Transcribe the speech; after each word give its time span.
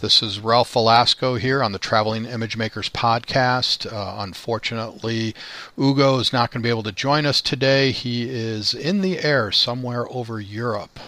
This 0.00 0.22
is 0.22 0.38
Ralph 0.38 0.72
Velasco 0.74 1.34
here 1.34 1.60
on 1.60 1.72
the 1.72 1.78
Traveling 1.80 2.24
Image 2.24 2.56
Makers 2.56 2.88
podcast. 2.88 3.92
Uh, 3.92 4.22
unfortunately, 4.22 5.34
Ugo 5.76 6.20
is 6.20 6.32
not 6.32 6.52
going 6.52 6.62
to 6.62 6.66
be 6.66 6.70
able 6.70 6.84
to 6.84 6.92
join 6.92 7.26
us 7.26 7.40
today. 7.40 7.90
He 7.90 8.30
is 8.30 8.74
in 8.74 9.00
the 9.00 9.18
air 9.18 9.50
somewhere 9.50 10.06
over 10.10 10.40
Europe. 10.40 11.00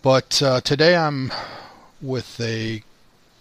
But 0.00 0.40
uh, 0.40 0.60
today 0.60 0.94
I'm 0.94 1.32
with 2.00 2.40
a 2.40 2.84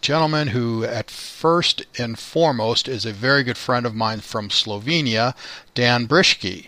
gentleman 0.02 0.48
who, 0.48 0.86
at 0.86 1.12
first 1.12 1.86
and 2.00 2.18
foremost, 2.18 2.88
is 2.88 3.06
a 3.06 3.14
very 3.14 3.44
good 3.44 3.60
friend 3.60 3.86
of 3.86 3.94
mine 3.94 4.22
from 4.22 4.50
Slovenia, 4.50 5.36
Dan 5.76 6.08
Briški. 6.08 6.68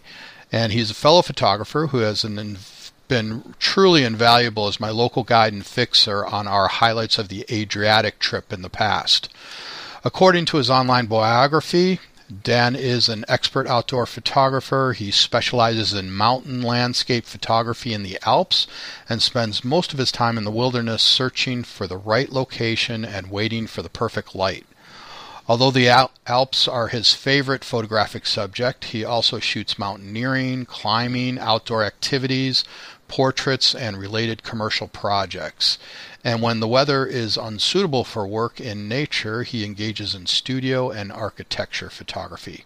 And 0.51 0.73
he's 0.73 0.91
a 0.91 0.95
fellow 0.95 1.23
photographer 1.23 1.87
who 1.87 1.99
has 1.99 2.23
an 2.23 2.37
been 3.13 3.53
truly 3.59 4.03
invaluable 4.03 4.67
as 4.67 4.79
my 4.79 4.89
local 4.89 5.23
guide 5.23 5.53
and 5.53 5.63
fixer 5.63 6.25
on 6.25 6.47
our 6.47 6.67
highlights 6.67 7.19
of 7.19 7.27
the 7.27 7.45
Adriatic 7.47 8.17
trip 8.17 8.51
in 8.51 8.63
the 8.63 8.71
past. 8.71 9.29
According 10.03 10.45
to 10.45 10.57
his 10.57 10.67
online 10.67 11.05
biography, 11.05 11.99
Dan 12.41 12.75
is 12.75 13.09
an 13.09 13.23
expert 13.27 13.67
outdoor 13.67 14.07
photographer. 14.07 14.93
He 14.97 15.11
specializes 15.11 15.93
in 15.93 16.11
mountain 16.11 16.63
landscape 16.63 17.25
photography 17.25 17.93
in 17.93 18.01
the 18.01 18.17
Alps 18.25 18.65
and 19.07 19.21
spends 19.21 19.63
most 19.63 19.93
of 19.93 19.99
his 19.99 20.11
time 20.11 20.35
in 20.35 20.43
the 20.43 20.49
wilderness 20.49 21.03
searching 21.03 21.63
for 21.63 21.85
the 21.85 21.97
right 21.97 22.31
location 22.31 23.05
and 23.05 23.29
waiting 23.29 23.67
for 23.67 23.83
the 23.83 23.89
perfect 23.89 24.33
light. 24.33 24.65
Although 25.45 25.71
the 25.71 25.89
Alps 26.25 26.67
are 26.69 26.87
his 26.87 27.13
favorite 27.13 27.65
photographic 27.65 28.25
subject, 28.25 28.85
he 28.85 29.03
also 29.03 29.39
shoots 29.39 29.77
mountaineering, 29.77 30.65
climbing, 30.65 31.37
outdoor 31.37 31.83
activities, 31.83 32.63
portraits, 33.09 33.75
and 33.75 33.97
related 33.97 34.43
commercial 34.43 34.87
projects. 34.87 35.77
And 36.23 36.41
when 36.41 36.61
the 36.61 36.67
weather 36.67 37.05
is 37.05 37.35
unsuitable 37.35 38.05
for 38.05 38.25
work 38.25 38.61
in 38.61 38.87
nature, 38.87 39.43
he 39.43 39.65
engages 39.65 40.15
in 40.15 40.27
studio 40.27 40.91
and 40.91 41.11
architecture 41.11 41.89
photography. 41.89 42.63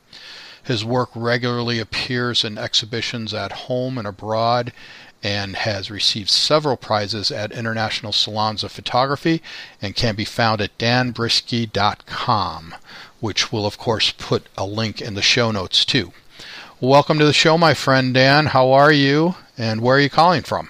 His 0.63 0.85
work 0.85 1.09
regularly 1.15 1.79
appears 1.79 2.43
in 2.43 2.57
exhibitions 2.57 3.33
at 3.33 3.53
home 3.53 3.97
and 3.97 4.07
abroad 4.07 4.71
and 5.23 5.55
has 5.55 5.91
received 5.91 6.29
several 6.29 6.77
prizes 6.77 7.31
at 7.31 7.51
international 7.51 8.11
salons 8.11 8.63
of 8.63 8.71
photography 8.71 9.41
and 9.81 9.95
can 9.95 10.15
be 10.15 10.25
found 10.25 10.61
at 10.61 10.77
danbrisky.com, 10.77 12.75
which 13.19 13.51
will, 13.51 13.65
of 13.65 13.77
course, 13.77 14.11
put 14.11 14.47
a 14.57 14.65
link 14.65 15.01
in 15.01 15.15
the 15.15 15.21
show 15.21 15.51
notes 15.51 15.83
too. 15.83 16.13
Welcome 16.79 17.17
to 17.19 17.25
the 17.25 17.33
show, 17.33 17.57
my 17.57 17.73
friend 17.73 18.13
Dan. 18.13 18.47
How 18.47 18.71
are 18.71 18.91
you? 18.91 19.35
and 19.57 19.81
where 19.81 19.97
are 19.97 19.99
you 19.99 20.09
calling 20.09 20.43
from? 20.43 20.69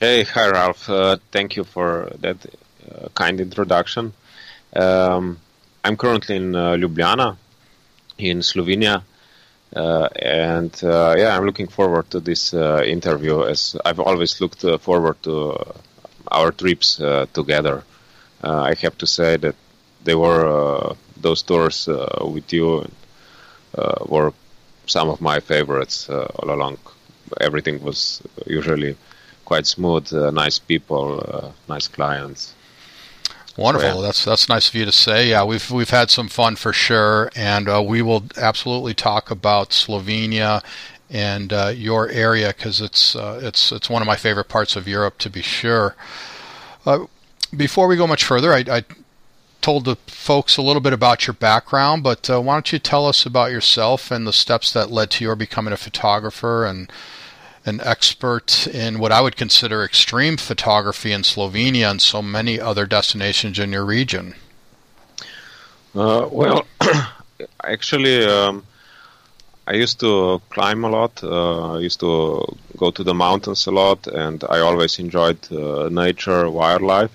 Hey, 0.00 0.24
hi 0.24 0.48
Ralph. 0.48 0.90
Uh, 0.90 1.16
thank 1.30 1.56
you 1.56 1.64
for 1.64 2.10
that 2.20 2.36
uh, 2.90 3.08
kind 3.14 3.40
introduction. 3.40 4.12
Um, 4.74 5.38
I'm 5.84 5.96
currently 5.96 6.36
in 6.36 6.54
uh, 6.54 6.72
Ljubljana, 6.72 7.36
in 8.18 8.40
Slovenia, 8.40 9.02
uh, 9.76 10.08
and 10.16 10.72
uh, 10.82 11.14
yeah, 11.16 11.36
I'm 11.36 11.44
looking 11.44 11.68
forward 11.68 12.10
to 12.10 12.20
this 12.20 12.54
uh, 12.54 12.82
interview 12.84 13.44
as 13.44 13.76
I've 13.84 14.00
always 14.00 14.40
looked 14.40 14.62
forward 14.80 15.22
to 15.24 15.56
our 16.28 16.50
trips 16.50 16.96
together. 17.32 17.84
I 18.42 18.74
have 18.82 18.96
to 18.98 19.06
say 19.06 19.36
that 19.38 19.54
they 20.04 20.14
were 20.14 20.94
those 21.16 21.42
tours 21.42 21.88
with 22.20 22.52
you 22.52 22.88
were 24.06 24.32
some 24.86 25.08
of 25.08 25.20
my 25.20 25.40
favorites 25.40 26.08
all 26.08 26.50
along 26.50 26.78
everything 27.40 27.82
was 27.82 28.22
usually 28.46 28.96
quite 29.44 29.66
smooth. 29.66 30.12
Uh, 30.12 30.30
nice 30.30 30.58
people, 30.58 31.20
uh, 31.20 31.50
nice 31.68 31.88
clients. 31.88 32.54
Wonderful. 33.56 34.02
That's 34.02 34.24
that's 34.24 34.48
nice 34.48 34.68
of 34.68 34.74
you 34.74 34.84
to 34.84 34.92
say. 34.92 35.30
Yeah, 35.30 35.44
we've 35.44 35.70
we've 35.70 35.90
had 35.90 36.10
some 36.10 36.28
fun 36.28 36.56
for 36.56 36.72
sure, 36.72 37.30
and 37.34 37.68
uh, 37.68 37.82
we 37.82 38.02
will 38.02 38.24
absolutely 38.36 38.92
talk 38.92 39.30
about 39.30 39.70
Slovenia 39.70 40.62
and 41.08 41.52
uh, 41.52 41.72
your 41.74 42.08
area 42.10 42.48
because 42.48 42.82
it's 42.82 43.16
uh, 43.16 43.40
it's 43.42 43.72
it's 43.72 43.88
one 43.88 44.02
of 44.02 44.06
my 44.06 44.16
favorite 44.16 44.48
parts 44.48 44.76
of 44.76 44.86
Europe 44.86 45.16
to 45.18 45.30
be 45.30 45.40
sure. 45.40 45.96
Uh, 46.84 47.06
before 47.56 47.86
we 47.86 47.96
go 47.96 48.06
much 48.06 48.24
further, 48.24 48.52
I, 48.52 48.64
I, 48.68 48.84
told 49.62 49.84
the 49.84 49.96
folks 50.06 50.56
a 50.56 50.62
little 50.62 50.82
bit 50.82 50.92
about 50.92 51.26
your 51.26 51.34
background, 51.34 52.00
but 52.04 52.28
why 52.28 52.54
don't 52.54 52.72
you 52.72 52.78
tell 52.78 53.04
us 53.04 53.26
about 53.26 53.50
yourself 53.50 54.12
and 54.12 54.24
the 54.24 54.32
steps 54.32 54.72
that 54.72 54.92
led 54.92 55.10
to 55.10 55.24
your 55.24 55.34
becoming 55.34 55.72
a 55.72 55.76
photographer 55.76 56.64
and 56.64 56.88
an 57.66 57.80
expert 57.82 58.68
in 58.68 59.00
what 59.00 59.10
I 59.10 59.20
would 59.20 59.36
consider 59.36 59.84
extreme 59.84 60.36
photography 60.36 61.10
in 61.12 61.22
Slovenia 61.22 61.90
and 61.90 62.00
so 62.00 62.22
many 62.22 62.60
other 62.60 62.86
destinations 62.86 63.58
in 63.58 63.72
your 63.72 63.84
region. 63.84 64.34
Uh, 65.94 66.28
well, 66.30 66.64
actually, 67.64 68.24
um, 68.24 68.64
I 69.66 69.72
used 69.72 69.98
to 70.00 70.40
climb 70.50 70.84
a 70.84 70.90
lot. 70.90 71.24
Uh, 71.24 71.74
I 71.74 71.80
used 71.80 71.98
to 72.00 72.46
go 72.76 72.92
to 72.92 73.02
the 73.02 73.14
mountains 73.14 73.66
a 73.66 73.72
lot, 73.72 74.06
and 74.06 74.44
I 74.48 74.60
always 74.60 75.00
enjoyed 75.00 75.40
uh, 75.50 75.88
nature, 75.88 76.48
wildlife. 76.48 77.10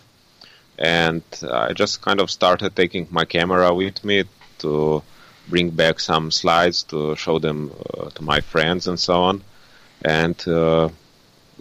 And 0.77 1.23
I 1.49 1.73
just 1.73 2.01
kind 2.01 2.19
of 2.19 2.29
started 2.29 2.75
taking 2.75 3.07
my 3.09 3.23
camera 3.23 3.73
with 3.73 4.03
me 4.03 4.25
to 4.59 5.01
bring 5.47 5.69
back 5.69 5.99
some 5.99 6.29
slides 6.31 6.83
to 6.83 7.15
show 7.15 7.39
them 7.39 7.71
uh, 7.97 8.09
to 8.09 8.23
my 8.23 8.41
friends 8.41 8.87
and 8.87 8.99
so 8.99 9.21
on 9.21 9.43
and 10.03 10.47
uh, 10.47 10.89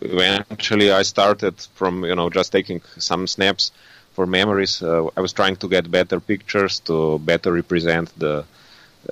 eventually 0.00 0.90
I 0.90 1.02
started 1.02 1.60
from 1.74 2.04
you 2.04 2.14
know 2.14 2.30
just 2.30 2.52
taking 2.52 2.80
some 2.98 3.26
snaps 3.26 3.72
for 4.12 4.26
memories. 4.26 4.82
Uh, 4.82 5.08
I 5.16 5.20
was 5.20 5.32
trying 5.32 5.56
to 5.56 5.68
get 5.68 5.90
better 5.90 6.20
pictures 6.20 6.80
to 6.80 7.18
better 7.18 7.52
represent 7.52 8.12
the, 8.18 8.44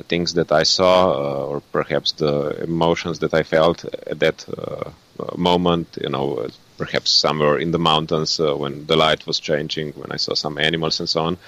things 0.06 0.34
that 0.34 0.53
I 0.53 0.65
saw 0.65 1.11
uh, 1.11 1.47
or 1.47 1.61
perhaps 1.72 2.12
the 2.12 2.62
emotions 2.62 3.21
that 3.21 3.33
I 3.33 3.43
felt 3.43 3.87
at 4.06 4.19
that 4.21 4.47
uh, 4.49 4.91
moment. 5.34 5.97
You 6.00 6.10
know, 6.10 6.34
uh, 6.37 6.49
perhaps 6.77 7.10
somewhere 7.10 7.56
in 7.59 7.71
the 7.71 7.78
mountains 7.78 8.39
uh, 8.39 8.55
when 8.55 8.87
the 8.87 8.97
light 8.97 9.27
was 9.27 9.41
changing, 9.41 9.93
when 9.93 10.12
I 10.12 10.16
saw 10.16 10.34
some 10.34 10.59
animals 10.59 11.00
and 11.00 11.09
so 11.09 11.22
on. 11.22 11.39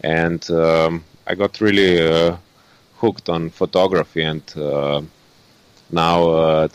And 0.00 0.50
um, 0.50 1.04
I 1.26 1.34
got 1.34 1.60
really 1.60 2.34
hooked 2.96 3.28
on 3.28 3.50
photography 3.50 4.22
and 4.22 4.42
now 5.90 6.68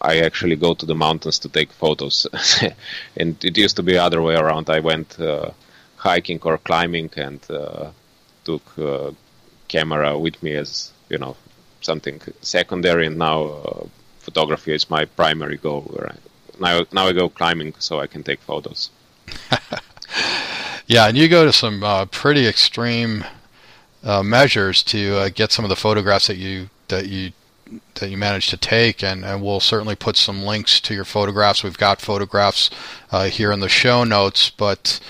I 0.00 0.18
actually 0.20 0.56
go 0.56 0.74
to 0.74 0.86
the 0.86 0.94
mountains 0.94 1.38
to 1.40 1.48
take 1.48 1.72
photos. 1.72 2.26
and 3.16 3.42
it 3.44 3.58
used 3.58 3.76
to 3.76 3.82
be 3.82 3.92
the 3.92 4.02
other 4.02 4.22
way 4.22 4.36
around. 4.36 4.70
I 4.70 4.80
went 4.80 5.18
uh, 5.18 5.50
hiking 5.96 6.40
or 6.42 6.58
climbing 6.58 7.10
and 7.16 7.40
uh, 7.50 7.90
took 8.44 8.62
uh, 8.78 9.10
camera 9.66 10.18
with 10.18 10.40
me 10.42 10.54
as 10.54 10.92
you 11.08 11.18
know 11.18 11.36
something 11.80 12.20
secondary. 12.40 13.06
And 13.06 13.18
now 13.18 13.42
uh, 13.42 13.86
photography 14.20 14.72
is 14.72 14.88
my 14.88 15.04
primary 15.04 15.56
goal. 15.56 15.84
Now 16.60 16.84
now 16.92 17.06
I 17.06 17.12
go 17.12 17.28
climbing 17.28 17.74
so 17.78 17.98
I 18.00 18.06
can 18.06 18.22
take 18.22 18.40
photos. 18.40 18.90
yeah, 20.86 21.08
and 21.08 21.16
you 21.16 21.28
go 21.28 21.44
to 21.44 21.52
some 21.52 21.82
uh, 21.82 22.06
pretty 22.06 22.46
extreme 22.46 23.24
measures 24.22 24.82
to 24.84 25.28
get 25.30 25.50
some 25.50 25.64
of 25.64 25.68
the 25.68 25.76
photographs 25.76 26.28
that 26.28 26.36
you 26.36 26.70
that 26.86 27.08
you 27.08 27.32
that 27.94 28.10
you 28.10 28.16
managed 28.16 28.50
to 28.50 28.56
take, 28.56 29.02
and, 29.02 29.24
and 29.24 29.42
we'll 29.42 29.60
certainly 29.60 29.96
put 29.96 30.16
some 30.16 30.42
links 30.42 30.80
to 30.80 30.94
your 30.94 31.04
photographs. 31.04 31.62
We've 31.62 31.78
got 31.78 32.00
photographs 32.00 32.70
uh, 33.10 33.24
here 33.24 33.52
in 33.52 33.60
the 33.60 33.68
show 33.68 34.04
notes, 34.04 34.50
but 34.50 35.00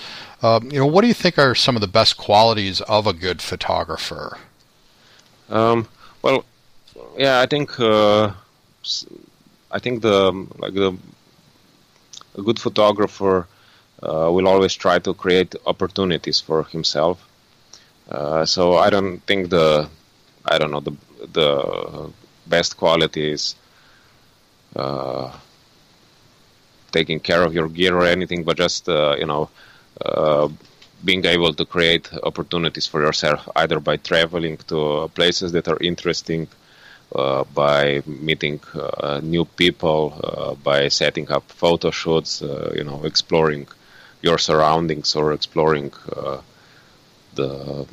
uh, 0.41 0.59
you 0.63 0.79
know, 0.79 0.85
what 0.85 1.01
do 1.01 1.07
you 1.07 1.13
think 1.13 1.37
are 1.37 1.55
some 1.55 1.75
of 1.75 1.81
the 1.81 1.87
best 1.87 2.17
qualities 2.17 2.81
of 2.81 3.07
a 3.07 3.13
good 3.13 3.41
photographer? 3.41 4.37
Um, 5.49 5.87
well, 6.21 6.45
yeah, 7.17 7.39
I 7.39 7.45
think 7.45 7.79
uh, 7.79 8.31
I 9.71 9.79
think 9.79 10.01
the 10.01 10.31
like 10.57 10.73
the 10.73 10.97
a 12.37 12.41
good 12.41 12.59
photographer 12.59 13.47
uh, 14.01 14.29
will 14.31 14.47
always 14.47 14.73
try 14.73 14.99
to 14.99 15.13
create 15.13 15.55
opportunities 15.65 16.39
for 16.39 16.63
himself. 16.63 17.27
Uh, 18.09 18.45
so 18.45 18.77
I 18.77 18.89
don't 18.89 19.19
think 19.27 19.49
the 19.49 19.89
I 20.45 20.57
don't 20.57 20.71
know 20.71 20.79
the 20.79 20.95
the 21.33 22.11
best 22.49 22.77
quality 22.77 23.31
is 23.31 23.55
uh, 24.75 25.31
taking 26.91 27.19
care 27.19 27.43
of 27.43 27.53
your 27.53 27.69
gear 27.69 27.95
or 27.95 28.05
anything, 28.05 28.43
but 28.43 28.57
just 28.57 28.89
uh, 28.89 29.15
you 29.19 29.25
know 29.25 29.49
uh, 30.05 30.47
being 31.05 31.23
able 31.25 31.53
to 31.53 31.65
create 31.65 32.09
opportunities 32.23 32.85
for 32.85 33.01
yourself 33.01 33.47
either 33.55 33.79
by 33.79 33.95
traveling 33.97 34.57
to 34.67 35.09
places 35.15 35.51
that 35.53 35.67
are 35.67 35.77
interesting 35.79 36.47
uh, 37.15 37.43
by 37.55 38.03
meeting 38.05 38.59
uh, 38.75 39.19
new 39.23 39.43
people, 39.43 40.19
uh, 40.23 40.53
by 40.55 40.87
setting 40.89 41.31
up 41.31 41.43
photo 41.51 41.89
shoots, 41.89 42.41
you 42.75 42.83
know, 42.83 43.01
exploring 43.03 43.67
your 44.21 44.37
surroundings 44.37 45.15
or 45.15 45.33
exploring 45.33 45.91
the 47.33 47.87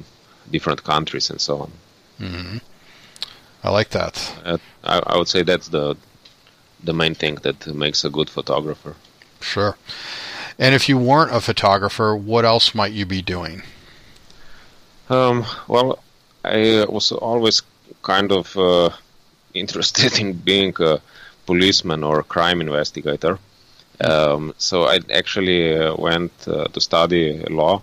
different 0.50 0.82
countries 0.84 1.30
and 1.30 1.40
so 1.40 1.60
on. 1.60 1.72
Mm-hmm. 2.20 2.58
I 3.66 3.70
like 3.70 3.90
that. 3.90 4.14
Uh, 4.44 4.58
I, 4.84 5.02
I, 5.04 5.16
would 5.18 5.26
say 5.26 5.42
that's 5.42 5.68
the 5.68 5.96
the 6.84 6.92
main 6.92 7.16
thing 7.16 7.34
that 7.42 7.66
makes 7.66 8.04
a 8.04 8.10
good 8.10 8.30
photographer. 8.30 8.94
Sure. 9.40 9.76
And 10.56 10.72
if 10.72 10.88
you 10.88 10.96
weren't 10.96 11.34
a 11.34 11.40
photographer, 11.40 12.14
what 12.14 12.44
else 12.44 12.76
might 12.76 12.92
you 12.92 13.06
be 13.06 13.22
doing? 13.22 13.62
Um, 15.10 15.44
well, 15.66 15.98
I 16.44 16.86
was 16.88 17.10
always 17.10 17.62
kind 18.02 18.30
of 18.30 18.56
uh, 18.56 18.90
interested 19.54 20.20
in 20.20 20.34
being 20.34 20.72
a 20.78 21.00
policeman 21.44 22.04
or 22.04 22.20
a 22.20 22.24
crime 22.24 22.60
investigator. 22.60 23.40
Um, 24.00 24.54
so 24.58 24.84
I 24.84 25.00
actually 25.12 25.76
uh, 25.76 25.96
went 25.96 26.32
uh, 26.46 26.68
to 26.68 26.80
study 26.80 27.42
law, 27.50 27.82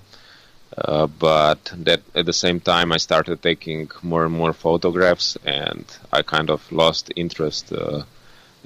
uh, 0.78 1.08
but 1.08 1.72
that 1.78 2.02
at 2.16 2.26
the 2.26 2.34
same 2.34 2.60
time 2.60 2.92
I 2.92 2.98
started 2.98 3.42
taking 3.42 3.90
more 4.02 4.26
and 4.26 4.34
more 4.34 4.54
photographs, 4.54 5.38
and 5.46 5.86
I 6.12 6.22
kind 6.22 6.50
of 6.50 6.72
lost 6.72 7.12
interest 7.16 7.72
uh, 7.74 8.04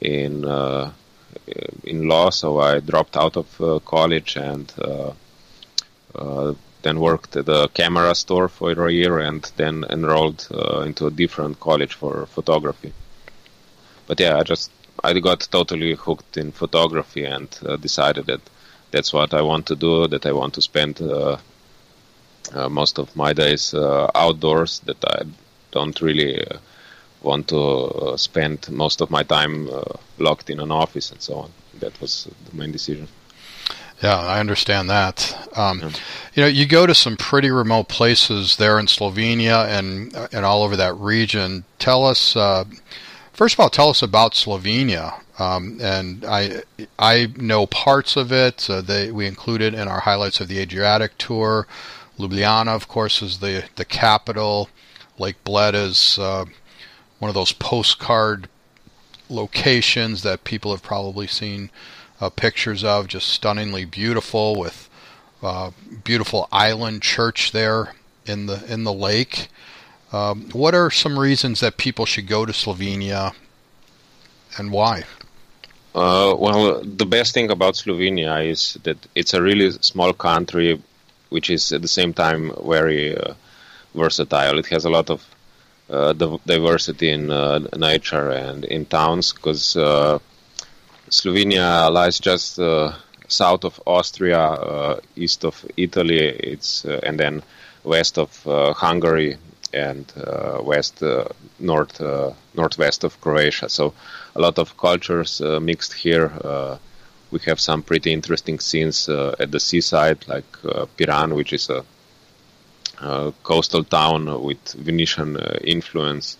in 0.01 0.45
uh, 0.45 0.91
in 1.83 2.07
law. 2.07 2.29
So 2.29 2.59
I 2.59 2.79
dropped 2.79 3.17
out 3.17 3.37
of 3.37 3.61
uh, 3.61 3.79
college 3.79 4.37
and 4.37 4.71
then 6.83 6.99
worked 6.99 7.35
at 7.35 7.49
a 7.49 7.69
camera 7.73 8.15
store 8.15 8.47
for 8.47 8.87
a 8.87 8.91
year, 8.91 9.19
and 9.19 9.41
then 9.57 9.83
enrolled 9.89 10.47
into 10.85 11.07
a 11.07 11.11
different 11.11 11.59
college 11.59 11.93
for 11.93 12.25
photography 12.27 12.93
but 14.07 14.19
yeah, 14.19 14.37
I 14.37 14.43
just 14.43 14.71
I 15.03 15.19
got 15.19 15.47
totally 15.51 15.93
hooked 15.93 16.37
in 16.37 16.51
photography 16.51 17.25
and 17.25 17.47
uh, 17.65 17.75
decided 17.75 18.25
that 18.27 18.41
that's 18.91 19.13
what 19.13 19.33
I 19.33 19.41
want 19.41 19.67
to 19.67 19.75
do. 19.75 20.07
That 20.07 20.25
I 20.25 20.31
want 20.31 20.53
to 20.55 20.61
spend 20.61 21.01
uh, 21.01 21.05
uh, 21.13 21.37
most 22.69 22.99
of 22.99 23.15
my 23.15 23.33
days 23.33 23.73
uh, 23.73 24.09
outdoors. 24.15 24.79
That 24.79 25.03
I 25.05 25.23
don't 25.71 25.99
really 26.01 26.45
uh, 26.45 26.57
want 27.21 27.47
to 27.49 27.59
uh, 27.59 28.17
spend 28.17 28.69
most 28.69 29.01
of 29.01 29.11
my 29.11 29.23
time 29.23 29.69
locked 30.17 30.49
in 30.49 30.59
an 30.59 30.71
office 30.71 31.11
and 31.11 31.21
so 31.21 31.35
on. 31.35 31.51
That 31.79 31.99
was 32.01 32.27
the 32.49 32.57
main 32.57 32.71
decision. 32.71 33.07
Yeah, 34.01 34.17
I 34.17 34.39
understand 34.39 34.89
that. 34.91 35.49
Um, 35.55 35.79
yeah. 35.79 35.89
You 36.35 36.43
know, 36.43 36.47
you 36.47 36.67
go 36.67 36.85
to 36.85 36.93
some 36.93 37.17
pretty 37.17 37.49
remote 37.49 37.87
places 37.87 38.57
there 38.57 38.79
in 38.79 38.85
Slovenia 38.85 39.67
and 39.67 40.15
and 40.31 40.45
all 40.45 40.63
over 40.63 40.75
that 40.75 40.95
region. 40.95 41.63
Tell 41.79 42.05
us 42.05 42.35
First 43.37 43.53
of 43.53 43.59
all, 43.59 43.69
tell 43.69 43.89
us 43.89 44.01
about 44.01 44.33
Slovenia. 44.33 45.21
Um, 45.37 45.77
and 45.79 46.25
I 46.25 46.63
I 46.97 47.27
know 47.35 47.67
parts 47.67 48.15
of 48.17 48.31
it. 48.31 48.67
Uh, 48.67 48.81
they 48.81 49.11
we 49.11 49.27
included 49.27 49.75
in 49.75 49.87
our 49.87 49.99
highlights 49.99 50.39
of 50.41 50.47
the 50.47 50.57
Adriatic 50.57 51.19
tour. 51.19 51.67
Ljubljana, 52.19 52.73
of 52.73 52.87
course, 52.87 53.21
is 53.21 53.39
the 53.39 53.65
the 53.75 53.85
capital. 53.85 54.69
Lake 55.19 55.43
Bled 55.43 55.75
is 55.75 56.17
uh, 56.19 56.45
one 57.19 57.29
of 57.29 57.35
those 57.35 57.53
postcard 57.53 58.47
locations 59.29 60.23
that 60.23 60.43
people 60.43 60.71
have 60.71 60.83
probably 60.83 61.27
seen 61.27 61.69
uh, 62.21 62.29
pictures 62.29 62.83
of. 62.83 63.07
Just 63.07 63.29
stunningly 63.29 63.85
beautiful, 63.85 64.55
with 64.55 64.89
uh, 65.41 65.71
beautiful 66.03 66.47
island 66.51 67.01
church 67.01 67.51
there 67.51 67.93
in 68.25 68.45
the 68.47 68.63
in 68.71 68.83
the 68.83 68.93
lake. 68.93 69.49
Um, 70.11 70.49
what 70.51 70.73
are 70.73 70.89
some 70.89 71.19
reasons 71.19 71.59
that 71.59 71.77
people 71.77 72.05
should 72.05 72.27
go 72.27 72.45
to 72.45 72.53
Slovenia 72.53 73.33
and 74.57 74.71
why? 74.71 75.03
Uh, 75.93 76.35
well, 76.37 76.81
the 76.83 77.05
best 77.05 77.33
thing 77.33 77.49
about 77.49 77.73
Slovenia 77.73 78.45
is 78.45 78.77
that 78.83 78.97
it's 79.15 79.33
a 79.33 79.41
really 79.41 79.71
small 79.81 80.13
country, 80.13 80.81
which 81.29 81.49
is 81.49 81.71
at 81.71 81.81
the 81.81 81.87
same 81.87 82.13
time 82.13 82.51
very 82.65 83.17
uh, 83.17 83.33
versatile. 83.95 84.59
It 84.59 84.67
has 84.67 84.85
a 84.85 84.89
lot 84.89 85.09
of 85.09 85.25
uh, 85.89 86.13
diversity 86.45 87.09
in 87.09 87.31
uh, 87.31 87.59
nature 87.77 88.29
and 88.31 88.65
in 88.65 88.85
towns 88.85 89.33
because 89.33 89.77
Slovenia 91.09 91.89
lies 91.91 92.19
just 92.19 92.59
south 93.29 93.63
of 93.63 93.81
Austria, 93.85 94.99
east 95.15 95.45
of 95.45 95.65
Italy, 95.77 96.19
it's 96.19 96.83
and 96.83 97.17
then 97.19 97.41
west 97.83 98.17
of 98.17 98.43
Hungary 98.75 99.37
and 99.73 100.11
uh, 100.17 100.59
west 100.61 101.03
uh, 101.03 101.25
north 101.59 101.99
uh, 102.01 102.31
northwest 102.55 103.03
of 103.03 103.19
Croatia. 103.21 103.69
So 103.69 103.93
a 104.35 104.41
lot 104.41 104.59
of 104.59 104.77
cultures 104.77 105.41
mixed 105.61 105.93
here. 105.93 106.31
We 107.31 107.39
have 107.45 107.59
some 107.59 107.83
pretty 107.83 108.13
interesting 108.13 108.59
scenes 108.59 109.09
at 109.09 109.51
the 109.51 109.59
seaside, 109.59 110.27
like 110.27 110.45
Piran, 110.97 111.35
which 111.35 111.53
is 111.53 111.69
a 111.69 111.83
uh, 112.99 113.31
coastal 113.43 113.83
town 113.83 114.41
with 114.41 114.73
Venetian 114.73 115.37
uh, 115.37 115.59
influence, 115.63 116.37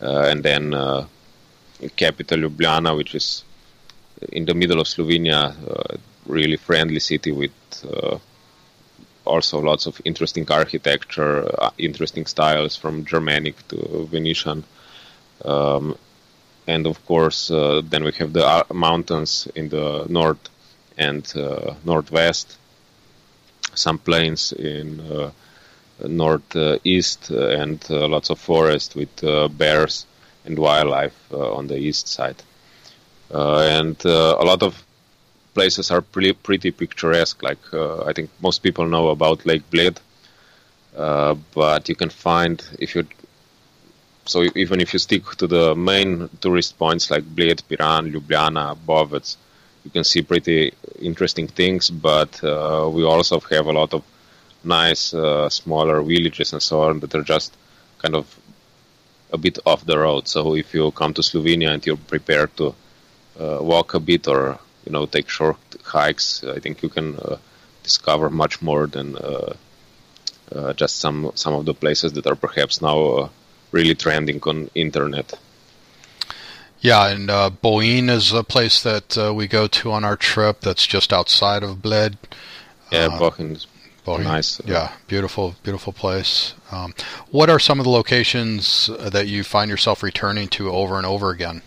uh, 0.00 0.20
and 0.30 0.42
then 0.44 0.70
capital 1.96 2.38
Ljubljana, 2.38 2.96
which 2.96 3.14
is 3.14 3.44
in 4.30 4.44
the 4.44 4.54
middle 4.54 4.80
of 4.80 4.86
Slovenia, 4.86 5.54
really 6.26 6.56
friendly 6.56 7.00
city 7.00 7.32
with 7.32 7.50
also 9.24 9.60
lots 9.60 9.86
of 9.86 10.00
interesting 10.04 10.46
architecture, 10.50 11.50
uh, 11.60 11.70
interesting 11.78 12.26
styles 12.26 12.76
from 12.76 13.04
Germanic 13.04 13.56
to 13.68 14.06
Venetian. 14.10 14.64
Um, 15.44 15.96
and 16.66 16.86
of 16.86 17.04
course, 17.06 17.50
uh, 17.50 17.82
then 17.84 18.04
we 18.04 18.12
have 18.12 18.32
the 18.32 18.46
uh, 18.46 18.64
mountains 18.72 19.48
in 19.54 19.68
the 19.68 20.06
north 20.08 20.48
and 20.96 21.32
uh, 21.36 21.74
northwest, 21.84 22.56
some 23.74 23.98
plains 23.98 24.52
in 24.52 25.00
uh, 25.00 25.30
northeast, 26.06 27.30
uh, 27.30 27.48
and 27.48 27.88
lots 27.90 28.30
of 28.30 28.38
forest 28.38 28.94
with 28.96 29.20
bears 29.56 30.06
and 30.44 30.58
wildlife 30.58 31.32
on 31.32 31.66
the 31.66 31.76
east 31.76 32.08
side. 32.08 32.42
and 33.30 34.04
a 34.04 34.44
lot 34.44 34.62
of 34.62 34.84
places 35.54 35.90
are 35.90 36.00
pretty, 36.00 36.32
pretty 36.32 36.70
picturesque. 36.70 37.42
Like 37.42 37.62
uh, 37.72 38.04
I 38.04 38.12
think 38.12 38.30
most 38.40 38.62
people 38.62 38.86
know 38.86 39.08
about 39.08 39.46
Lake 39.46 39.68
Bled, 39.70 40.00
uh, 40.96 41.34
but 41.54 41.88
you 41.88 41.94
can 41.94 42.10
find 42.10 42.62
if 42.78 42.94
you 42.94 43.06
so 44.30 44.44
even 44.54 44.80
if 44.80 44.92
you 44.92 45.00
stick 45.00 45.24
to 45.38 45.46
the 45.48 45.74
main 45.74 46.28
tourist 46.40 46.78
points 46.78 47.10
like 47.10 47.24
Bled, 47.36 47.62
Piran, 47.68 48.12
Ljubljana, 48.12 48.76
Bovec, 48.86 49.36
you 49.84 49.90
can 49.90 50.04
see 50.04 50.22
pretty 50.22 50.72
interesting 51.00 51.48
things. 51.48 51.90
But 51.90 52.32
uh, 52.44 52.88
we 52.94 53.02
also 53.02 53.40
have 53.40 53.66
a 53.66 53.72
lot 53.72 53.92
of 53.92 54.04
nice 54.62 55.12
uh, 55.12 55.48
smaller 55.48 56.00
villages 56.02 56.52
and 56.52 56.62
so 56.62 56.82
on 56.82 57.00
that 57.00 57.12
are 57.16 57.24
just 57.24 57.56
kind 57.98 58.14
of 58.14 58.24
a 59.32 59.38
bit 59.38 59.58
off 59.66 59.84
the 59.84 59.98
road. 59.98 60.28
So 60.28 60.54
if 60.54 60.74
you 60.74 60.92
come 60.92 61.12
to 61.14 61.22
Slovenia 61.22 61.70
and 61.74 61.84
you're 61.84 61.96
prepared 62.14 62.56
to 62.58 62.68
uh, 63.40 63.58
walk 63.60 63.94
a 63.94 64.00
bit 64.00 64.28
or 64.28 64.60
you 64.86 64.92
know 64.92 65.06
take 65.06 65.28
short 65.28 65.58
hikes, 65.82 66.44
I 66.44 66.60
think 66.60 66.84
you 66.84 66.88
can 66.88 67.16
uh, 67.16 67.38
discover 67.82 68.30
much 68.30 68.62
more 68.62 68.86
than 68.86 69.16
uh, 69.16 69.54
uh, 70.54 70.72
just 70.74 71.00
some 71.00 71.32
some 71.34 71.54
of 71.54 71.64
the 71.64 71.74
places 71.74 72.12
that 72.12 72.28
are 72.28 72.36
perhaps 72.36 72.80
now 72.80 73.30
really 73.72 73.94
trending 73.94 74.40
on 74.42 74.70
internet. 74.74 75.32
Yeah, 76.80 77.08
and 77.08 77.30
uh, 77.30 77.50
Bohinj 77.62 78.08
is 78.08 78.32
a 78.32 78.42
place 78.42 78.82
that 78.82 79.18
uh, 79.18 79.34
we 79.34 79.46
go 79.46 79.66
to 79.66 79.92
on 79.92 80.04
our 80.04 80.16
trip. 80.16 80.60
That's 80.60 80.86
just 80.86 81.12
outside 81.12 81.62
of 81.62 81.82
Bled. 81.82 82.16
Yeah, 82.90 83.06
uh. 83.06 83.18
Bohinj. 83.18 83.66
Nice. 84.06 84.60
Yeah, 84.64 84.92
beautiful, 85.06 85.54
beautiful 85.62 85.92
place. 85.92 86.54
Um, 86.72 86.94
what 87.30 87.48
are 87.48 87.60
some 87.60 87.78
of 87.78 87.84
the 87.84 87.90
locations 87.90 88.90
that 88.98 89.28
you 89.28 89.44
find 89.44 89.70
yourself 89.70 90.02
returning 90.02 90.48
to 90.48 90.70
over 90.70 90.96
and 90.96 91.06
over 91.06 91.30
again? 91.30 91.62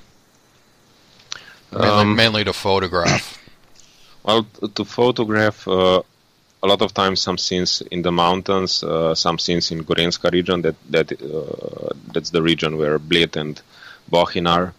Mainly, 1.72 1.88
um, 1.88 2.16
mainly 2.16 2.44
to 2.44 2.54
photograph. 2.54 3.40
Well, 4.26 4.46
to 4.76 4.86
photograph, 4.86 5.68
uh, 5.68 6.02
a 6.64 6.68
lot 6.68 6.82
of 6.82 6.94
times 6.94 7.22
some 7.22 7.38
scenes 7.38 7.84
in 7.92 8.02
the 8.02 8.12
mountains, 8.12 8.84
uh, 8.84 9.14
some 9.14 9.38
scenes 9.38 9.72
in 9.72 9.84
Gorenjska 9.84 10.32
region. 10.32 10.62
That 10.62 10.76
that 10.90 11.12
uh, 11.12 11.94
that's 12.14 12.30
the 12.30 12.42
region 12.42 12.78
where 12.78 12.98
Bled 13.00 13.36
and 13.38 13.62
Bohinj 14.10 14.48
are, 14.58 14.74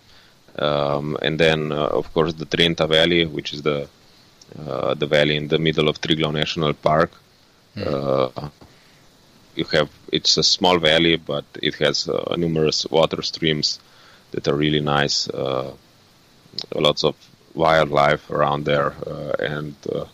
um, 0.58 1.16
and 1.22 1.38
then 1.38 1.72
uh, 1.72 2.00
of 2.00 2.12
course 2.14 2.32
the 2.34 2.46
Trenta 2.46 2.86
Valley, 2.86 3.26
which 3.26 3.52
is 3.52 3.62
the 3.62 3.88
uh, 4.66 4.94
the 4.94 5.06
valley 5.06 5.36
in 5.36 5.48
the 5.48 5.58
middle 5.58 5.88
of 5.88 6.00
Triglav 6.00 6.32
National 6.32 6.72
Park. 6.72 7.12
Mm. 7.76 8.52
you 9.56 9.64
have 9.64 9.90
it's 10.12 10.36
a 10.36 10.42
small 10.42 10.78
valley, 10.78 11.16
but 11.16 11.44
it 11.60 11.74
has 11.76 12.08
numerous 12.36 12.86
water 12.90 13.20
streams 13.22 13.80
that 14.32 14.46
are 14.48 14.54
really 14.54 14.80
nice 14.80 15.28
lots 16.74 17.04
of 17.04 17.14
wildlife 17.54 18.30
around 18.30 18.64
there, 18.64 18.94
uh, 19.06 19.32
and 19.38 19.74
uh, 19.92 20.04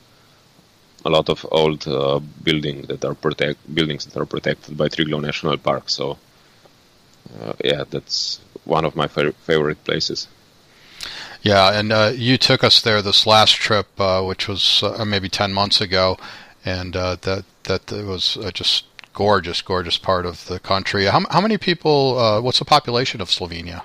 a 1.04 1.10
lot 1.10 1.28
of 1.28 1.46
old 1.50 1.86
uh, 1.88 2.20
building 2.42 2.82
that 2.82 3.04
are 3.04 3.14
protect 3.14 3.58
buildings 3.74 4.04
that 4.04 4.16
are 4.16 4.26
protected 4.26 4.76
by 4.76 4.88
Triglav 4.88 5.22
National 5.22 5.56
Park. 5.56 5.88
So 5.88 6.18
uh, 7.40 7.52
yeah, 7.64 7.84
that's 7.88 8.40
one 8.64 8.84
of 8.84 8.96
my 8.96 9.06
fa- 9.06 9.32
favorite 9.32 9.82
places. 9.84 10.28
Yeah, 11.42 11.78
and 11.78 11.92
uh, 11.92 12.12
you 12.14 12.36
took 12.36 12.62
us 12.62 12.82
there 12.82 13.00
this 13.00 13.26
last 13.26 13.52
trip, 13.52 13.88
uh, 13.98 14.22
which 14.22 14.46
was 14.46 14.82
uh, 14.82 15.04
maybe 15.06 15.28
ten 15.28 15.52
months 15.52 15.80
ago, 15.80 16.18
and 16.64 16.94
uh, 16.94 17.16
that 17.22 17.44
that 17.64 17.90
was 17.90 18.36
just 18.52 18.84
gorgeous, 19.14 19.62
gorgeous 19.62 19.98
part 19.98 20.26
of 20.26 20.46
the 20.46 20.60
country. 20.60 21.06
How, 21.06 21.24
how 21.30 21.40
many 21.40 21.56
people? 21.56 22.42
What's 22.42 22.58
the 22.58 22.64
population 22.64 23.20
of 23.20 23.30
Slovenia? 23.30 23.82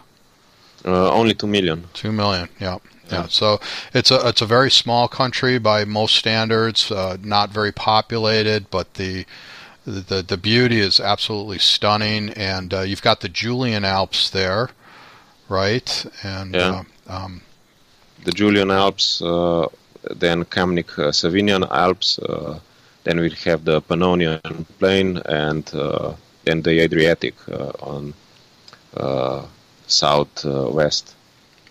Only 0.86 1.34
two 1.34 1.48
million. 1.48 1.86
Two 1.94 2.12
million. 2.12 2.50
Yeah. 2.60 2.78
Yeah, 3.12 3.28
so 3.28 3.60
it's 3.94 4.10
a 4.10 4.28
it's 4.28 4.42
a 4.42 4.48
very 4.48 4.72
small 4.72 5.08
country 5.08 5.60
by 5.60 5.86
most 5.86 6.16
standards, 6.16 6.92
not 7.22 7.52
very 7.52 7.72
populated, 7.72 8.72
but 8.72 8.96
the 8.96 9.26
the 9.86 10.24
the 10.24 10.38
beauty 10.38 10.80
is 10.80 11.00
absolutely 11.00 11.60
stunning, 11.60 12.32
and 12.32 12.74
you've 12.74 13.04
got 13.04 13.22
the 13.22 13.30
Julian 13.30 13.86
Alps 13.86 14.32
there, 14.32 14.72
right? 15.50 16.06
And 16.24 16.56
yeah. 16.56 16.84
Um, 17.08 17.42
the 18.24 18.32
Julian 18.32 18.72
Alps, 18.72 19.22
uh, 19.22 19.68
then 20.10 20.44
Kamnik 20.46 20.98
uh, 20.98 21.12
Savinjan 21.12 21.70
Alps, 21.70 22.18
uh, 22.20 22.60
then 23.04 23.20
we 23.20 23.30
have 23.46 23.64
the 23.66 23.82
Pannonian 23.84 24.66
Plain, 24.80 25.18
and 25.26 25.66
then 26.44 26.62
the 26.64 26.80
Adriatic 26.80 27.36
on 27.80 28.16
southwest. 29.88 31.16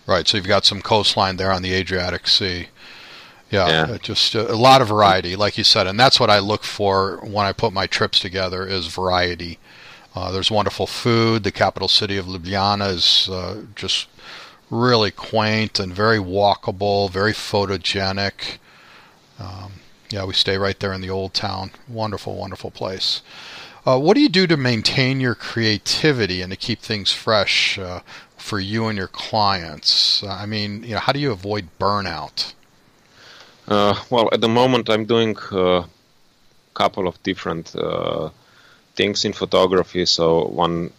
Right, 0.07 0.27
so 0.27 0.37
you've 0.37 0.47
got 0.47 0.65
some 0.65 0.81
coastline 0.81 1.37
there 1.37 1.51
on 1.51 1.61
the 1.61 1.73
Adriatic 1.73 2.27
Sea. 2.27 2.67
Yeah, 3.49 3.87
yeah. 3.87 3.97
just 4.01 4.35
a, 4.35 4.51
a, 4.51 4.55
lot 4.55 4.81
of 4.81 4.87
variety, 4.87 5.35
like 5.35 5.57
you 5.57 5.63
said, 5.63 5.87
and 5.87 5.99
that's 5.99 6.19
what 6.19 6.29
I 6.29 6.39
look 6.39 6.63
for 6.63 7.19
when 7.23 7.45
I 7.45 7.53
put 7.53 7.73
my 7.73 7.87
trips 7.87 8.19
together 8.19 8.67
is 8.67 8.87
variety. 8.87 9.59
Uh, 10.15 10.31
there's 10.31 10.49
wonderful 10.49 10.87
food. 10.87 11.43
The 11.43 11.51
capital 11.51 11.87
city 11.87 12.17
of 12.17 12.25
Ljubljana 12.25 12.89
is 12.89 13.29
uh, 13.29 13.63
just 13.75 14.07
really 14.69 15.11
quaint 15.11 15.79
and 15.79 15.93
very 15.93 16.17
walkable, 16.17 17.09
very 17.09 17.33
photogenic. 17.33 18.57
Um, 19.39 19.73
yeah, 20.09 20.25
we 20.25 20.33
stay 20.33 20.57
right 20.57 20.79
there 20.79 20.93
in 20.93 21.01
the 21.01 21.09
old 21.09 21.33
town. 21.33 21.71
Wonderful, 21.87 22.35
wonderful 22.35 22.71
place. 22.71 23.21
Uh, 23.85 23.99
what 23.99 24.15
do 24.15 24.21
you 24.21 24.29
do 24.29 24.47
to 24.47 24.57
maintain 24.57 25.19
your 25.19 25.35
creativity 25.35 26.41
and 26.41 26.51
to 26.51 26.57
keep 26.57 26.79
things 26.79 27.11
fresh 27.11 27.77
uh, 27.77 27.99
for 28.35 28.59
you 28.59 28.87
and 28.87 28.97
your 28.97 29.07
clients? 29.07 30.23
Uh, 30.23 30.29
I 30.29 30.47
mean, 30.47 30.83
you 30.83 30.95
know, 30.95 30.99
how 30.99 31.13
do 31.13 31.19
you 31.19 31.31
avoid 31.31 31.67
burnout? 31.79 32.53
Uh, 33.67 33.95
well, 34.09 34.27
at 34.31 34.41
the 34.41 34.49
moment, 34.49 34.89
I'm 34.89 35.05
doing 35.05 35.37
a 35.51 35.67
uh, 35.67 35.85
couple 36.73 37.07
of 37.07 37.21
different 37.21 37.75
uh, 37.75 38.29
things 38.95 39.23
in 39.23 39.33
photography. 39.33 40.07
So 40.07 40.47
one, 40.47 40.89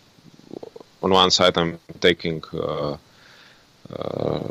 on 1.02 1.10
one 1.10 1.32
side, 1.32 1.58
I'm 1.58 1.80
taking 2.00 2.42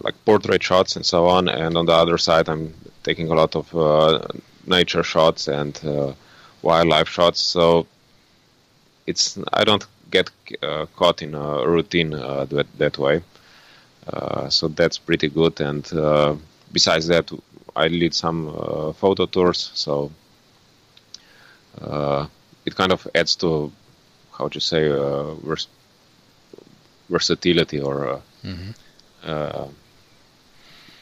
like 0.04 0.16
portrait 0.26 0.62
shots 0.62 0.98
and 0.98 1.06
so 1.06 1.28
on, 1.28 1.48
and 1.48 1.78
on 1.78 1.86
the 1.86 1.94
other 1.94 2.18
side, 2.18 2.50
I'm 2.50 2.74
taking 3.04 3.32
a 3.32 3.34
lot 3.34 3.56
of 3.56 4.32
nature 4.68 5.04
shots 5.04 5.48
and 5.48 6.16
wildlife 6.62 7.10
shots. 7.10 7.42
So 7.42 7.88
it's 9.06 9.38
I 9.54 9.64
don't 9.64 9.86
get 10.12 10.30
caught 10.96 11.22
in 11.22 11.36
a 11.36 11.68
routine 11.68 12.12
that 12.12 12.68
that 12.78 12.98
way. 12.98 13.22
so 14.50 14.68
that's 14.68 14.98
pretty 14.98 15.30
good. 15.30 15.62
And 15.62 15.84
besides 16.72 17.08
that, 17.08 17.32
I 17.76 17.88
lead 17.88 18.14
some 18.14 18.94
photo 18.94 19.26
tours. 19.26 19.72
So 19.74 20.12
it 22.66 22.76
kind 22.76 22.92
of 22.92 23.08
adds 23.14 23.36
to 23.38 23.72
how 24.38 24.48
to 24.50 24.60
say 24.60 24.90
uh, 24.90 25.34
vers- 25.36 25.68
versatility 27.10 27.80
or 27.80 28.10
uh, 28.10 28.22
mm-hmm 28.44 28.72
uh, 29.26 29.68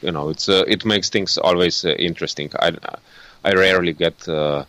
you 0.02 0.10
know, 0.12 0.28
it's 0.28 0.48
uh, 0.48 0.64
it 0.66 0.84
makes 0.84 1.08
things 1.08 1.38
always 1.38 1.84
uh, 1.84 1.90
interesting. 1.90 2.50
I 2.58 2.72
I 3.44 3.52
rarely 3.52 3.92
get 3.92 4.28
uh, 4.28 4.64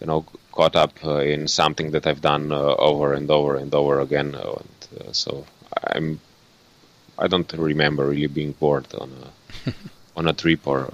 you 0.00 0.06
know 0.06 0.24
caught 0.58 0.74
up 0.74 0.92
uh, 1.04 1.20
in 1.34 1.46
something 1.46 1.92
that 1.92 2.04
I've 2.04 2.20
done 2.20 2.50
uh, 2.50 2.74
over 2.90 3.12
and 3.12 3.30
over 3.30 3.54
and 3.54 3.72
over 3.72 4.00
again, 4.00 4.34
and, 4.34 5.14
so 5.14 5.46
I'm 5.94 6.20
I 7.16 7.28
don't 7.28 7.52
remember 7.52 8.06
really 8.08 8.26
being 8.26 8.52
bored 8.52 8.92
on 8.94 9.10
a 9.22 9.72
on 10.16 10.26
a 10.26 10.32
trip 10.32 10.66
or 10.66 10.92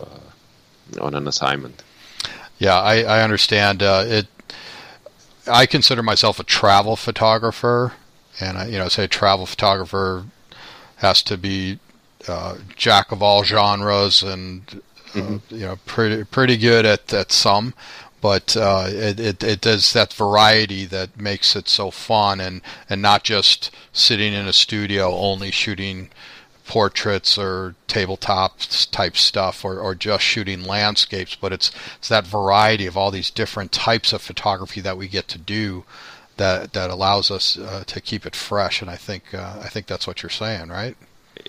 on 1.00 1.14
an 1.14 1.26
assignment. 1.26 1.83
Yeah, 2.59 2.78
I, 2.78 2.94
I 3.16 3.23
understand 3.23 3.80
it. 3.83 4.26
I 5.47 5.64
consider 5.66 6.02
myself 6.02 6.38
a 6.38 6.44
travel 6.44 6.97
photographer, 6.97 7.94
and 8.40 8.59
I, 8.59 8.66
you 8.66 8.78
know, 8.78 8.88
say 8.88 9.04
a 9.04 9.09
travel 9.09 9.47
photographer 9.47 10.26
has 10.97 11.23
to 11.23 11.38
be 11.38 11.78
uh, 12.28 12.56
jack 12.76 13.12
of 13.12 13.23
all 13.23 13.44
genres 13.44 14.23
and 14.23 14.62
uh, 15.14 15.18
mm-hmm. 15.18 15.54
you 15.54 15.66
know 15.66 15.76
pretty 15.87 16.25
pretty 16.25 16.56
good 16.59 16.85
at 16.85 17.12
at 17.12 17.33
some 17.33 17.73
but 18.25 18.57
uh, 18.57 18.87
it, 18.88 19.45
it, 19.45 19.61
does 19.61 19.93
that 19.93 20.11
variety 20.14 20.87
that 20.87 21.21
makes 21.21 21.54
it 21.54 21.69
so 21.69 21.90
fun 21.90 22.40
and 22.40 22.62
and 22.88 23.02
not 23.02 23.23
just 23.23 23.71
sitting 23.93 24.33
in 24.33 24.49
a 24.49 24.52
studio 24.54 25.14
only 25.14 25.50
shooting 25.50 26.09
portraits 26.66 27.37
or 27.37 27.75
tabletop 27.87 28.61
type 28.90 29.19
stuff 29.19 29.62
or, 29.62 29.78
or 29.78 29.95
just 29.95 30.25
shooting 30.25 30.64
landscapes 30.64 31.35
but 31.35 31.52
it's 31.52 31.71
it's 31.99 32.09
that 32.09 32.26
variety 32.26 32.87
of 32.87 32.97
all 32.97 33.11
these 33.11 33.31
different 33.31 33.71
types 33.73 34.11
of 34.11 34.23
photography 34.23 34.81
that 34.81 34.97
we 34.97 35.07
get 35.07 35.28
to 35.28 35.37
do 35.37 35.85
that 36.38 36.73
that 36.73 36.88
allows 36.88 37.31
us 37.31 37.59
uh, 37.59 37.85
to 37.87 38.00
keep 38.00 38.25
it 38.25 38.35
fresh 38.35 38.81
and 38.81 38.90
I 38.90 38.97
think 38.97 39.35
uh, 39.35 39.61
I 39.62 39.69
think 39.69 39.87
that's 39.87 40.07
what 40.07 40.23
you're 40.23 40.31
saying 40.31 40.71
right 40.71 40.97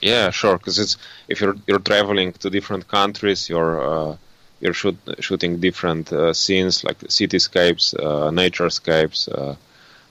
yeah, 0.02 0.32
sure. 0.32 0.58
Because 0.58 0.80
it's 0.80 0.98
if 1.28 1.40
you're 1.40 1.56
you're 1.68 1.80
traveling 1.80 2.34
to 2.34 2.50
different 2.50 2.88
countries, 2.88 3.48
you're 3.50 3.80
uh, 3.80 4.18
you're 4.60 4.74
shoot, 4.74 4.98
shooting 5.20 5.60
different 5.60 6.12
uh, 6.12 6.34
scenes 6.34 6.84
like 6.84 7.00
cityscapes, 7.00 7.94
uh, 7.94 8.32
naturescapes, 8.32 9.30
uh, 9.30 9.56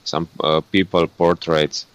some 0.03 0.27
uh, 0.39 0.61
people 0.71 1.07
portraits, 1.07 1.85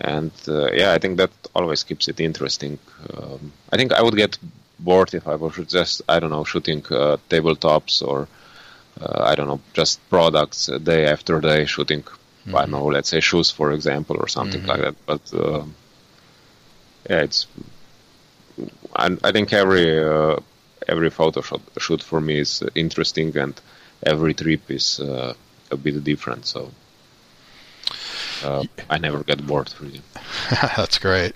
and 0.00 0.30
uh, 0.46 0.70
yeah, 0.72 0.92
I 0.92 0.98
think 0.98 1.16
that 1.18 1.30
always 1.54 1.82
keeps 1.82 2.08
it 2.08 2.20
interesting. 2.20 2.78
Um, 3.14 3.52
I 3.72 3.76
think 3.76 3.92
I 3.92 4.02
would 4.02 4.16
get 4.16 4.38
bored 4.78 5.12
if 5.12 5.26
I 5.26 5.34
was 5.34 5.56
just 5.66 6.02
I 6.08 6.20
don't 6.20 6.30
know 6.30 6.44
shooting 6.44 6.82
tabletops 6.82 8.06
or 8.06 8.28
I 9.00 9.34
don't 9.34 9.48
know 9.48 9.60
just 9.74 9.98
products 10.08 10.66
day 10.66 11.06
after 11.06 11.40
day 11.40 11.66
shooting. 11.66 12.02
Mm-hmm. 12.02 12.56
I 12.56 12.60
don't 12.62 12.70
know, 12.70 12.86
let's 12.86 13.08
say 13.08 13.20
shoes, 13.20 13.50
for 13.50 13.72
example, 13.72 14.16
or 14.18 14.28
something 14.28 14.62
mm-hmm. 14.62 14.70
like 14.70 14.80
that. 14.80 14.96
But 15.06 15.22
yeah, 17.10 17.22
it's. 17.22 17.46
I, 18.94 19.16
I 19.22 19.32
think 19.32 19.52
every 19.52 20.04
uh, 20.04 20.36
every 20.88 21.10
photo 21.10 21.40
shot, 21.42 21.60
shoot 21.78 22.02
for 22.02 22.20
me 22.20 22.38
is 22.38 22.62
interesting, 22.74 23.36
and 23.36 23.60
every 24.02 24.34
trip 24.34 24.70
is 24.70 25.00
uh, 25.00 25.34
a 25.70 25.76
bit 25.76 26.02
different. 26.02 26.46
So 26.46 26.70
uh, 28.42 28.64
I 28.88 28.98
never 28.98 29.22
get 29.22 29.46
bored 29.46 29.72
really. 29.80 30.00
That's 30.50 30.98
great. 30.98 31.32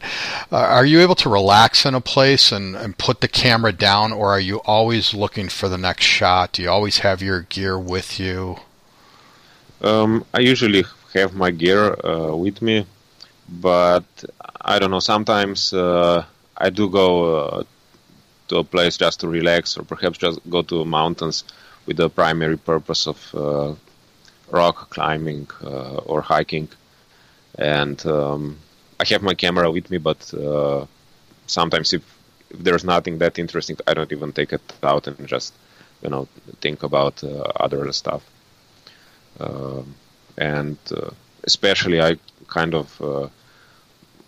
Uh, 0.50 0.56
are 0.56 0.86
you 0.86 1.00
able 1.00 1.14
to 1.16 1.28
relax 1.28 1.84
in 1.84 1.94
a 1.94 2.00
place 2.00 2.52
and, 2.52 2.76
and 2.76 2.96
put 2.96 3.20
the 3.20 3.28
camera 3.28 3.72
down, 3.72 4.12
or 4.12 4.30
are 4.30 4.40
you 4.40 4.58
always 4.58 5.14
looking 5.14 5.48
for 5.48 5.68
the 5.68 5.78
next 5.78 6.04
shot? 6.04 6.52
Do 6.52 6.62
you 6.62 6.70
always 6.70 6.98
have 6.98 7.22
your 7.22 7.42
gear 7.42 7.78
with 7.78 8.20
you? 8.20 8.56
Um, 9.80 10.24
I 10.32 10.40
usually 10.40 10.84
have 11.14 11.34
my 11.34 11.50
gear 11.50 11.96
uh, 12.06 12.36
with 12.36 12.62
me, 12.62 12.86
but 13.48 14.04
I 14.60 14.78
don't 14.78 14.92
know. 14.92 15.00
Sometimes 15.00 15.72
uh, 15.72 16.24
I 16.56 16.70
do 16.70 16.88
go 16.88 17.36
uh, 17.46 17.64
to 18.52 18.58
a 18.58 18.64
place 18.64 18.96
just 18.98 19.20
to 19.20 19.28
relax, 19.28 19.78
or 19.78 19.82
perhaps 19.84 20.18
just 20.18 20.38
go 20.50 20.60
to 20.62 20.84
mountains 20.84 21.44
with 21.86 21.96
the 21.96 22.08
primary 22.08 22.58
purpose 22.58 23.06
of 23.12 23.18
uh, 23.34 23.74
rock 24.50 24.90
climbing 24.90 25.48
uh, 25.64 26.10
or 26.10 26.20
hiking. 26.20 26.68
And 27.58 27.98
um, 28.06 28.58
I 29.00 29.04
have 29.12 29.22
my 29.22 29.34
camera 29.34 29.70
with 29.70 29.90
me, 29.90 29.98
but 29.98 30.20
uh, 30.34 30.84
sometimes 31.46 31.92
if, 31.92 32.02
if, 32.50 32.58
there's 32.66 32.84
nothing 32.84 33.18
that 33.18 33.38
interesting, 33.38 33.76
I 33.86 33.94
don't 33.94 34.12
even 34.12 34.32
take 34.32 34.52
it 34.52 34.66
out 34.82 35.06
and 35.06 35.26
just 35.26 35.54
you 36.02 36.10
know 36.10 36.28
think 36.60 36.82
about 36.82 37.24
uh, 37.24 37.64
other 37.64 37.90
stuff. 37.92 38.22
Um, 39.40 39.94
and 40.36 40.78
especially, 41.44 42.00
I 42.00 42.16
kind 42.48 42.74
of 42.74 42.86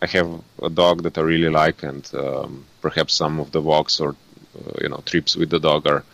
I 0.02 0.06
have 0.06 0.42
a 0.62 0.70
dog 0.70 1.02
that 1.02 1.18
I 1.18 1.22
really 1.22 1.50
like, 1.50 1.82
and 1.82 2.08
um, 2.14 2.64
perhaps 2.80 3.14
some 3.14 3.40
of 3.40 3.52
the 3.52 3.62
walks 3.62 4.00
or 4.00 4.10
uh, 4.10 4.72
you 4.80 4.88
know 4.88 5.02
trips 5.06 5.36
with 5.36 5.50
the 5.50 5.60
dog 5.60 5.86
are 5.86 6.04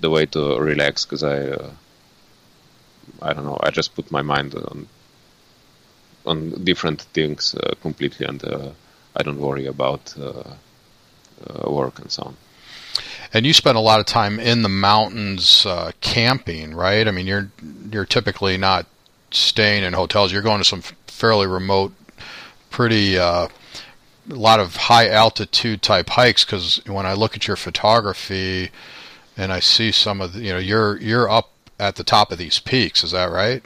the 0.00 0.10
way 0.10 0.26
to 0.26 0.58
relax 0.58 1.04
because 1.04 1.22
I 1.22 1.38
uh, 1.48 1.70
I 3.22 3.32
don't 3.32 3.44
know 3.44 3.58
I 3.62 3.70
just 3.70 3.94
put 3.94 4.10
my 4.10 4.22
mind 4.22 4.54
on 4.54 4.88
on 6.26 6.64
different 6.64 7.02
things 7.02 7.54
uh, 7.54 7.74
completely, 7.80 8.26
and 8.26 8.42
uh, 8.44 8.70
I 9.16 9.22
don't 9.22 9.40
worry 9.40 9.66
about 9.66 10.14
uh, 10.18 10.54
uh, 11.46 11.70
work 11.70 11.98
and 11.98 12.10
so 12.10 12.22
on. 12.24 12.36
and 13.32 13.46
you 13.46 13.52
spend 13.52 13.76
a 13.76 13.80
lot 13.80 14.00
of 14.00 14.06
time 14.06 14.38
in 14.38 14.62
the 14.62 14.68
mountains 14.68 15.66
camping, 16.00 16.74
right? 16.74 17.06
I 17.08 17.10
mean, 17.10 17.26
you're 17.26 17.50
you're 17.90 18.04
typically 18.04 18.56
not 18.56 18.86
staying 19.30 19.84
in 19.84 19.92
hotels. 19.92 20.32
You're 20.32 20.42
going 20.42 20.58
to 20.58 20.64
some 20.64 20.82
fairly 21.06 21.46
remote, 21.46 21.92
pretty 22.70 23.18
uh, 23.18 23.48
a 24.30 24.34
lot 24.34 24.60
of 24.60 24.76
high 24.76 25.08
altitude 25.08 25.82
type 25.82 26.10
hikes. 26.10 26.44
Because 26.44 26.80
when 26.86 27.06
I 27.06 27.14
look 27.14 27.36
at 27.36 27.46
your 27.46 27.56
photography, 27.56 28.70
and 29.36 29.52
I 29.52 29.60
see 29.60 29.92
some 29.92 30.20
of 30.20 30.34
the, 30.34 30.40
you 30.40 30.52
know, 30.52 30.58
you're 30.58 30.98
you're 30.98 31.28
up 31.28 31.50
at 31.78 31.96
the 31.96 32.04
top 32.04 32.30
of 32.32 32.38
these 32.38 32.58
peaks. 32.58 33.02
Is 33.02 33.12
that 33.12 33.30
right? 33.30 33.64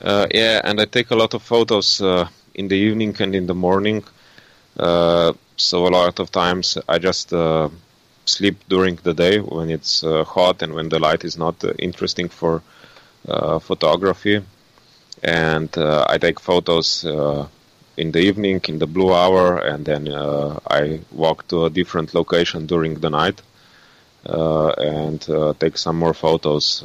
Uh, 0.00 0.26
yeah, 0.34 0.60
and 0.64 0.80
I 0.80 0.84
take 0.84 1.10
a 1.10 1.16
lot 1.16 1.34
of 1.34 1.42
photos 1.42 2.00
uh, 2.00 2.28
in 2.54 2.68
the 2.68 2.74
evening 2.74 3.14
and 3.20 3.34
in 3.34 3.46
the 3.46 3.54
morning. 3.54 4.02
Uh, 4.76 5.32
so 5.56 5.86
a 5.86 5.90
lot 5.90 6.18
of 6.18 6.32
times 6.32 6.76
I 6.88 6.98
just 6.98 7.32
uh, 7.32 7.68
sleep 8.24 8.56
during 8.68 8.96
the 8.96 9.14
day 9.14 9.38
when 9.38 9.70
it's 9.70 10.02
uh, 10.02 10.24
hot 10.24 10.62
and 10.62 10.74
when 10.74 10.88
the 10.88 10.98
light 10.98 11.24
is 11.24 11.38
not 11.38 11.62
uh, 11.62 11.72
interesting 11.78 12.28
for 12.28 12.62
photography. 13.60 14.42
And 15.22 15.70
I 15.76 16.18
take 16.18 16.40
photos 16.40 17.04
in 17.96 18.12
the 18.12 18.20
evening 18.20 18.60
in 18.68 18.78
the 18.78 18.86
blue 18.86 19.12
hour, 19.12 19.58
and 19.58 19.84
then 19.84 20.08
I 20.08 21.00
walk 21.10 21.48
to 21.48 21.66
a 21.66 21.70
different 21.70 22.14
location 22.14 22.66
during 22.66 22.94
the 23.00 23.10
night 23.10 23.40
and 24.24 25.20
take 25.60 25.76
some 25.76 25.98
more 25.98 26.14
photos 26.14 26.84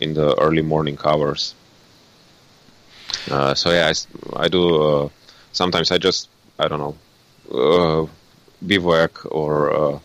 in 0.00 0.14
the 0.14 0.34
early 0.40 0.62
morning 0.62 0.98
hours. 1.04 1.54
Uh, 3.30 3.54
so 3.54 3.70
yeah, 3.70 3.92
I, 3.92 4.44
I 4.44 4.48
do. 4.48 4.82
Uh, 4.82 5.08
sometimes 5.52 5.90
I 5.92 5.98
just 5.98 6.28
I 6.58 6.68
don't 6.68 6.80
know 6.80 6.96
uh, 7.52 8.06
bivouac 8.66 9.24
or 9.30 9.72
uh, 9.72 9.98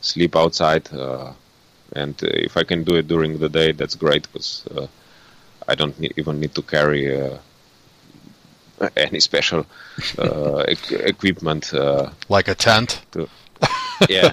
sleep 0.00 0.34
outside, 0.36 0.92
uh, 0.92 1.32
and 1.94 2.20
if 2.22 2.56
I 2.56 2.64
can 2.64 2.84
do 2.84 2.96
it 2.96 3.06
during 3.06 3.38
the 3.38 3.48
day, 3.48 3.72
that's 3.72 3.94
great 3.94 4.30
because 4.32 4.64
I 5.68 5.74
don't 5.74 5.98
need, 6.00 6.14
even 6.16 6.40
need 6.40 6.54
to 6.56 6.62
carry 6.62 7.06
any 8.96 9.20
special 9.20 9.66
e- 10.18 10.76
equipment, 10.90 11.72
like 12.28 12.48
a 12.48 12.54
tent. 12.54 13.02
To, 13.12 13.28
yeah. 14.08 14.32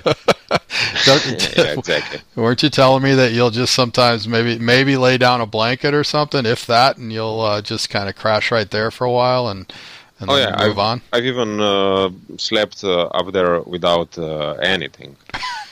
yeah, 1.58 1.74
exactly. 1.78 2.22
Weren't 2.36 2.64
you 2.64 2.70
telling 2.70 3.04
me 3.04 3.14
that 3.16 3.34
you'll 3.34 3.52
just 3.52 3.74
sometimes 3.74 4.28
maybe 4.28 4.58
maybe 4.58 4.98
lay 4.98 5.18
down 5.18 5.42
a 5.42 5.46
blanket 5.46 5.94
or 5.94 6.04
something, 6.04 6.46
if 6.46 6.66
that, 6.66 6.98
and 6.98 7.14
you'll 7.14 7.42
uh, 7.42 7.62
just 7.62 7.90
kind 7.90 8.10
of 8.10 8.16
crash 8.16 8.52
right 8.52 8.70
there 8.70 8.92
for 8.92 9.06
a 9.06 9.12
while 9.12 9.48
and, 9.48 9.72
and 10.20 10.30
oh, 10.30 10.38
yeah. 10.38 10.52
move 10.52 10.80
I've, 10.80 10.80
on? 10.80 11.02
I've 11.14 11.26
even 11.26 11.60
uh, 11.60 12.10
slept 12.38 12.84
uh, 12.84 13.06
up 13.08 13.32
there 13.32 13.62
without 13.62 14.18
uh, 14.18 14.54
anything. 14.54 15.16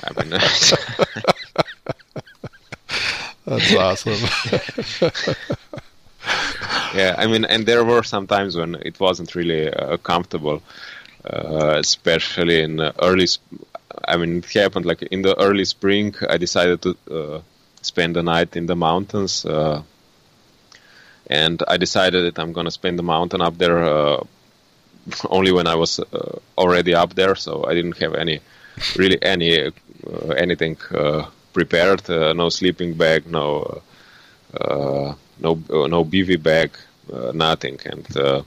I 0.04 0.24
mean, 0.24 0.30
That's 3.46 3.76
awesome. 3.76 5.12
yeah, 6.96 7.16
I 7.18 7.28
mean, 7.28 7.46
and 7.46 7.66
there 7.66 7.84
were 7.84 8.04
some 8.04 8.28
times 8.28 8.56
when 8.56 8.76
it 8.76 9.00
wasn't 9.00 9.36
really 9.36 9.72
uh, 9.72 9.98
comfortable. 9.98 10.62
Uh, 11.26 11.76
especially 11.80 12.62
in 12.62 12.80
early 13.02 13.28
I 14.08 14.16
mean, 14.16 14.38
it 14.38 14.46
happened 14.54 14.86
like 14.86 15.02
in 15.02 15.22
the 15.24 15.38
early 15.38 15.66
spring. 15.66 16.16
I 16.30 16.38
decided 16.38 16.82
to 16.84 16.98
uh, 17.12 17.42
spend 17.82 18.16
the 18.16 18.24
night 18.24 18.56
in 18.56 18.66
the 18.66 18.76
mountains, 18.76 19.46
uh, 19.46 19.82
and 21.30 21.62
I 21.68 21.78
decided 21.78 22.26
that 22.26 22.42
I'm 22.42 22.54
gonna 22.54 22.72
spend 22.72 22.98
the 22.98 23.04
mountain 23.04 23.42
up 23.42 23.58
there 23.58 23.84
uh, 23.84 24.24
only 25.30 25.52
when 25.52 25.68
I 25.68 25.76
was 25.76 26.00
uh, 26.00 26.40
already 26.58 26.96
up 26.96 27.16
there. 27.16 27.36
So 27.36 27.66
I 27.66 27.74
didn't 27.74 27.98
have 27.98 28.14
any, 28.14 28.40
really 28.96 29.22
any 29.22 29.72
anything 30.38 30.78
prepared. 31.52 32.08
no 32.08 32.50
sleeping 32.50 32.94
bag, 32.94 33.26
no 33.30 33.82
no 35.40 35.52
uh, 35.70 35.88
no 35.88 36.04
bivy 36.06 36.42
bag, 36.42 36.72
uh, 37.12 37.32
nothing, 37.34 37.80
and. 37.86 38.18
Uh, 38.18 38.44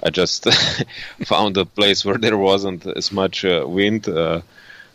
I 0.00 0.10
just 0.10 0.46
found 1.24 1.56
a 1.56 1.64
place 1.64 2.04
where 2.04 2.18
there 2.18 2.36
wasn't 2.36 2.86
as 2.86 3.10
much 3.10 3.42
wind 3.42 4.06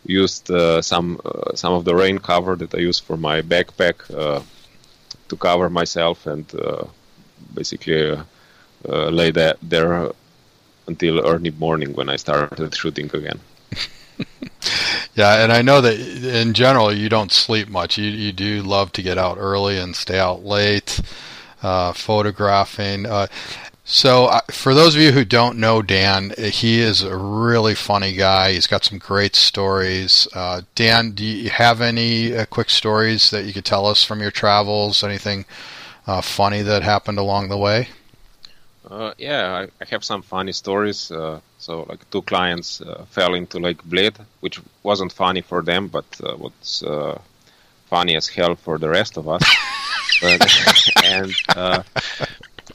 used 0.04 0.50
uh, 0.50 0.82
some 0.82 1.20
uh, 1.24 1.54
some 1.54 1.72
of 1.72 1.84
the 1.84 1.94
rain 1.94 2.18
cover 2.18 2.56
that 2.56 2.74
I 2.74 2.78
used 2.78 3.04
for 3.04 3.16
my 3.16 3.42
backpack 3.42 4.10
uh, 4.14 4.40
to 5.28 5.36
cover 5.36 5.70
myself 5.70 6.26
and 6.26 6.46
basically 7.54 8.18
lay 8.84 9.30
that 9.30 9.58
there 9.62 10.10
until 10.86 11.26
early 11.26 11.50
morning 11.50 11.92
when 11.94 12.08
I 12.08 12.16
started 12.16 12.74
shooting 12.74 13.10
again. 13.14 13.40
yeah, 15.14 15.42
and 15.42 15.52
I 15.52 15.62
know 15.62 15.80
that 15.80 15.98
in 15.98 16.54
general 16.54 16.92
you 16.92 17.08
don't 17.08 17.32
sleep 17.32 17.68
much. 17.68 17.98
You 17.98 18.10
you 18.10 18.32
do 18.32 18.62
love 18.62 18.92
to 18.92 19.02
get 19.02 19.18
out 19.18 19.36
early 19.38 19.78
and 19.78 19.94
stay 19.94 20.18
out 20.18 20.44
late, 20.44 21.00
uh, 21.62 21.92
photographing. 21.92 23.04
Uh, 23.06 23.26
so, 23.84 24.26
uh, 24.26 24.40
for 24.50 24.74
those 24.74 24.94
of 24.94 25.02
you 25.02 25.12
who 25.12 25.24
don't 25.24 25.58
know 25.58 25.82
Dan, 25.82 26.32
he 26.38 26.80
is 26.80 27.02
a 27.02 27.16
really 27.16 27.74
funny 27.74 28.14
guy. 28.14 28.52
He's 28.52 28.66
got 28.66 28.84
some 28.84 28.98
great 28.98 29.36
stories. 29.36 30.26
Uh, 30.32 30.62
Dan, 30.74 31.10
do 31.10 31.24
you 31.24 31.50
have 31.50 31.80
any 31.80 32.34
uh, 32.34 32.46
quick 32.46 32.70
stories 32.70 33.30
that 33.30 33.44
you 33.44 33.52
could 33.52 33.64
tell 33.64 33.86
us 33.86 34.04
from 34.04 34.20
your 34.20 34.30
travels? 34.30 35.02
Anything 35.02 35.44
uh, 36.06 36.22
funny 36.22 36.62
that 36.62 36.82
happened 36.82 37.18
along 37.18 37.48
the 37.48 37.58
way? 37.58 37.88
Yeah, 39.18 39.52
I, 39.54 39.62
I, 39.80 39.86
have 39.88 40.04
some 40.04 40.22
funny 40.22 40.52
stories. 40.52 41.10
Uh, 41.62 41.84
so, 41.84 41.86
like 41.88 42.10
two 42.10 42.22
clients 42.22 42.82
fell 43.10 43.34
into 43.34 43.58
Lake 43.58 43.82
Bled, 43.84 44.18
which 44.40 44.60
wasn't 44.82 45.12
funny 45.12 45.42
for 45.42 45.62
them, 45.62 45.88
but 45.88 46.04
was 46.20 46.82
funny 47.86 48.16
as 48.16 48.28
hell 48.28 48.56
for 48.56 48.78
the 48.78 48.88
rest 48.88 49.16
of 49.16 49.28
us. 49.28 49.42
and 51.04 51.32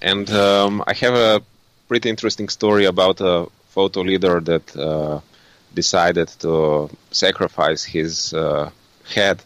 and 0.02 0.30
um, 0.30 0.84
I 0.86 0.94
have 0.94 1.14
a 1.14 1.42
pretty 1.88 2.10
interesting 2.10 2.50
story 2.50 2.86
about 2.86 3.22
a 3.22 3.48
photo 3.70 4.02
leader 4.02 4.40
that 4.42 4.76
uh, 4.76 5.20
decided 5.74 6.28
to 6.40 6.90
sacrifice 7.12 7.84
his 7.84 8.34
uh, 8.34 8.70
head 9.16 9.42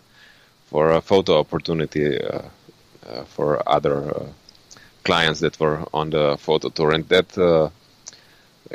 for 0.68 0.92
a 0.92 1.02
photo 1.02 1.40
opportunity 1.40 2.20
uh, 2.22 2.42
uh 3.06 3.24
for 3.26 3.62
other 3.68 3.98
uh, 4.16 4.26
clients 5.04 5.40
that 5.42 5.60
were 5.60 5.84
on 5.94 6.10
the 6.10 6.38
photo 6.38 6.70
tour, 6.70 6.92
and 6.92 7.08
that 7.10 7.38
uh, 7.38 7.70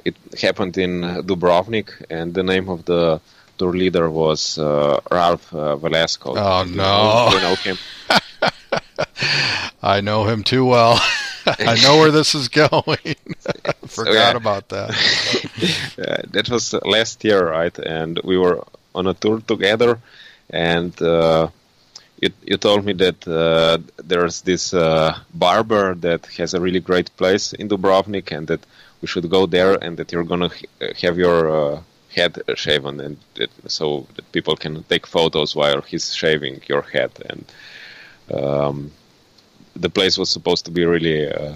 it 0.04 0.16
happened 0.40 0.76
in 0.78 1.02
Dubrovnik, 1.24 1.90
and 2.10 2.34
the 2.34 2.42
name 2.42 2.68
of 2.68 2.84
the 2.84 3.20
tour 3.58 3.72
leader 3.72 4.10
was 4.10 4.58
Ralph 4.58 5.50
Velasco. 5.50 6.34
Oh 6.36 6.64
no! 6.64 7.28
You 7.32 7.40
know 7.40 7.54
him. 7.54 7.78
I 9.82 10.00
know 10.00 10.24
him 10.24 10.42
too 10.42 10.64
well. 10.64 11.00
I 11.46 11.78
know 11.82 11.98
where 11.98 12.10
this 12.10 12.34
is 12.34 12.48
going. 12.48 13.16
Forgot 13.86 14.14
yeah. 14.14 14.36
about 14.36 14.68
that. 14.70 14.90
that 16.32 16.48
was 16.50 16.74
last 16.84 17.24
year, 17.24 17.48
right? 17.48 17.76
And 17.78 18.20
we 18.24 18.36
were 18.36 18.64
on 18.94 19.06
a 19.06 19.14
tour 19.14 19.40
together, 19.40 20.00
and 20.50 21.00
uh, 21.00 21.48
you, 22.20 22.30
you 22.42 22.56
told 22.56 22.84
me 22.84 22.94
that 22.94 23.28
uh, 23.28 23.78
there's 24.02 24.40
this 24.42 24.74
uh, 24.74 25.16
barber 25.32 25.94
that 25.94 26.26
has 26.38 26.54
a 26.54 26.60
really 26.60 26.80
great 26.80 27.16
place 27.16 27.52
in 27.52 27.68
Dubrovnik, 27.68 28.36
and 28.36 28.48
that 28.48 28.66
we 29.00 29.08
should 29.08 29.28
go 29.30 29.46
there, 29.46 29.74
and 29.82 29.96
that 29.96 30.12
you're 30.12 30.24
gonna 30.24 30.50
have 31.02 31.18
your 31.18 31.38
uh, 31.50 31.80
head 32.14 32.42
shaven, 32.54 33.00
and 33.00 33.16
that, 33.34 33.50
so 33.66 34.06
that 34.14 34.30
people 34.32 34.56
can 34.56 34.82
take 34.84 35.06
photos 35.06 35.54
while 35.54 35.80
he's 35.82 36.14
shaving 36.14 36.62
your 36.68 36.82
head, 36.82 37.12
and. 37.28 37.44
Um, 38.32 38.90
the 39.76 39.90
place 39.90 40.18
was 40.18 40.30
supposed 40.30 40.64
to 40.64 40.70
be 40.70 40.84
really, 40.84 41.30
uh, 41.30 41.54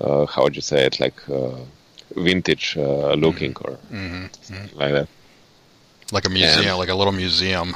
uh, 0.00 0.26
how 0.26 0.42
would 0.42 0.56
you 0.56 0.62
say 0.62 0.84
it, 0.86 1.00
like 1.00 1.28
uh, 1.28 1.56
vintage 2.16 2.76
looking 2.76 3.56
or 3.60 3.78
mm-hmm. 3.92 4.24
mm-hmm. 4.24 4.78
like 4.78 4.92
that. 4.92 5.08
Like 6.12 6.26
a 6.26 6.30
museum, 6.30 6.68
and, 6.68 6.78
like 6.78 6.88
a 6.88 6.94
little 6.94 7.12
museum. 7.12 7.74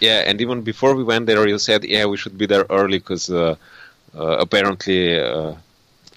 Yeah, 0.00 0.24
and 0.26 0.40
even 0.40 0.62
before 0.62 0.94
we 0.94 1.04
went 1.04 1.26
there, 1.26 1.46
you 1.46 1.58
said, 1.58 1.84
"Yeah, 1.84 2.06
we 2.06 2.16
should 2.16 2.36
be 2.36 2.46
there 2.46 2.66
early 2.68 2.98
because 2.98 3.30
apparently." 4.12 5.18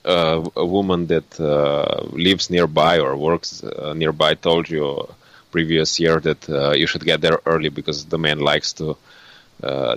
Uh, 0.08 0.50
a 0.56 0.66
woman 0.66 1.08
that 1.08 1.38
uh, 1.40 2.06
lives 2.14 2.50
nearby 2.50 2.98
or 2.98 3.18
works 3.18 3.62
uh, 3.62 3.94
nearby 3.94 4.34
told 4.36 4.70
you 4.70 5.06
previous 5.52 6.00
year 6.00 6.20
that 6.22 6.42
you 6.78 6.88
should 6.88 7.04
get 7.04 7.20
there 7.22 7.40
early 7.46 7.70
because 7.70 8.06
the 8.06 8.18
man 8.18 8.40
likes 8.40 8.74
to 8.74 8.96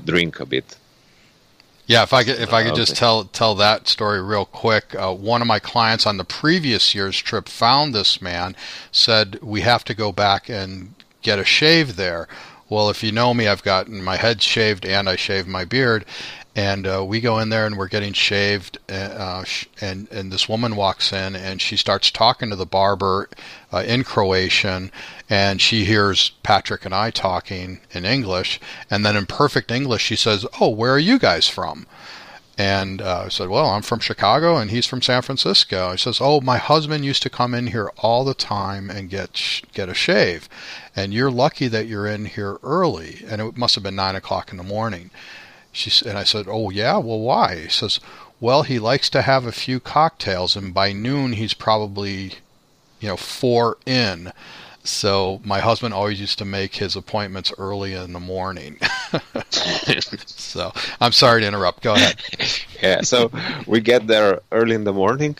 drink 0.04 0.40
a 0.40 0.46
bit. 0.46 0.76
Yeah, 1.90 2.04
if 2.04 2.12
I 2.12 2.22
could, 2.22 2.38
if 2.38 2.52
I 2.52 2.62
could 2.62 2.76
just 2.76 2.94
tell 2.94 3.24
tell 3.24 3.56
that 3.56 3.88
story 3.88 4.22
real 4.22 4.44
quick. 4.44 4.94
Uh, 4.94 5.12
one 5.12 5.42
of 5.42 5.48
my 5.48 5.58
clients 5.58 6.06
on 6.06 6.18
the 6.18 6.24
previous 6.24 6.94
year's 6.94 7.18
trip 7.18 7.48
found 7.48 7.92
this 7.92 8.22
man, 8.22 8.54
said 8.92 9.40
we 9.42 9.62
have 9.62 9.82
to 9.86 9.94
go 9.94 10.12
back 10.12 10.48
and 10.48 10.94
get 11.22 11.40
a 11.40 11.44
shave 11.44 11.96
there. 11.96 12.28
Well, 12.68 12.90
if 12.90 13.02
you 13.02 13.10
know 13.10 13.34
me, 13.34 13.48
I've 13.48 13.64
gotten 13.64 14.04
my 14.04 14.16
head 14.16 14.40
shaved 14.40 14.86
and 14.86 15.08
I 15.08 15.16
shaved 15.16 15.48
my 15.48 15.64
beard, 15.64 16.04
and 16.56 16.86
uh, 16.86 17.04
we 17.06 17.20
go 17.20 17.38
in 17.38 17.48
there 17.48 17.64
and 17.64 17.78
we're 17.78 17.88
getting 17.88 18.12
shaved 18.12 18.78
uh, 18.88 19.44
and 19.80 20.10
and 20.10 20.32
this 20.32 20.48
woman 20.48 20.74
walks 20.74 21.12
in 21.12 21.36
and 21.36 21.62
she 21.62 21.76
starts 21.76 22.10
talking 22.10 22.50
to 22.50 22.56
the 22.56 22.66
barber 22.66 23.28
uh, 23.72 23.84
in 23.86 24.02
Croatian 24.02 24.90
and 25.28 25.60
she 25.60 25.84
hears 25.84 26.32
Patrick 26.42 26.84
and 26.84 26.94
I 26.94 27.10
talking 27.10 27.80
in 27.92 28.04
English. 28.04 28.60
And 28.90 29.06
then 29.06 29.16
in 29.16 29.26
perfect 29.26 29.70
English 29.70 30.02
she 30.02 30.16
says 30.16 30.44
oh 30.60 30.70
where 30.70 30.92
are 30.92 30.98
you 30.98 31.20
guys 31.20 31.48
from? 31.48 31.86
And 32.58 33.00
uh, 33.00 33.24
I 33.26 33.28
said 33.28 33.48
well 33.48 33.68
I'm 33.68 33.82
from 33.82 34.00
Chicago 34.00 34.56
and 34.56 34.72
he's 34.72 34.86
from 34.86 35.02
San 35.02 35.22
Francisco. 35.22 35.92
He 35.92 35.98
says 35.98 36.18
oh 36.20 36.40
my 36.40 36.58
husband 36.58 37.04
used 37.04 37.22
to 37.22 37.30
come 37.30 37.54
in 37.54 37.68
here 37.68 37.92
all 37.98 38.24
the 38.24 38.34
time 38.34 38.90
and 38.90 39.08
get 39.08 39.36
sh- 39.36 39.62
get 39.72 39.88
a 39.88 39.94
shave. 39.94 40.48
And 40.96 41.14
you're 41.14 41.30
lucky 41.30 41.68
that 41.68 41.86
you're 41.86 42.08
in 42.08 42.24
here 42.24 42.58
early. 42.64 43.24
And 43.28 43.40
it 43.40 43.56
must 43.56 43.76
have 43.76 43.84
been 43.84 43.94
nine 43.94 44.16
o'clock 44.16 44.50
in 44.50 44.56
the 44.56 44.64
morning 44.64 45.12
she 45.72 45.90
and 46.08 46.18
I 46.18 46.24
said, 46.24 46.46
"Oh 46.48 46.70
yeah, 46.70 46.98
well 46.98 47.20
why?" 47.20 47.56
He 47.56 47.68
says, 47.68 48.00
"Well, 48.40 48.62
he 48.62 48.78
likes 48.78 49.10
to 49.10 49.22
have 49.22 49.44
a 49.46 49.52
few 49.52 49.80
cocktails, 49.80 50.56
and 50.56 50.74
by 50.74 50.92
noon 50.92 51.34
he's 51.34 51.54
probably, 51.54 52.34
you 53.00 53.08
know, 53.08 53.16
four 53.16 53.76
in." 53.86 54.32
So 54.82 55.40
my 55.44 55.60
husband 55.60 55.92
always 55.92 56.20
used 56.20 56.38
to 56.38 56.44
make 56.44 56.76
his 56.76 56.96
appointments 56.96 57.52
early 57.58 57.92
in 57.92 58.12
the 58.12 58.20
morning. 58.20 58.78
so 59.50 60.72
I'm 61.00 61.12
sorry 61.12 61.42
to 61.42 61.46
interrupt. 61.46 61.82
Go 61.82 61.94
ahead. 61.94 62.20
Yeah. 62.82 63.02
So 63.02 63.30
we 63.66 63.80
get 63.80 64.06
there 64.06 64.40
early 64.50 64.74
in 64.74 64.84
the 64.84 64.92
morning, 64.92 65.36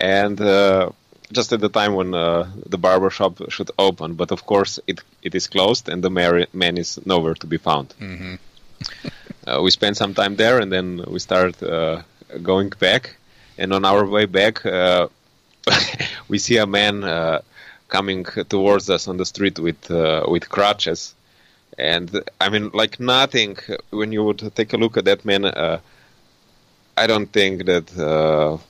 and. 0.00 0.40
Uh, 0.40 0.90
just 1.32 1.52
at 1.52 1.60
the 1.60 1.68
time 1.68 1.94
when 1.94 2.14
uh, 2.14 2.48
the 2.66 2.78
barber 2.78 3.10
shop 3.10 3.40
should 3.50 3.70
open, 3.78 4.14
but 4.14 4.30
of 4.30 4.46
course 4.46 4.78
it 4.86 5.02
it 5.22 5.34
is 5.34 5.46
closed 5.48 5.88
and 5.88 6.02
the 6.04 6.10
man 6.10 6.78
is 6.78 7.04
nowhere 7.04 7.34
to 7.34 7.46
be 7.46 7.56
found. 7.56 7.94
Mm-hmm. 8.00 8.34
Uh, 9.46 9.60
we 9.62 9.70
spent 9.70 9.96
some 9.96 10.14
time 10.14 10.36
there, 10.36 10.58
and 10.58 10.72
then 10.72 11.04
we 11.06 11.18
started 11.18 11.62
uh, 11.62 12.02
going 12.42 12.70
back. 12.78 13.16
And 13.56 13.72
on 13.72 13.84
our 13.84 14.04
way 14.04 14.26
back, 14.26 14.64
uh, 14.66 15.08
we 16.28 16.38
see 16.38 16.56
a 16.56 16.66
man 16.66 17.04
uh, 17.04 17.40
coming 17.88 18.24
towards 18.24 18.90
us 18.90 19.06
on 19.08 19.16
the 19.16 19.26
street 19.26 19.58
with 19.58 19.90
uh, 19.90 20.24
with 20.28 20.48
crutches. 20.48 21.14
And 21.78 22.24
I 22.40 22.48
mean, 22.48 22.70
like 22.72 23.00
nothing. 23.00 23.56
When 23.90 24.12
you 24.12 24.24
would 24.24 24.54
take 24.54 24.72
a 24.72 24.76
look 24.76 24.96
at 24.96 25.04
that 25.04 25.24
man, 25.24 25.44
I 26.96 27.06
don't 27.06 27.32
think 27.32 27.66
that 27.66 28.60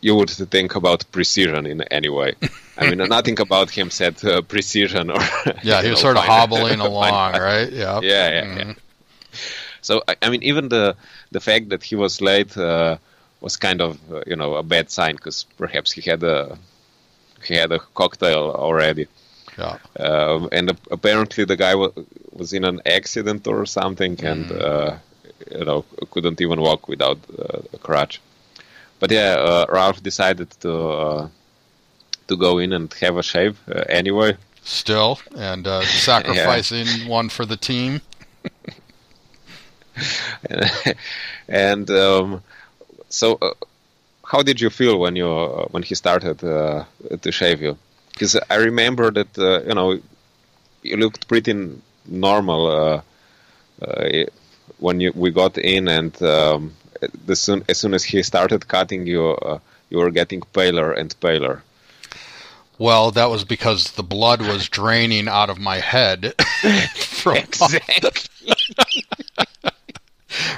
you 0.00 0.14
would 0.14 0.30
think 0.30 0.74
about 0.74 1.10
precision 1.10 1.66
in 1.66 1.82
any 1.82 2.08
way. 2.08 2.34
I 2.76 2.88
mean, 2.88 2.98
nothing 3.08 3.40
about 3.40 3.70
him 3.70 3.90
said 3.90 4.22
uh, 4.24 4.42
precision 4.42 5.10
or. 5.10 5.20
Yeah, 5.62 5.82
he 5.82 5.90
was 5.90 5.98
know, 5.98 6.12
sort 6.12 6.16
of 6.16 6.24
hobbling 6.24 6.80
along, 6.80 7.32
right? 7.32 7.70
Yeah. 7.70 8.00
Yeah, 8.02 8.30
yeah, 8.30 8.44
mm-hmm. 8.44 8.70
yeah. 8.70 8.74
So 9.88 10.02
I, 10.06 10.16
I 10.24 10.28
mean, 10.28 10.42
even 10.42 10.68
the 10.68 10.96
the 11.30 11.40
fact 11.40 11.70
that 11.70 11.82
he 11.82 11.96
was 11.96 12.20
late 12.20 12.52
uh, 12.58 12.98
was 13.40 13.56
kind 13.56 13.80
of 13.80 13.92
uh, 14.12 14.22
you 14.30 14.36
know 14.36 14.50
a 14.56 14.62
bad 14.62 14.90
sign 14.90 15.14
because 15.16 15.46
perhaps 15.56 15.88
he 15.96 16.02
had 16.10 16.22
a 16.22 16.58
he 17.46 17.54
had 17.54 17.72
a 17.72 17.78
cocktail 18.00 18.42
already. 18.66 19.06
Yeah. 19.56 19.78
Uh, 19.98 20.46
and 20.52 20.66
apparently 20.90 21.44
the 21.44 21.56
guy 21.56 21.74
was, 21.74 21.92
was 22.32 22.52
in 22.52 22.64
an 22.64 22.78
accident 22.98 23.46
or 23.46 23.64
something, 23.66 24.16
mm. 24.16 24.30
and 24.32 24.46
uh, 24.52 24.90
you 25.58 25.64
know 25.64 25.80
couldn't 26.10 26.40
even 26.40 26.60
walk 26.60 26.82
without 26.88 27.18
uh, 27.38 27.76
a 27.76 27.78
crutch. 27.78 28.20
But 29.00 29.10
yeah, 29.10 29.32
uh, 29.48 29.64
Ralph 29.76 30.02
decided 30.02 30.50
to 30.64 30.72
uh, 31.04 31.28
to 32.28 32.36
go 32.36 32.58
in 32.58 32.74
and 32.74 32.92
have 33.00 33.16
a 33.16 33.22
shave 33.22 33.56
anyway. 33.88 34.36
Still, 34.64 35.18
and 35.34 35.64
sacrificing 36.10 36.88
yeah. 36.88 37.08
one 37.18 37.30
for 37.30 37.46
the 37.46 37.56
team. 37.56 38.02
and 41.48 41.90
um, 41.90 42.42
so, 43.08 43.38
uh, 43.40 43.54
how 44.24 44.42
did 44.42 44.60
you 44.60 44.70
feel 44.70 44.98
when 44.98 45.16
you 45.16 45.28
uh, 45.28 45.66
when 45.70 45.82
he 45.82 45.94
started 45.94 46.42
uh, 46.44 46.84
to 47.20 47.32
shave 47.32 47.62
you? 47.62 47.76
Because 48.12 48.36
I 48.50 48.56
remember 48.56 49.10
that 49.10 49.38
uh, 49.38 49.62
you 49.62 49.74
know 49.74 49.98
you 50.82 50.96
looked 50.96 51.28
pretty 51.28 51.54
normal 52.06 52.66
uh, 52.66 53.00
uh, 53.82 54.24
when 54.78 55.00
you 55.00 55.12
we 55.14 55.30
got 55.30 55.56
in, 55.58 55.88
and 55.88 56.22
um, 56.22 56.74
soon, 57.32 57.64
as 57.68 57.78
soon 57.78 57.94
as 57.94 58.04
he 58.04 58.22
started 58.22 58.68
cutting 58.68 59.06
you, 59.06 59.36
you 59.90 59.98
were 59.98 60.10
getting 60.10 60.42
paler 60.52 60.92
and 60.92 61.18
paler. 61.20 61.62
Well, 62.78 63.10
that 63.10 63.28
was 63.28 63.44
because 63.44 63.92
the 63.92 64.04
blood 64.04 64.40
was 64.40 64.68
draining 64.68 65.26
out 65.26 65.50
of 65.50 65.58
my 65.58 65.80
head. 65.80 66.34
exactly 67.26 68.54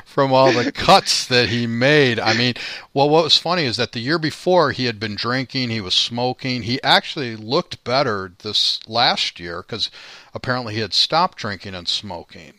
from 0.04 0.32
all 0.32 0.52
the 0.52 0.72
cuts 0.72 1.26
that 1.26 1.48
he 1.48 1.66
made. 1.66 2.18
I 2.18 2.36
mean, 2.36 2.54
well, 2.92 3.08
what 3.08 3.24
was 3.24 3.38
funny 3.38 3.64
is 3.64 3.76
that 3.76 3.92
the 3.92 4.00
year 4.00 4.18
before 4.18 4.72
he 4.72 4.86
had 4.86 5.00
been 5.00 5.14
drinking, 5.14 5.70
he 5.70 5.80
was 5.80 5.94
smoking. 5.94 6.62
He 6.62 6.82
actually 6.82 7.36
looked 7.36 7.84
better 7.84 8.32
this 8.42 8.80
last 8.88 9.40
year 9.40 9.62
because 9.62 9.90
apparently 10.34 10.74
he 10.74 10.80
had 10.80 10.94
stopped 10.94 11.38
drinking 11.38 11.74
and 11.74 11.88
smoking. 11.88 12.54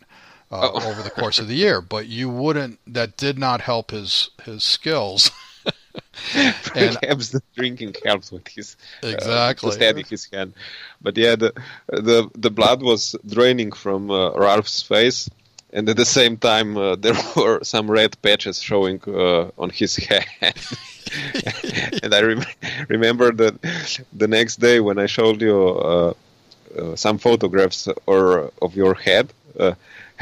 Uh, 0.50 0.70
oh. 0.74 0.90
over 0.90 1.02
the 1.02 1.08
course 1.08 1.38
of 1.38 1.48
the 1.48 1.54
year, 1.54 1.80
but 1.80 2.08
you 2.08 2.28
wouldn't. 2.28 2.78
That 2.86 3.16
did 3.16 3.38
not 3.38 3.62
help 3.62 3.90
his 3.90 4.28
his 4.44 4.62
skills. 4.62 5.30
and 6.74 6.98
Perhaps 7.00 7.30
the 7.30 7.42
drinking 7.54 7.94
helps 8.04 8.30
with 8.30 8.46
his 8.48 8.76
uh, 9.02 9.08
exactly 9.08 9.70
uh, 9.70 9.72
steady 9.72 10.02
his 10.02 10.28
hand. 10.32 10.54
But 11.00 11.16
yeah, 11.16 11.36
the 11.36 11.52
the 11.88 12.28
the 12.34 12.50
blood 12.50 12.82
was 12.82 13.16
draining 13.26 13.72
from 13.72 14.10
uh, 14.10 14.32
Ralph's 14.32 14.82
face, 14.82 15.28
and 15.72 15.88
at 15.88 15.96
the 15.96 16.04
same 16.04 16.36
time 16.36 16.76
uh, 16.76 16.96
there 17.04 17.14
were 17.36 17.62
some 17.62 17.90
red 17.90 18.20
patches 18.22 18.60
showing 18.60 19.00
uh, 19.06 19.50
on 19.58 19.70
his 19.70 19.96
head. 19.96 20.26
and 22.02 22.14
I 22.14 22.22
rem- 22.22 22.44
remember 22.88 23.32
that 23.32 23.54
the 24.12 24.28
next 24.28 24.60
day 24.60 24.80
when 24.80 24.98
I 24.98 25.06
showed 25.06 25.40
you 25.40 25.68
uh, 25.68 26.14
uh 26.78 26.96
some 26.96 27.18
photographs 27.18 27.88
or 28.06 28.50
of 28.62 28.74
your 28.74 28.94
head, 28.94 29.32
uh, 29.58 29.74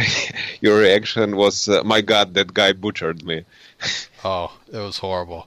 your 0.61 0.79
reaction 0.79 1.37
was, 1.37 1.69
uh, 1.69 1.83
"My 1.85 2.01
God, 2.01 2.35
that 2.35 2.53
guy 2.53 2.73
butchered 2.73 3.25
me." 3.25 3.45
oh, 4.25 4.53
it 4.73 4.79
was 4.79 4.99
horrible. 4.99 5.47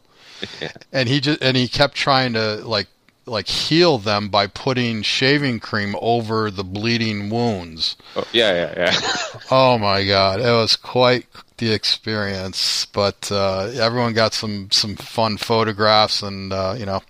Yeah. 0.61 0.71
And 0.91 1.09
he 1.09 1.19
just 1.19 1.41
and 1.41 1.57
he 1.57 1.67
kept 1.67 1.95
trying 1.95 2.33
to 2.33 2.55
like 2.65 2.87
like 3.25 3.47
heal 3.47 3.97
them 3.97 4.29
by 4.29 4.47
putting 4.47 5.01
shaving 5.01 5.59
cream 5.59 5.95
over 6.01 6.51
the 6.51 6.63
bleeding 6.63 7.29
wounds. 7.29 7.95
Oh, 8.15 8.25
yeah, 8.33 8.53
yeah, 8.53 8.73
yeah. 8.77 9.39
oh 9.51 9.77
my 9.77 10.05
god, 10.05 10.39
it 10.39 10.51
was 10.51 10.75
quite 10.75 11.25
the 11.57 11.71
experience. 11.71 12.85
But 12.87 13.31
uh, 13.31 13.71
everyone 13.75 14.13
got 14.13 14.33
some 14.33 14.69
some 14.71 14.95
fun 14.95 15.37
photographs, 15.37 16.21
and 16.23 16.51
uh, 16.51 16.75
you 16.77 16.85
know. 16.85 17.01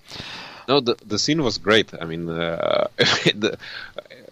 No, 0.68 0.80
the 0.80 0.96
the 1.06 1.20
scene 1.20 1.44
was 1.44 1.58
great. 1.58 1.92
I 2.00 2.06
mean, 2.06 2.30
uh, 2.30 2.88
the, 2.98 3.58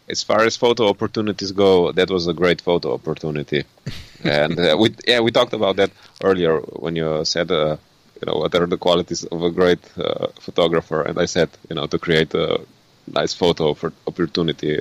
as 0.07 0.23
far 0.23 0.41
as 0.41 0.57
photo 0.57 0.87
opportunities 0.87 1.51
go, 1.51 1.91
that 1.93 2.09
was 2.09 2.27
a 2.27 2.33
great 2.33 2.61
photo 2.61 2.93
opportunity. 2.93 3.63
and 4.23 4.59
uh, 4.59 4.77
we 4.79 4.93
yeah 5.07 5.19
we 5.19 5.31
talked 5.31 5.53
about 5.53 5.75
that 5.77 5.91
earlier 6.23 6.59
when 6.59 6.95
you 6.95 7.25
said 7.25 7.51
uh, 7.51 7.77
you 8.21 8.31
know, 8.31 8.37
what 8.39 8.53
are 8.55 8.67
the 8.67 8.77
qualities 8.77 9.23
of 9.25 9.41
a 9.43 9.49
great 9.51 9.79
uh, 9.97 10.27
photographer? 10.39 11.01
And 11.01 11.19
I 11.19 11.25
said, 11.25 11.49
you 11.69 11.75
know, 11.75 11.87
to 11.87 11.97
create 11.97 12.33
a 12.33 12.61
nice 13.07 13.33
photo 13.33 13.73
for 13.73 13.91
opportunity 14.07 14.77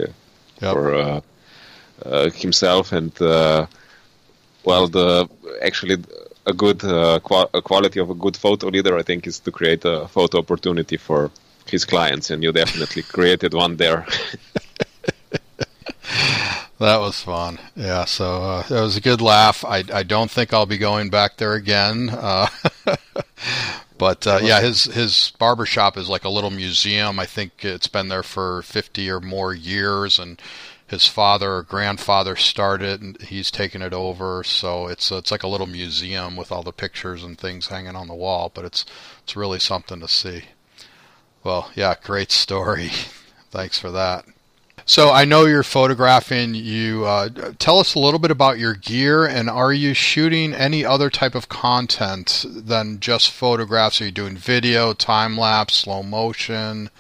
yep. 0.61 0.73
for 0.73 0.95
uh, 0.95 1.21
uh, 2.05 2.31
himself 2.31 2.93
and 2.93 3.21
uh, 3.21 3.67
well, 4.65 4.89
the 4.89 5.29
actually 5.63 5.97
a 6.47 6.53
good 6.53 6.85
uh, 6.85 7.19
qual- 7.21 7.51
a 7.55 7.63
quality 7.63 8.01
of 8.01 8.11
a 8.11 8.15
good 8.15 8.37
photo 8.37 8.69
leader, 8.69 8.97
I 8.99 9.03
think, 9.03 9.27
is 9.27 9.39
to 9.41 9.51
create 9.51 9.85
a 9.85 10.07
photo 10.09 10.39
opportunity 10.39 10.97
for 10.97 11.31
his 11.67 11.85
clients, 11.85 12.31
and 12.31 12.43
you 12.43 12.53
definitely 12.53 13.03
created 13.17 13.55
one 13.55 13.77
there. 13.77 14.07
That 16.81 16.97
was 16.97 17.21
fun. 17.21 17.59
Yeah, 17.77 18.07
so 18.07 18.43
uh, 18.43 18.65
it 18.67 18.81
was 18.81 18.97
a 18.97 19.03
good 19.03 19.21
laugh. 19.21 19.67
I, 19.67 19.85
I 19.93 20.03
don't 20.03 20.31
think 20.31 20.55
I'll 20.55 20.65
be 20.65 20.79
going 20.79 21.11
back 21.11 21.37
there 21.37 21.53
again. 21.53 22.09
Uh, 22.09 22.47
but 24.01 24.27
uh, 24.27 24.41
yeah, 24.43 24.63
his 24.63 24.85
his 24.85 25.35
barbershop 25.39 25.99
is 25.99 26.09
like 26.09 26.25
a 26.25 26.31
little 26.31 26.49
museum. 26.49 27.19
I 27.19 27.27
think 27.27 27.67
it's 27.67 27.87
been 27.87 28.09
there 28.09 28.23
for 28.23 28.63
50 28.63 29.11
or 29.11 29.21
more 29.21 29.53
years, 29.53 30.19
and 30.19 30.41
his 30.87 31.07
father 31.07 31.57
or 31.57 31.63
grandfather 31.63 32.35
started, 32.35 33.03
and 33.03 33.21
he's 33.21 33.51
taken 33.51 33.83
it 33.83 33.93
over. 33.93 34.43
So 34.43 34.87
it's 34.87 35.13
it's 35.13 35.31
like 35.31 35.43
a 35.43 35.49
little 35.49 35.67
museum 35.67 36.35
with 36.35 36.51
all 36.51 36.63
the 36.63 36.73
pictures 36.73 37.23
and 37.23 37.39
things 37.39 37.67
hanging 37.67 37.95
on 37.95 38.09
the 38.09 38.15
wall. 38.15 38.51
But 38.55 38.65
it's 38.65 38.87
it's 39.23 39.37
really 39.37 39.59
something 39.59 40.01
to 40.01 40.09
see. 40.09 40.45
Well, 41.45 41.71
yeah, 41.75 41.95
great 42.03 42.33
story. 42.33 42.89
Thanks 43.51 43.79
for 43.79 43.91
that. 43.91 44.25
So 44.91 45.13
I 45.13 45.25
know 45.25 45.45
you're 45.45 45.63
photographing. 45.63 46.57
You 46.57 47.05
uh, 47.05 47.29
tell 47.61 47.79
us 47.79 47.95
a 47.95 48.01
little 48.01 48.19
bit 48.19 48.33
about 48.33 48.59
your 48.59 48.75
gear, 48.75 49.25
and 49.25 49.49
are 49.49 49.73
you 49.73 49.95
shooting 49.95 50.53
any 50.53 50.85
other 50.85 51.09
type 51.09 51.37
of 51.37 51.49
content 51.49 52.45
than 52.45 52.99
just 52.99 53.31
photographs? 53.31 54.01
Are 54.01 54.07
you 54.07 54.11
doing 54.11 54.37
video, 54.37 54.93
time 54.93 55.39
lapse, 55.39 55.77
slow 55.77 56.03
motion, 56.03 56.91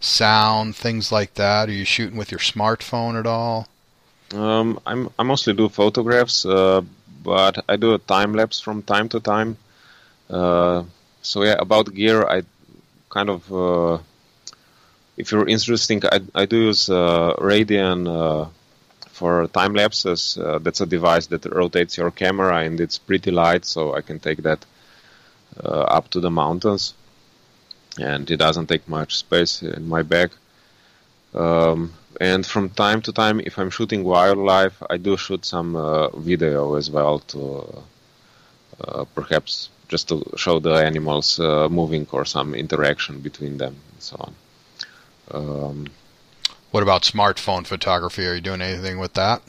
sound, 0.00 0.74
things 0.74 1.12
like 1.12 1.34
that? 1.34 1.68
Are 1.68 1.72
you 1.72 1.84
shooting 1.84 2.18
with 2.18 2.32
your 2.32 2.40
smartphone 2.40 3.16
at 3.16 3.28
all? 3.28 3.68
Um, 4.34 4.80
I'm 4.84 5.10
I 5.16 5.22
mostly 5.22 5.52
do 5.52 5.68
photographs, 5.68 6.44
uh, 6.44 6.82
but 7.22 7.64
I 7.68 7.76
do 7.76 7.94
a 7.94 7.98
time 7.98 8.32
lapse 8.32 8.58
from 8.58 8.82
time 8.82 9.08
to 9.10 9.20
time. 9.20 9.56
Uh, 10.28 10.82
so 11.22 11.44
yeah, 11.44 11.54
about 11.60 11.94
gear, 11.94 12.24
I 12.24 12.42
kind 13.08 13.30
of 13.30 13.52
uh, 13.52 13.98
if 15.16 15.32
you're 15.32 15.48
interested, 15.48 16.04
I, 16.04 16.20
I 16.34 16.46
do 16.46 16.56
use 16.56 16.90
uh, 16.90 17.34
Radian 17.38 18.06
uh, 18.06 18.48
for 19.08 19.46
time 19.48 19.74
lapses. 19.74 20.36
Uh, 20.36 20.58
that's 20.58 20.80
a 20.80 20.86
device 20.86 21.26
that 21.28 21.44
rotates 21.46 21.96
your 21.96 22.10
camera, 22.10 22.58
and 22.58 22.80
it's 22.80 22.98
pretty 22.98 23.30
light, 23.30 23.64
so 23.64 23.94
I 23.94 24.02
can 24.02 24.20
take 24.20 24.42
that 24.42 24.64
uh, 25.64 25.68
up 25.68 26.08
to 26.10 26.20
the 26.20 26.30
mountains, 26.30 26.94
and 27.98 28.30
it 28.30 28.36
doesn't 28.36 28.66
take 28.66 28.86
much 28.88 29.16
space 29.16 29.62
in 29.62 29.88
my 29.88 30.02
bag. 30.02 30.30
Um, 31.34 31.92
and 32.20 32.46
from 32.46 32.70
time 32.70 33.02
to 33.02 33.12
time, 33.12 33.40
if 33.40 33.58
I'm 33.58 33.70
shooting 33.70 34.04
wildlife, 34.04 34.82
I 34.88 34.96
do 34.98 35.16
shoot 35.16 35.44
some 35.44 35.76
uh, 35.76 36.08
video 36.10 36.74
as 36.74 36.90
well 36.90 37.18
to 37.20 37.82
uh, 38.80 39.04
perhaps 39.14 39.70
just 39.88 40.08
to 40.08 40.22
show 40.36 40.58
the 40.58 40.74
animals 40.74 41.38
moving 41.38 42.06
or 42.10 42.24
some 42.24 42.54
interaction 42.54 43.20
between 43.20 43.56
them 43.56 43.76
and 43.92 44.02
so 44.02 44.16
on. 44.18 44.34
Um, 45.30 45.86
what 46.70 46.82
about 46.82 47.02
smartphone 47.02 47.66
photography? 47.66 48.26
Are 48.26 48.34
you 48.34 48.40
doing 48.40 48.60
anything 48.60 48.98
with 48.98 49.14
that? 49.14 49.42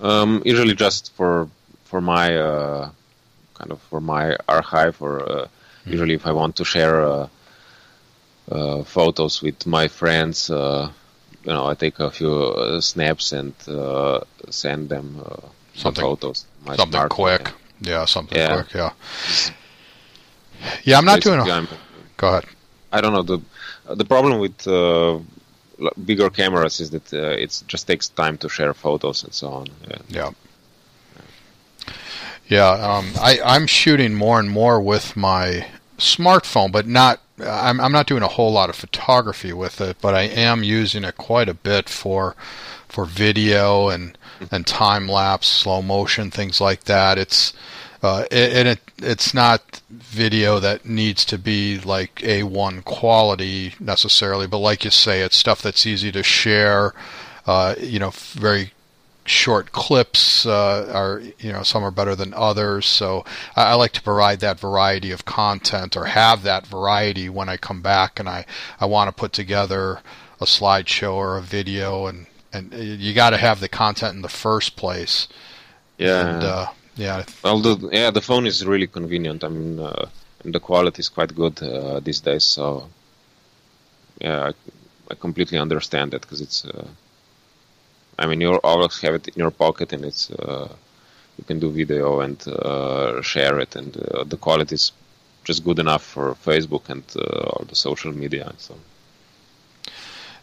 Um, 0.00 0.42
usually 0.44 0.74
just 0.74 1.12
for 1.14 1.48
for 1.84 2.00
my 2.00 2.36
uh, 2.36 2.90
kind 3.54 3.70
of 3.70 3.80
for 3.82 4.00
my 4.00 4.36
archive, 4.48 5.00
or 5.00 5.20
uh, 5.20 5.44
mm-hmm. 5.44 5.90
usually 5.90 6.14
if 6.14 6.26
I 6.26 6.32
want 6.32 6.56
to 6.56 6.64
share 6.64 7.02
uh, 7.02 7.28
uh 8.50 8.82
photos 8.82 9.42
with 9.42 9.66
my 9.66 9.88
friends, 9.88 10.50
uh, 10.50 10.90
you 11.44 11.52
know, 11.52 11.66
I 11.66 11.74
take 11.74 12.00
a 12.00 12.10
few 12.10 12.32
uh, 12.32 12.80
snaps 12.80 13.32
and 13.32 13.54
send 14.50 14.88
them 14.88 15.22
something, 15.74 16.02
photos. 16.02 16.46
something 16.74 17.08
quick, 17.08 17.52
yeah. 17.80 17.90
yeah, 17.90 18.04
something 18.06 18.38
yeah. 18.38 18.54
quick, 18.54 18.74
yeah. 18.74 18.90
Yeah, 20.84 20.98
I'm 20.98 21.04
not 21.04 21.16
Basically, 21.16 21.44
doing. 21.44 21.64
A, 21.64 21.68
go 22.16 22.28
ahead. 22.28 22.44
I 22.92 23.00
don't 23.00 23.12
know 23.12 23.22
the 23.22 23.40
the 23.88 24.04
problem 24.04 24.38
with 24.38 24.66
uh, 24.66 25.18
bigger 26.04 26.30
cameras 26.30 26.80
is 26.80 26.90
that 26.90 27.12
uh, 27.12 27.36
it 27.44 27.62
just 27.66 27.86
takes 27.86 28.08
time 28.08 28.38
to 28.38 28.48
share 28.48 28.74
photos 28.74 29.24
and 29.24 29.32
so 29.32 29.48
on. 29.48 29.66
Yeah. 30.08 30.30
Yeah. 32.48 32.70
um, 32.70 33.12
I, 33.20 33.40
I'm 33.44 33.66
shooting 33.66 34.14
more 34.14 34.38
and 34.38 34.50
more 34.50 34.80
with 34.80 35.16
my 35.16 35.66
smartphone, 35.98 36.72
but 36.72 36.86
not. 36.86 37.20
I'm, 37.44 37.80
I'm 37.80 37.92
not 37.92 38.06
doing 38.06 38.22
a 38.22 38.28
whole 38.28 38.52
lot 38.52 38.68
of 38.68 38.76
photography 38.76 39.52
with 39.52 39.80
it, 39.80 39.96
but 40.00 40.14
I 40.14 40.22
am 40.22 40.62
using 40.62 41.02
it 41.02 41.16
quite 41.16 41.48
a 41.48 41.54
bit 41.54 41.88
for 41.88 42.36
for 42.88 43.04
video 43.04 43.88
and 43.88 44.16
and 44.50 44.66
time 44.66 45.08
lapse, 45.08 45.46
slow 45.46 45.82
motion, 45.82 46.30
things 46.30 46.60
like 46.60 46.84
that. 46.84 47.18
It's 47.18 47.52
uh, 48.02 48.24
and 48.30 48.68
it 48.68 48.80
it's 48.98 49.32
not 49.32 49.80
video 49.90 50.58
that 50.58 50.84
needs 50.86 51.24
to 51.24 51.38
be 51.38 51.78
like 51.78 52.16
A1 52.16 52.84
quality 52.84 53.74
necessarily, 53.80 54.46
but 54.46 54.58
like 54.58 54.84
you 54.84 54.90
say, 54.90 55.20
it's 55.20 55.36
stuff 55.36 55.62
that's 55.62 55.86
easy 55.86 56.12
to 56.12 56.22
share. 56.22 56.94
Uh, 57.46 57.74
you 57.78 57.98
know, 57.98 58.10
very 58.10 58.72
short 59.24 59.70
clips 59.70 60.44
uh, 60.46 60.90
are 60.92 61.22
you 61.38 61.52
know 61.52 61.62
some 61.62 61.84
are 61.84 61.90
better 61.90 62.16
than 62.16 62.34
others. 62.34 62.86
So 62.86 63.24
I, 63.54 63.70
I, 63.70 63.74
like 63.74 63.92
to 63.92 64.02
provide 64.02 64.40
that 64.40 64.58
variety 64.58 65.12
of 65.12 65.24
content 65.24 65.96
or 65.96 66.06
have 66.06 66.42
that 66.42 66.66
variety 66.66 67.28
when 67.28 67.48
i 67.48 67.56
come 67.56 67.82
back 67.82 68.18
and 68.18 68.28
i 68.28 68.44
i 68.80 68.84
want 68.84 69.08
to 69.08 69.12
put 69.12 69.32
together 69.32 70.00
a 70.40 70.44
slideshow 70.44 71.14
or 71.14 71.38
a 71.38 71.42
video 71.42 72.06
and 72.06 72.26
and 72.52 72.72
you 72.74 73.14
got 73.14 73.30
to 73.30 73.36
have 73.36 73.60
the 73.60 73.68
content 73.68 74.14
in 74.14 74.22
the 74.22 74.28
first 74.28 74.76
place. 74.76 75.28
Yeah. 75.98 76.26
And, 76.26 76.42
uh, 76.42 76.66
yeah. 76.96 77.24
The 77.42 77.88
yeah, 77.92 78.10
the 78.10 78.20
phone 78.20 78.46
is 78.46 78.64
really 78.66 78.86
convenient. 78.86 79.44
I 79.44 79.48
mean, 79.48 79.80
uh, 79.80 80.08
and 80.44 80.54
the 80.54 80.60
quality 80.60 81.00
is 81.00 81.08
quite 81.08 81.34
good 81.34 81.62
uh, 81.62 82.00
these 82.00 82.20
days. 82.20 82.44
So 82.44 82.88
yeah, 84.20 84.50
I, 84.50 84.52
I 85.10 85.14
completely 85.14 85.58
understand 85.58 86.12
that 86.12 86.22
because 86.22 86.40
it's. 86.40 86.64
Uh, 86.64 86.86
I 88.18 88.26
mean, 88.26 88.40
you 88.40 88.54
always 88.56 89.00
have 89.00 89.14
it 89.14 89.28
in 89.28 89.34
your 89.36 89.50
pocket, 89.50 89.92
and 89.92 90.04
it's 90.04 90.30
uh, 90.30 90.68
you 91.38 91.44
can 91.44 91.58
do 91.58 91.70
video 91.70 92.20
and 92.20 92.46
uh, 92.46 93.22
share 93.22 93.58
it, 93.58 93.74
and 93.74 93.96
uh, 93.96 94.24
the 94.24 94.36
quality 94.36 94.74
is 94.74 94.92
just 95.44 95.64
good 95.64 95.78
enough 95.78 96.02
for 96.02 96.34
Facebook 96.34 96.88
and 96.88 97.02
all 97.16 97.64
the 97.68 97.74
social 97.74 98.12
media 98.12 98.46
and 98.48 98.60
so. 98.60 98.76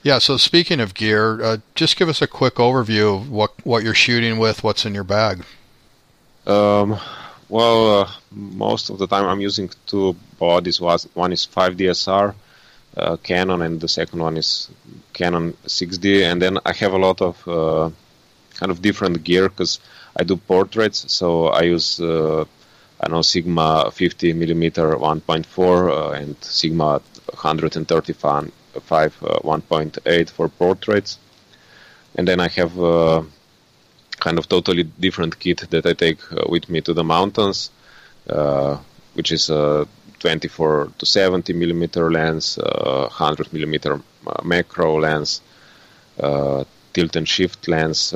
Yeah. 0.02 0.18
So 0.18 0.38
speaking 0.38 0.80
of 0.80 0.94
gear, 0.94 1.62
just 1.76 1.96
give 1.96 2.10
us 2.10 2.22
a 2.22 2.28
quick 2.28 2.56
overview 2.56 3.18
of 3.18 3.30
what 3.30 3.52
what 3.64 3.84
you're 3.84 3.94
shooting 3.94 4.40
with, 4.40 4.64
what's 4.64 4.86
in 4.86 4.94
your 4.94 5.04
bag. 5.04 5.46
Um, 6.50 7.00
well, 7.48 8.02
uh, 8.02 8.10
most 8.32 8.90
of 8.90 8.98
the 8.98 9.06
time 9.06 9.26
I'm 9.26 9.40
using 9.40 9.70
two 9.86 10.16
bodies. 10.40 10.82
One 10.82 11.32
is 11.32 11.46
5DSR 11.46 12.34
uh, 12.98 13.18
Canon, 13.18 13.62
and 13.62 13.80
the 13.80 13.88
second 13.88 14.20
one 14.20 14.36
is 14.36 14.70
Canon 15.14 15.54
6D. 15.66 16.24
And 16.24 16.42
then 16.42 16.58
I 16.66 16.74
have 16.74 16.94
a 16.94 16.98
lot 16.98 17.22
of 17.22 17.48
uh, 17.48 17.92
kind 18.56 18.72
of 18.72 18.82
different 18.82 19.24
gear 19.24 19.48
because 19.48 19.80
I 20.16 20.24
do 20.24 20.38
portraits. 20.38 21.14
So 21.14 21.48
I 21.48 21.62
use 21.62 22.00
uh, 22.02 22.46
I 23.00 23.08
know 23.10 23.22
Sigma 23.22 23.92
50 23.92 24.34
millimeter 24.34 24.96
1.4 24.96 25.90
uh, 25.90 26.12
and 26.12 26.36
Sigma 26.44 27.02
135 27.28 28.52
uh, 28.76 28.80
1.8 28.82 30.30
for 30.32 30.50
portraits. 30.50 31.20
And 32.16 32.28
then 32.28 32.40
I 32.40 32.48
have 32.50 32.78
kind 34.20 34.38
of 34.38 34.48
totally 34.48 34.84
different 34.84 35.40
kit 35.40 35.70
that 35.70 35.86
I 35.86 35.94
take 35.94 36.20
uh, 36.32 36.46
with 36.48 36.70
me 36.70 36.82
to 36.82 36.94
the 36.94 37.04
mountains, 37.04 37.72
uh, 38.30 38.78
which 39.14 39.32
is 39.32 39.50
a 39.50 39.88
24 40.20 40.92
to 40.98 41.06
70 41.06 41.54
millimeter 41.54 42.12
lens, 42.12 42.58
100 42.58 43.48
uh, 43.48 43.50
millimeter 43.54 44.02
macro 44.44 45.00
lens, 45.00 45.42
tilt 46.18 47.16
and 47.16 47.28
shift 47.28 47.68
lens, 47.68 48.14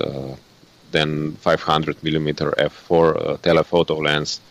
then 0.91 1.33
500 1.33 2.03
millimeter 2.03 2.51
f4 2.51 3.41
telephoto 3.41 3.97
lens, 3.97 4.41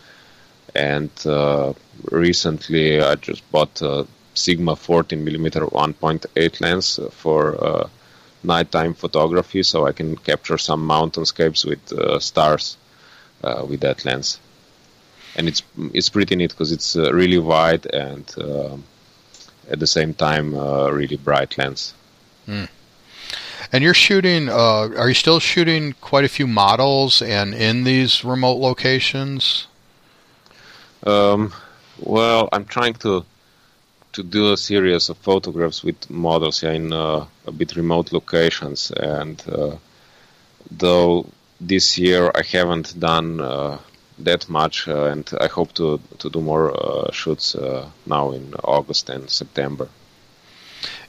and 0.75 1.11
recently 2.11 3.01
I 3.01 3.15
just 3.17 3.49
bought 3.53 3.83
a 3.83 4.07
Sigma 4.35 4.75
14 4.77 5.23
millimeter 5.23 5.67
1.8 5.67 6.61
lens 6.63 6.99
for 7.11 7.91
nighttime 8.45 8.95
photography, 8.95 9.63
so 9.63 9.87
I 9.87 9.93
can 9.93 10.17
capture 10.17 10.59
some 10.59 10.87
mountainscapes 10.87 11.65
with 11.65 11.93
uh, 11.93 12.19
stars 12.19 12.77
uh, 13.43 13.65
with 13.69 13.81
that 13.81 14.05
lens. 14.05 14.39
And 15.37 15.49
it's 15.49 15.63
it's 15.95 16.11
pretty 16.11 16.37
neat 16.37 16.51
because 16.51 16.73
it's 16.73 16.97
uh, 16.97 17.13
really 17.13 17.39
wide 17.39 17.87
and 17.87 18.31
um, 18.39 18.85
at 19.71 19.79
the 19.79 19.87
same 19.87 20.13
time 20.13 20.55
really 20.55 21.17
bright 21.17 21.57
lens. 21.57 21.95
Mm. 22.47 22.69
And 23.73 23.83
you're 23.83 23.95
shooting. 23.95 24.49
Uh, 24.49 24.91
are 24.99 25.09
you 25.09 25.15
still 25.15 25.41
shooting 25.41 25.95
quite 26.01 26.25
a 26.25 26.29
few 26.29 26.47
models 26.47 27.23
and 27.23 27.55
in 27.55 27.85
these 27.85 28.25
remote 28.25 28.59
locations? 28.59 29.67
Um, 31.05 31.55
well, 31.99 32.49
I'm 32.53 32.65
trying 32.65 32.95
to 32.95 33.25
to 34.13 34.23
do 34.23 34.53
a 34.53 34.57
series 34.57 35.09
of 35.09 35.17
photographs 35.19 35.83
with 35.83 36.11
models 36.11 36.63
in 36.63 36.93
uh, 36.93 37.27
a 37.47 37.53
bit 37.53 37.77
remote 37.77 38.13
locations. 38.13 38.91
And 38.91 39.43
uh, 39.49 39.77
though 40.71 41.27
this 41.61 41.99
year 41.99 42.31
I 42.35 42.43
haven't 42.43 42.99
done 42.99 43.41
uh, 43.41 43.79
that 44.19 44.49
much, 44.49 44.89
uh, 44.89 45.05
and 45.05 45.29
I 45.41 45.47
hope 45.47 45.73
to 45.75 46.01
to 46.19 46.31
do 46.31 46.41
more 46.41 46.71
uh, 46.71 47.11
shoots 47.13 47.55
uh, 47.55 47.89
now 48.07 48.33
in 48.33 48.55
August 48.65 49.11
and 49.11 49.31
September. 49.31 49.89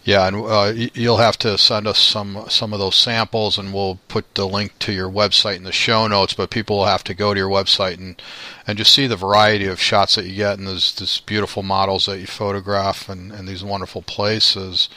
Yeah, 0.04 0.28
and 0.28 0.36
uh, 0.36 0.74
you'll 0.94 1.18
have 1.18 1.38
to 1.40 1.58
send 1.58 1.88
us 1.88 1.98
some 1.98 2.46
some 2.50 2.74
of 2.74 2.80
those 2.80 2.96
samples, 2.96 3.58
and 3.58 3.74
we'll 3.74 4.00
put 4.08 4.36
the 4.36 4.48
link 4.48 4.78
to 4.80 4.92
your 4.92 5.10
website 5.10 5.56
in 5.56 5.64
the 5.64 5.72
show 5.72 6.08
notes. 6.08 6.34
But 6.34 6.50
people 6.50 6.78
will 6.78 6.86
have 6.86 7.04
to 7.06 7.14
go 7.14 7.34
to 7.34 7.40
your 7.40 7.50
website 7.50 7.98
and 7.98 8.22
and 8.68 8.78
just 8.78 8.94
see 8.94 9.08
the 9.08 9.16
variety 9.16 9.66
of 9.66 9.80
shots 9.80 10.16
that 10.16 10.26
you 10.26 10.36
get, 10.36 10.58
and 10.58 10.68
those 10.68 10.94
these 10.96 11.20
beautiful 11.22 11.64
models 11.64 12.06
that 12.06 12.20
you 12.20 12.28
photograph, 12.28 13.08
and, 13.10 13.32
and 13.32 13.48
these 13.48 13.64
wonderful 13.64 14.02
places. 14.02 14.90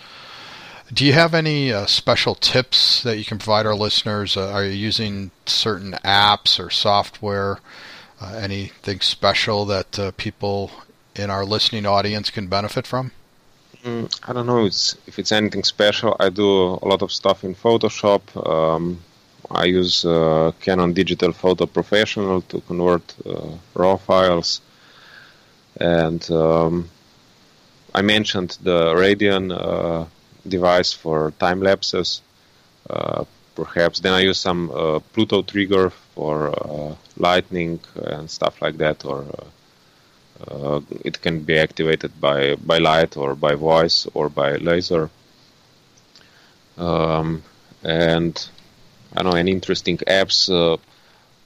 Do 0.93 1.05
you 1.05 1.15
have 1.15 1.35
any 1.35 1.73
uh, 1.73 1.87
special 1.87 2.37
tips 2.37 3.03
that 3.03 3.19
you 3.19 3.25
can 3.25 3.39
provide 3.39 3.67
our 3.67 3.75
listeners? 3.75 4.37
Uh, 4.37 4.51
are 4.53 4.65
you 4.65 4.71
using 4.71 5.33
certain 5.45 5.93
apps 6.05 6.65
or 6.65 6.71
software? 6.71 7.59
Uh, 8.21 8.35
anything 8.41 9.01
special 9.01 9.65
that 9.67 9.99
uh, 9.99 10.13
people 10.17 10.71
in 11.17 11.29
our 11.29 11.45
listening 11.45 11.87
audience 11.87 12.31
can 12.31 12.47
benefit 12.47 12.87
from? 12.87 13.11
Mm, 13.87 14.09
I 14.29 14.33
don't 14.33 14.47
know 14.47 14.65
it's, 14.67 14.97
if 15.07 15.21
it's 15.21 15.31
anything 15.31 15.63
special. 15.63 16.17
I 16.19 16.29
do 16.29 16.51
a 16.83 16.87
lot 16.93 17.03
of 17.03 17.13
stuff 17.13 17.45
in 17.45 17.55
Photoshop. 17.55 18.23
Um, 18.45 18.99
I 19.49 19.67
use 19.67 20.05
uh, 20.05 20.51
Canon 20.61 20.93
Digital 20.93 21.31
Photo 21.33 21.67
Professional 21.67 22.41
to 22.43 22.61
convert 22.63 23.15
uh, 23.25 23.51
RAW 23.75 23.97
files. 23.97 24.61
And 25.79 26.29
um, 26.33 26.89
I 27.95 28.03
mentioned 28.03 28.59
the 28.61 28.95
Radian 28.95 29.53
uh, 29.53 30.07
device 30.49 30.93
for 30.93 31.31
time 31.39 31.61
lapses. 31.63 32.23
Uh, 32.91 33.25
perhaps 33.55 34.01
then 34.01 34.15
I 34.15 34.21
use 34.23 34.41
some 34.41 34.73
uh, 34.73 34.99
Pluto 35.13 35.43
trigger 35.43 35.91
for 35.91 36.97
lightning 37.17 37.79
and 37.95 38.29
stuff 38.29 38.61
like 38.61 38.79
that, 38.79 39.05
or 39.05 39.25
it 41.05 41.21
can 41.21 41.41
be 41.41 41.59
activated 41.59 42.21
by 42.21 42.57
by 42.57 42.79
light 42.79 43.17
or 43.17 43.35
by 43.35 43.55
voice 43.55 44.07
or 44.15 44.29
by 44.29 44.57
laser. 44.57 45.11
Um, 46.77 47.43
and 47.83 48.49
I 49.15 49.23
don't 49.23 49.33
know 49.33 49.39
any 49.39 49.53
interesting 49.53 49.99
apps. 49.99 50.49
Uh, 50.51 50.77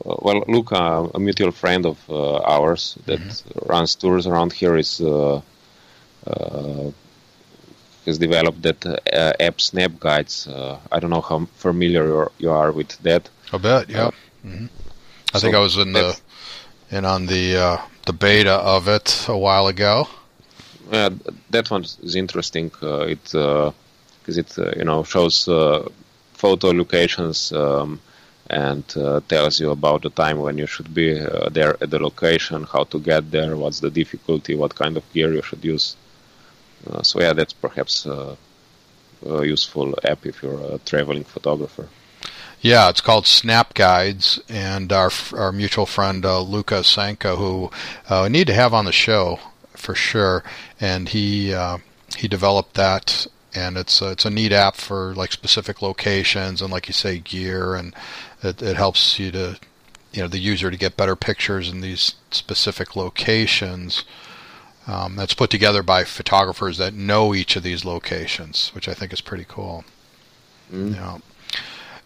well, 0.02 0.44
Luca, 0.48 1.10
a 1.14 1.20
mutual 1.20 1.52
friend 1.52 1.86
of 1.86 1.98
uh, 2.08 2.38
ours 2.38 2.96
that 3.06 3.20
mm-hmm. 3.20 3.68
runs 3.68 3.94
tours 3.94 4.26
around 4.26 4.52
here, 4.52 4.76
is 4.76 5.00
uh, 5.00 5.40
has 8.06 8.18
developed 8.18 8.62
that 8.62 8.84
uh, 8.86 9.32
app 9.40 9.60
Snap 9.60 9.92
Guides. 9.98 10.46
Uh, 10.48 10.78
I 10.90 11.00
don't 11.00 11.10
know 11.10 11.20
how 11.20 11.46
familiar 11.56 12.28
you 12.38 12.50
are 12.50 12.72
with 12.72 12.98
that. 12.98 13.28
I 13.52 13.58
bet, 13.58 13.90
yeah. 13.90 14.06
Uh, 14.06 14.10
mm-hmm. 14.44 14.66
I 15.34 15.38
so 15.38 15.40
think 15.40 15.54
I 15.54 15.60
was 15.60 15.76
in 15.76 15.92
the 15.92 16.18
in 16.90 17.04
on 17.04 17.26
the 17.26 17.56
uh, 17.56 17.76
the 18.06 18.12
beta 18.12 18.52
of 18.52 18.88
it 18.88 19.26
a 19.28 19.36
while 19.36 19.66
ago. 19.66 20.08
Yeah, 20.90 21.10
that 21.50 21.70
one 21.70 21.84
is 21.84 22.16
interesting. 22.16 22.70
Uh, 22.82 23.02
it 23.02 23.22
because 23.22 24.38
it 24.38 24.56
you 24.76 24.84
know 24.84 25.04
shows 25.04 25.44
photo 26.34 26.70
locations. 26.70 27.52
Um, 27.52 28.00
and 28.50 28.84
uh, 28.96 29.20
tells 29.28 29.60
you 29.60 29.70
about 29.70 30.02
the 30.02 30.10
time 30.10 30.40
when 30.40 30.58
you 30.58 30.66
should 30.66 30.92
be 30.92 31.20
uh, 31.20 31.48
there 31.50 31.76
at 31.80 31.88
the 31.90 32.00
location, 32.00 32.64
how 32.64 32.82
to 32.82 32.98
get 32.98 33.30
there, 33.30 33.56
what's 33.56 33.78
the 33.78 33.90
difficulty, 33.90 34.56
what 34.56 34.74
kind 34.74 34.96
of 34.96 35.04
gear 35.12 35.32
you 35.32 35.40
should 35.40 35.64
use. 35.64 35.94
Uh, 36.84 37.00
so 37.00 37.20
yeah, 37.20 37.32
that's 37.32 37.52
perhaps 37.52 38.06
a 38.06 38.36
useful 39.44 39.94
app 40.02 40.26
if 40.26 40.42
you're 40.42 40.74
a 40.74 40.78
traveling 40.78 41.22
photographer. 41.22 41.88
Yeah, 42.62 42.90
it's 42.90 43.00
called 43.00 43.26
Snap 43.26 43.72
Guides, 43.72 44.38
and 44.48 44.92
our 44.92 45.10
our 45.32 45.50
mutual 45.50 45.86
friend 45.86 46.24
uh, 46.26 46.40
Luca 46.42 46.80
Esenko, 46.80 47.38
who 47.38 47.70
uh, 48.08 48.22
we 48.24 48.28
need 48.28 48.46
to 48.48 48.54
have 48.54 48.74
on 48.74 48.84
the 48.84 48.92
show 48.92 49.40
for 49.74 49.94
sure, 49.94 50.44
and 50.78 51.08
he 51.08 51.54
uh, 51.54 51.78
he 52.16 52.28
developed 52.28 52.74
that, 52.74 53.26
and 53.54 53.78
it's 53.78 54.02
it's 54.02 54.26
a 54.26 54.30
neat 54.30 54.52
app 54.52 54.76
for 54.76 55.14
like 55.14 55.32
specific 55.32 55.80
locations 55.80 56.60
and 56.60 56.70
like 56.70 56.86
you 56.86 56.92
say 56.92 57.18
gear, 57.18 57.74
and 57.74 57.94
it, 58.42 58.60
it 58.60 58.76
helps 58.76 59.18
you 59.18 59.30
to 59.30 59.58
you 60.12 60.20
know 60.20 60.28
the 60.28 60.38
user 60.38 60.70
to 60.70 60.76
get 60.76 60.98
better 60.98 61.16
pictures 61.16 61.70
in 61.70 61.80
these 61.80 62.16
specific 62.30 62.94
locations. 62.94 64.04
Um, 64.86 65.16
that's 65.16 65.34
put 65.34 65.50
together 65.50 65.82
by 65.82 66.04
photographers 66.04 66.76
that 66.78 66.92
know 66.92 67.34
each 67.34 67.56
of 67.56 67.62
these 67.62 67.84
locations, 67.84 68.70
which 68.74 68.88
I 68.88 68.94
think 68.94 69.12
is 69.12 69.20
pretty 69.20 69.46
cool. 69.48 69.84
Mm. 70.72 70.94
Yeah. 70.94 71.18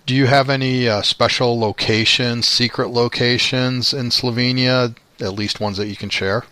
Do 0.06 0.14
you 0.14 0.26
have 0.26 0.50
any 0.50 0.88
uh, 0.88 1.02
special 1.02 1.58
locations, 1.58 2.46
secret 2.46 2.88
locations 2.88 3.94
in 3.94 4.10
Slovenia? 4.10 4.94
At 5.20 5.32
least 5.34 5.60
ones 5.60 5.76
that 5.78 5.86
you 5.86 5.96
can 5.96 6.10
share. 6.10 6.44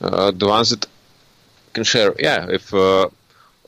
Uh, 0.00 0.32
the 0.32 0.46
ones 0.46 0.70
that 0.70 0.86
can 1.72 1.84
share, 1.84 2.14
yeah. 2.18 2.46
If 2.50 2.74
uh, 2.74 3.08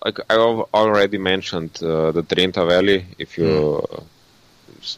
like 0.04 0.18
I 0.28 0.36
already 0.36 1.18
mentioned 1.18 1.82
uh, 1.82 2.10
the 2.10 2.22
Trenta 2.22 2.66
Valley, 2.66 3.06
if 3.18 3.38
you, 3.38 3.80
mm. 3.90 4.96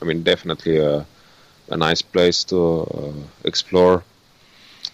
I 0.00 0.04
mean, 0.04 0.22
definitely 0.22 0.78
a, 0.78 1.04
a 1.68 1.76
nice 1.76 2.00
place 2.00 2.44
to 2.44 2.82
uh, 2.82 3.12
explore 3.44 4.04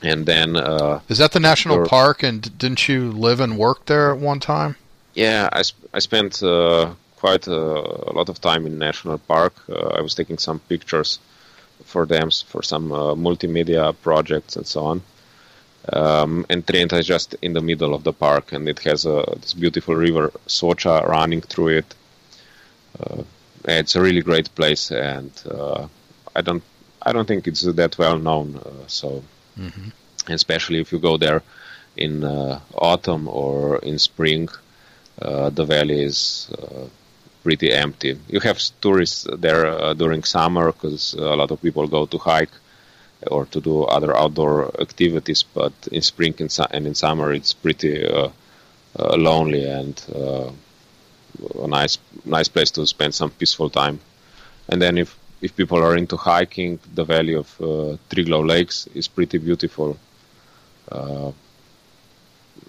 and 0.04 0.26
then 0.26 0.56
uh, 0.56 1.00
is 1.08 1.18
that 1.18 1.32
the 1.32 1.40
national 1.40 1.86
park? 1.86 2.22
And 2.22 2.56
didn't 2.58 2.88
you 2.88 3.10
live 3.10 3.40
and 3.40 3.58
work 3.58 3.86
there 3.86 4.12
at 4.12 4.18
one 4.18 4.38
time? 4.40 4.76
Yeah, 5.14 5.48
I, 5.52 5.62
sp- 5.64 5.88
I 5.94 5.98
spent 6.00 6.42
uh, 6.42 6.94
quite 7.24 7.46
a, 7.46 7.62
a, 8.10 8.12
lot 8.18 8.28
of 8.28 8.40
time 8.40 8.62
in 8.66 8.78
national 8.78 9.18
park. 9.18 9.54
Uh, 9.68 9.98
I 9.98 10.00
was 10.06 10.14
taking 10.14 10.38
some 10.38 10.58
pictures 10.72 11.10
for 11.84 12.04
them 12.06 12.28
for 12.52 12.62
some 12.62 12.86
uh, 12.92 13.14
multimedia 13.14 13.94
projects 14.02 14.56
and 14.56 14.66
so 14.66 14.80
on. 14.92 15.02
Um, 15.92 16.46
and 16.50 16.66
Trenta 16.66 16.96
is 16.98 17.06
just 17.06 17.34
in 17.42 17.52
the 17.52 17.60
middle 17.70 17.92
of 17.94 18.02
the 18.04 18.12
park, 18.12 18.52
and 18.52 18.68
it 18.68 18.80
has 18.80 19.06
a, 19.06 19.16
this 19.40 19.54
beautiful 19.54 19.94
river 19.94 20.32
Soča 20.46 21.06
running 21.06 21.42
through 21.42 21.72
it. 21.80 21.94
Uh, 23.00 23.22
it's 23.64 23.96
a 23.96 24.00
really 24.00 24.22
great 24.22 24.48
place, 24.54 24.90
and 24.90 25.32
uh, 25.50 25.86
I 26.38 26.40
don't 26.46 26.64
I 27.06 27.12
don't 27.12 27.28
think 27.28 27.46
it's 27.46 27.62
that 27.80 27.98
well 27.98 28.18
known. 28.18 28.48
so 28.86 29.22
Mm-hmm. 29.58 29.88
Especially 30.32 30.80
if 30.80 30.92
you 30.92 30.98
go 30.98 31.16
there 31.16 31.42
in 31.96 32.24
uh, 32.24 32.60
autumn 32.74 33.28
or 33.28 33.78
in 33.78 33.98
spring, 33.98 34.48
uh, 35.20 35.50
the 35.50 35.64
valley 35.64 36.02
is 36.02 36.50
uh, 36.58 36.86
pretty 37.44 37.70
empty. 37.72 38.18
You 38.28 38.40
have 38.40 38.58
tourists 38.80 39.26
there 39.38 39.66
uh, 39.66 39.94
during 39.94 40.24
summer 40.24 40.72
because 40.72 41.14
a 41.14 41.36
lot 41.40 41.50
of 41.50 41.62
people 41.62 41.86
go 41.86 42.06
to 42.06 42.18
hike 42.18 42.56
or 43.30 43.46
to 43.46 43.60
do 43.60 43.84
other 43.84 44.12
outdoor 44.16 44.54
activities, 44.80 45.42
but 45.42 45.72
in 45.92 46.02
spring 46.02 46.34
and, 46.40 46.50
su- 46.50 46.72
and 46.74 46.86
in 46.86 46.94
summer 46.94 47.32
it's 47.32 47.52
pretty 47.52 47.94
uh, 48.06 48.28
uh, 48.98 49.16
lonely 49.16 49.64
and 49.64 50.02
a 51.64 51.66
nice 51.66 51.98
nice 52.24 52.48
place 52.48 52.70
to 52.72 52.86
spend 52.86 53.14
some 53.14 53.30
peaceful 53.30 53.70
time. 53.70 53.98
And 54.68 54.80
then 54.82 54.98
if 54.98 55.16
if 55.40 55.54
people 55.56 55.78
are 55.78 55.96
into 55.96 56.16
hiking, 56.16 56.78
the 56.94 57.04
valley 57.04 57.34
of 57.34 57.48
uh, 57.60 57.96
Triglav 58.10 58.48
Lakes 58.48 58.88
is 58.94 59.08
pretty 59.08 59.38
beautiful. 59.38 59.98
Uh, 60.90 61.32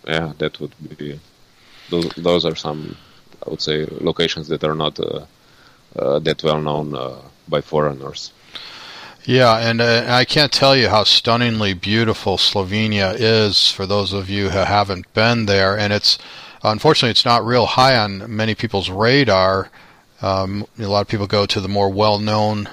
yeah, 0.07 0.33
that 0.37 0.59
would 0.59 0.73
be. 0.97 1.19
Those, 1.89 2.09
those 2.17 2.45
are 2.45 2.55
some, 2.55 2.97
I 3.45 3.49
would 3.49 3.61
say, 3.61 3.85
locations 4.01 4.47
that 4.47 4.63
are 4.63 4.75
not 4.75 4.99
uh, 4.99 5.25
uh 5.95 6.19
that 6.19 6.43
well 6.43 6.61
known 6.61 6.95
uh, 6.95 7.21
by 7.47 7.61
foreigners. 7.61 8.31
Yeah, 9.25 9.57
and 9.57 9.81
uh, 9.81 10.05
I 10.07 10.23
can't 10.23 10.51
tell 10.51 10.75
you 10.75 10.89
how 10.89 11.03
stunningly 11.03 11.73
beautiful 11.73 12.37
Slovenia 12.37 13.15
is 13.17 13.71
for 13.71 13.87
those 13.87 14.13
of 14.13 14.29
you 14.29 14.49
who 14.49 14.59
haven't 14.59 15.11
been 15.15 15.47
there. 15.47 15.75
And 15.77 15.91
it's 15.91 16.19
unfortunately 16.63 17.09
it's 17.09 17.25
not 17.25 17.43
real 17.43 17.65
high 17.65 17.97
on 17.97 18.35
many 18.35 18.53
people's 18.53 18.89
radar. 18.89 19.71
Um, 20.21 20.67
a 20.77 20.85
lot 20.87 21.01
of 21.01 21.07
people 21.07 21.25
go 21.25 21.47
to 21.47 21.59
the 21.59 21.67
more 21.67 21.89
well-known 21.89 22.69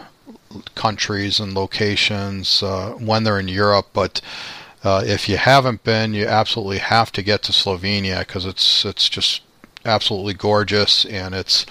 countries 0.74 1.40
and 1.40 1.54
locations 1.54 2.62
uh, 2.62 2.90
when 2.98 3.24
they're 3.24 3.40
in 3.40 3.48
Europe, 3.48 3.88
but 3.94 4.20
uh, 4.84 5.02
if 5.06 5.28
you 5.28 5.38
haven't 5.38 5.84
been, 5.84 6.12
you 6.12 6.26
absolutely 6.26 6.78
have 6.78 7.12
to 7.12 7.22
get 7.22 7.42
to 7.44 7.52
Slovenia 7.52 8.20
because 8.20 8.44
it's 8.44 8.84
it's 8.84 9.08
just 9.08 9.40
absolutely 9.84 10.34
gorgeous 10.34 11.04
and 11.04 11.34
it's 11.34 11.66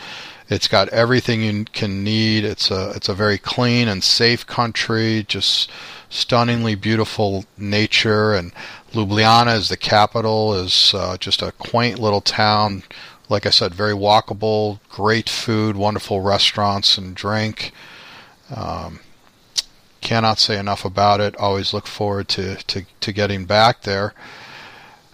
it's 0.50 0.68
got 0.68 0.90
everything 0.90 1.42
you 1.44 1.64
can 1.66 2.04
need. 2.04 2.44
It's 2.44 2.70
a 2.70 2.92
it's 2.92 3.08
a 3.08 3.14
very 3.14 3.38
clean 3.38 3.88
and 3.88 4.04
safe 4.04 4.46
country, 4.46 5.26
just 5.28 5.70
stunningly 6.10 6.76
beautiful 6.76 7.46
nature. 7.58 8.34
And 8.34 8.52
Ljubljana 8.92 9.56
is 9.56 9.70
the 9.70 9.78
capital, 9.78 10.54
is 10.54 10.94
uh, 10.94 11.16
just 11.18 11.42
a 11.42 11.54
quaint 11.54 12.00
little 12.00 12.22
town 12.22 12.84
like 13.32 13.46
I 13.46 13.50
said, 13.50 13.74
very 13.74 13.94
walkable, 13.94 14.80
great 14.90 15.30
food, 15.30 15.78
wonderful 15.78 16.20
restaurants 16.20 16.98
and 16.98 17.16
drink. 17.16 17.72
Um, 18.54 19.00
cannot 20.02 20.38
say 20.38 20.60
enough 20.60 20.84
about 20.84 21.22
it. 21.22 21.38
Always 21.38 21.74
look 21.74 21.88
forward 21.88 22.28
to, 22.30 22.58
to, 22.58 22.86
to 23.00 23.14
getting 23.14 23.46
back 23.46 23.84
there. 23.84 24.14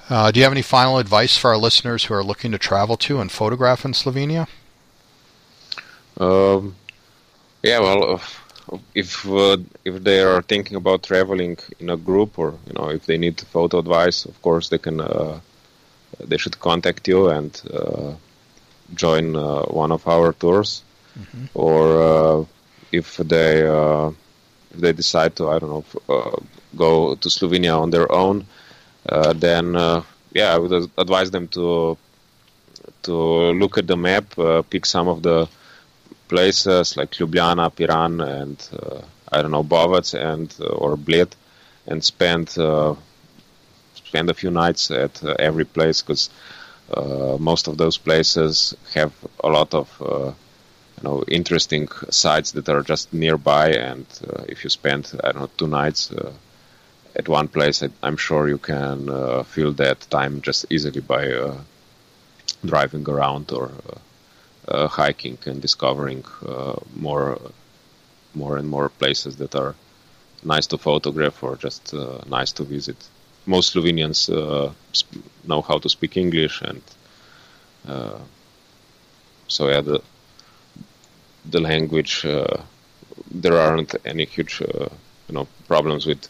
Uh, 0.09 0.31
do 0.31 0.39
you 0.39 0.43
have 0.43 0.53
any 0.53 0.61
final 0.61 0.99
advice 0.99 1.37
for 1.37 1.49
our 1.49 1.57
listeners 1.57 2.05
who 2.05 2.13
are 2.13 2.23
looking 2.23 2.51
to 2.51 2.57
travel 2.57 2.95
to 2.95 3.19
and 3.19 3.31
photograph 3.31 3.83
in 3.83 3.91
Slovenia? 3.91 4.47
Um, 6.17 6.75
yeah, 7.61 7.79
well, 7.79 8.21
if 8.95 9.27
uh, 9.27 9.57
if 9.83 10.03
they 10.03 10.21
are 10.21 10.41
thinking 10.41 10.77
about 10.77 11.03
traveling 11.03 11.57
in 11.79 11.89
a 11.89 11.97
group 11.97 12.39
or 12.39 12.53
you 12.67 12.73
know 12.73 12.89
if 12.89 13.05
they 13.05 13.17
need 13.17 13.39
photo 13.41 13.79
advice, 13.79 14.25
of 14.25 14.41
course 14.41 14.69
they 14.69 14.77
can 14.77 15.01
uh, 15.01 15.39
they 16.19 16.37
should 16.37 16.59
contact 16.59 17.07
you 17.07 17.29
and 17.29 17.61
uh, 17.73 18.13
join 18.93 19.35
uh, 19.35 19.63
one 19.63 19.91
of 19.91 20.07
our 20.07 20.33
tours. 20.33 20.83
Mm-hmm. 21.19 21.45
Or 21.53 21.83
uh, 22.01 22.45
if 22.91 23.17
they 23.17 23.63
if 24.71 24.79
they 24.79 24.93
decide 24.93 25.35
to, 25.37 25.49
I 25.49 25.59
don't 25.59 25.69
know, 25.69 26.43
go 26.75 27.15
to 27.15 27.29
Slovenia 27.29 27.79
on 27.79 27.89
their 27.89 28.11
own, 28.11 28.45
then 29.35 29.73
yeah, 30.33 30.53
I 30.53 30.57
would 30.57 30.91
advise 30.97 31.31
them 31.31 31.47
to 31.49 31.97
to 33.03 33.13
look 33.53 33.77
at 33.77 33.87
the 33.87 33.97
map, 33.97 34.37
uh, 34.37 34.61
pick 34.63 34.85
some 34.85 35.07
of 35.07 35.23
the 35.23 35.47
places 36.27 36.97
like 36.97 37.11
Ljubljana, 37.11 37.73
Piran, 37.73 38.19
and 38.21 38.69
uh, 38.73 39.01
I 39.31 39.41
don't 39.41 39.51
know 39.51 39.63
Bovec 39.63 40.13
and 40.13 40.53
uh, 40.59 40.65
or 40.65 40.97
Bled, 40.97 41.35
and 41.87 42.03
spend 42.03 42.57
spend 44.07 44.29
a 44.29 44.33
few 44.33 44.51
nights 44.51 44.89
at 44.91 45.23
uh, 45.23 45.35
every 45.39 45.65
place 45.65 46.01
because 46.01 46.29
uh, 46.95 47.37
most 47.39 47.67
of 47.67 47.77
those 47.77 47.97
places 47.97 48.73
have 48.93 49.13
a 49.43 49.49
lot 49.49 49.73
of 49.73 49.87
uh, 50.01 50.31
you 50.97 51.03
know 51.03 51.23
interesting 51.27 51.87
sites 52.09 52.51
that 52.51 52.69
are 52.69 52.83
just 52.83 53.13
nearby 53.13 53.67
and 53.71 54.05
uh, 54.29 54.43
if 54.47 54.63
you 54.63 54.69
spend 54.69 55.11
i 55.23 55.31
don't 55.31 55.41
know 55.41 55.49
two 55.57 55.67
nights 55.67 56.11
uh, 56.11 56.31
at 57.17 57.27
one 57.27 57.47
place 57.47 57.83
I, 57.83 57.89
am 58.07 58.17
sure 58.17 58.47
you 58.47 58.57
can 58.57 59.09
uh, 59.09 59.43
fill 59.43 59.73
that 59.73 59.99
time 60.09 60.41
just 60.41 60.65
easily 60.69 61.01
by 61.01 61.23
driving 62.65 63.07
around 63.09 63.51
or 63.51 63.71
hiking 64.99 65.37
and 65.45 65.61
discovering 65.61 66.23
more 66.95 67.37
more 68.37 68.57
and 68.57 68.67
more 68.69 68.89
places 68.89 69.37
that 69.37 69.55
are 69.55 69.73
nice 70.43 70.67
to 70.67 70.77
photograph 70.77 71.43
or 71.43 71.55
just 71.55 71.93
uh, 71.93 72.19
nice 72.27 72.51
to 72.53 72.63
visit. 72.63 72.97
Most 73.45 73.73
Slovenians 73.73 74.29
uh, 74.29 74.71
sp- 74.93 75.23
know 75.45 75.61
how 75.61 75.77
to 75.79 75.89
speak 75.89 76.17
English, 76.17 76.61
and 76.61 76.81
uh, 77.87 78.19
so 79.47 79.69
yeah, 79.69 79.81
the 79.81 80.01
the 81.49 81.59
language 81.59 82.25
uh, 82.25 82.57
there 83.31 83.57
aren't 83.57 83.95
any 84.05 84.25
huge 84.25 84.61
uh, 84.61 84.89
you 85.27 85.33
know 85.35 85.47
problems 85.67 86.05
with 86.05 86.27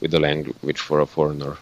with 0.00 0.10
the 0.10 0.20
language 0.20 0.80
for 0.80 1.00
a 1.00 1.06
foreigner. 1.06 1.56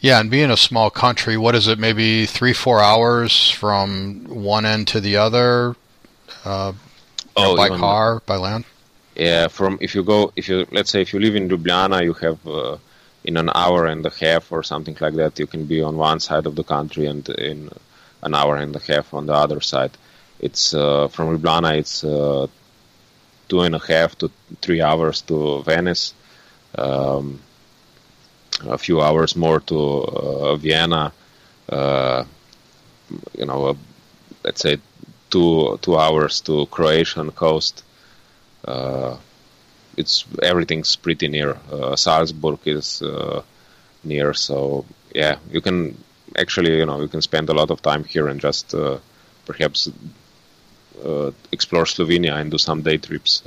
Yeah, 0.00 0.18
and 0.18 0.30
being 0.30 0.50
a 0.50 0.56
small 0.56 0.90
country, 0.90 1.36
what 1.36 1.54
is 1.54 1.68
it? 1.68 1.78
Maybe 1.78 2.24
three, 2.24 2.54
four 2.54 2.80
hours 2.80 3.50
from 3.50 4.24
one 4.24 4.64
end 4.64 4.88
to 4.88 5.00
the 5.00 5.16
other, 5.16 5.76
uh, 6.44 6.72
oh, 7.36 7.56
by 7.56 7.68
car, 7.68 8.22
by 8.24 8.36
land. 8.36 8.64
Yeah, 9.14 9.48
from 9.48 9.76
if 9.82 9.94
you 9.94 10.02
go, 10.02 10.32
if 10.36 10.48
you 10.48 10.66
let's 10.70 10.90
say 10.90 11.02
if 11.02 11.12
you 11.12 11.20
live 11.20 11.36
in 11.36 11.48
Ljubljana, 11.48 12.02
you 12.02 12.14
have 12.14 12.46
uh, 12.46 12.78
in 13.24 13.36
an 13.36 13.50
hour 13.54 13.84
and 13.84 14.04
a 14.06 14.10
half 14.10 14.50
or 14.50 14.62
something 14.62 14.96
like 15.00 15.14
that, 15.16 15.38
you 15.38 15.46
can 15.46 15.66
be 15.66 15.82
on 15.82 15.96
one 15.96 16.20
side 16.20 16.46
of 16.46 16.56
the 16.56 16.64
country 16.64 17.04
and 17.04 17.28
in 17.28 17.68
an 18.22 18.34
hour 18.34 18.56
and 18.56 18.74
a 18.74 18.78
half 18.80 19.12
on 19.12 19.26
the 19.26 19.34
other 19.34 19.60
side. 19.60 19.90
It's 20.38 20.72
uh, 20.72 21.08
from 21.08 21.36
Ljubljana, 21.36 21.76
it's 21.76 22.02
uh, 22.04 22.46
two 23.48 23.60
and 23.60 23.74
a 23.74 23.78
half 23.78 24.16
to 24.18 24.30
three 24.62 24.80
hours 24.80 25.20
to 25.22 25.62
Venice. 25.62 26.14
Um, 26.76 27.40
a 28.68 28.78
few 28.78 29.00
hours 29.00 29.36
more 29.36 29.60
to 29.60 29.78
uh, 29.78 30.56
Vienna. 30.56 31.12
Uh, 31.68 32.24
you 33.36 33.46
know, 33.46 33.66
uh, 33.66 33.74
let's 34.44 34.60
say 34.60 34.78
two 35.30 35.78
two 35.82 35.96
hours 35.96 36.40
to 36.42 36.66
Croatian 36.66 37.30
coast. 37.32 37.82
Uh, 38.64 39.16
it's 39.96 40.24
everything's 40.42 40.96
pretty 40.96 41.28
near. 41.28 41.58
Uh, 41.72 41.96
Salzburg 41.96 42.60
is 42.66 43.02
uh, 43.02 43.42
near, 44.04 44.34
so 44.34 44.84
yeah, 45.14 45.38
you 45.50 45.60
can 45.60 45.96
actually 46.36 46.76
you 46.76 46.86
know 46.86 47.00
you 47.00 47.08
can 47.08 47.22
spend 47.22 47.48
a 47.48 47.54
lot 47.54 47.70
of 47.70 47.82
time 47.82 48.04
here 48.04 48.28
and 48.28 48.40
just 48.40 48.74
perhaps 49.46 49.90
explore 51.50 51.84
Slovenia 51.84 52.34
and 52.34 52.50
do 52.50 52.58
some 52.58 52.82
day 52.82 52.98
trips 52.98 53.42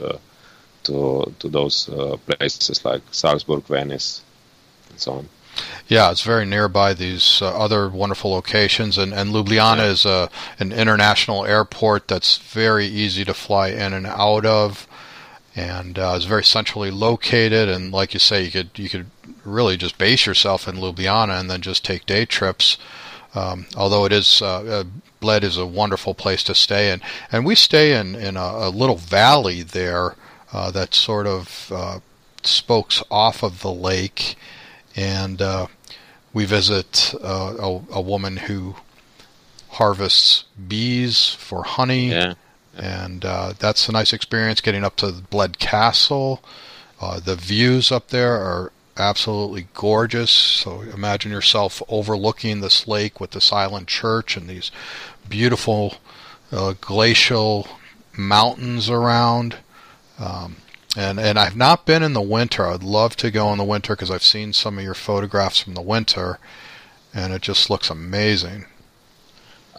to 0.83 1.33
to 1.39 1.49
those 1.49 1.89
places 2.25 2.83
like 2.85 3.01
Salzburg, 3.11 3.63
Venice, 3.63 4.21
and 4.89 4.99
so 4.99 5.13
on. 5.13 5.29
Yeah, 5.87 6.11
it's 6.11 6.21
very 6.21 6.45
nearby 6.45 6.93
these 6.93 7.41
uh, 7.41 7.55
other 7.55 7.89
wonderful 7.89 8.31
locations, 8.31 8.97
and, 8.97 9.13
and 9.13 9.31
Ljubljana 9.31 9.77
yeah. 9.77 9.91
is 9.91 10.05
a, 10.05 10.29
an 10.59 10.71
international 10.71 11.45
airport 11.45 12.07
that's 12.07 12.37
very 12.37 12.87
easy 12.87 13.23
to 13.25 13.33
fly 13.33 13.67
in 13.67 13.93
and 13.93 14.07
out 14.07 14.45
of, 14.45 14.87
and 15.55 15.99
uh, 15.99 16.13
it's 16.15 16.25
very 16.25 16.43
centrally 16.43 16.89
located. 16.89 17.69
And 17.69 17.91
like 17.91 18.13
you 18.13 18.19
say, 18.19 18.43
you 18.43 18.51
could 18.51 18.69
you 18.75 18.89
could 18.89 19.07
really 19.43 19.77
just 19.77 19.97
base 19.97 20.25
yourself 20.25 20.67
in 20.67 20.77
Ljubljana 20.77 21.39
and 21.39 21.51
then 21.51 21.61
just 21.61 21.85
take 21.85 22.05
day 22.05 22.25
trips. 22.25 22.77
Um, 23.35 23.65
although 23.75 24.05
it 24.05 24.11
is 24.11 24.41
uh, 24.41 24.63
uh 24.63 24.83
Bled 25.19 25.43
is 25.43 25.57
a 25.57 25.65
wonderful 25.65 26.13
place 26.13 26.43
to 26.43 26.55
stay 26.55 26.91
in, 26.91 27.01
and 27.31 27.45
we 27.45 27.55
stay 27.55 27.99
in 27.99 28.15
in 28.15 28.37
a, 28.37 28.67
a 28.67 28.69
little 28.69 28.97
valley 28.97 29.61
there 29.61 30.15
uh, 30.53 30.71
that 30.71 30.93
sort 30.93 31.27
of 31.27 31.71
uh, 31.73 31.99
spokes 32.43 33.03
off 33.09 33.43
of 33.43 33.61
the 33.61 33.71
lake 33.71 34.35
and 34.95 35.41
uh, 35.41 35.67
we 36.33 36.45
visit 36.45 37.13
uh, 37.23 37.55
a, 37.59 37.81
a, 37.91 38.01
woman 38.01 38.37
who 38.37 38.75
harvests 39.69 40.45
bees 40.67 41.29
for 41.29 41.63
honey. 41.63 42.09
Yeah. 42.09 42.33
And 42.75 43.23
uh, 43.23 43.53
that's 43.57 43.87
a 43.87 43.91
nice 43.91 44.13
experience 44.13 44.61
getting 44.61 44.83
up 44.83 44.95
to 44.97 45.11
Bled 45.11 45.59
Castle. 45.59 46.43
Uh, 46.99 47.19
the 47.19 47.35
views 47.35 47.91
up 47.91 48.07
there 48.09 48.35
are 48.35 48.71
absolutely 48.97 49.67
gorgeous. 49.73 50.31
So 50.31 50.81
imagine 50.81 51.31
yourself 51.31 51.81
overlooking 51.87 52.61
this 52.61 52.87
lake 52.87 53.19
with 53.19 53.31
the 53.31 53.41
silent 53.41 53.87
church 53.87 54.37
and 54.37 54.47
these 54.47 54.71
beautiful 55.27 55.97
uh, 56.51 56.73
glacial 56.79 57.67
mountains 58.17 58.89
around. 58.89 59.57
Um, 60.19 60.57
and 60.95 61.19
and 61.19 61.39
I've 61.39 61.55
not 61.55 61.85
been 61.85 62.03
in 62.03 62.13
the 62.13 62.21
winter. 62.21 62.67
I'd 62.67 62.83
love 62.83 63.15
to 63.17 63.31
go 63.31 63.51
in 63.51 63.57
the 63.57 63.63
winter 63.63 63.95
because 63.95 64.11
I've 64.11 64.23
seen 64.23 64.53
some 64.53 64.77
of 64.77 64.83
your 64.83 64.93
photographs 64.93 65.59
from 65.59 65.73
the 65.73 65.81
winter, 65.81 66.39
and 67.13 67.33
it 67.33 67.41
just 67.41 67.69
looks 67.69 67.89
amazing. 67.89 68.65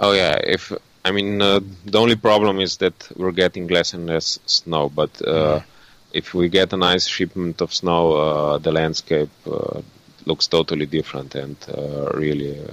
Oh 0.01 0.13
yeah, 0.13 0.37
if 0.43 0.73
I 1.05 1.13
mean 1.13 1.41
uh, 1.41 1.61
the 1.85 1.99
only 1.99 2.17
problem 2.17 2.61
is 2.61 2.79
that 2.79 3.11
we're 3.17 3.33
getting 3.33 3.69
less 3.69 3.95
and 3.95 4.07
less 4.07 4.39
snow, 4.47 4.89
but 4.89 5.11
uh, 5.23 5.61
mm. 5.61 5.65
if 6.13 6.35
we 6.35 6.49
get 6.49 6.73
a 6.73 6.77
nice 6.77 7.07
shipment 7.07 7.61
of 7.61 7.73
snow, 7.73 8.13
uh, 8.13 8.59
the 8.59 8.73
landscape 8.73 9.31
uh, 9.47 9.83
looks 10.27 10.49
totally 10.49 10.87
different 10.87 11.35
and 11.35 11.57
uh, 11.69 12.11
really, 12.15 12.59
uh, 12.59 12.73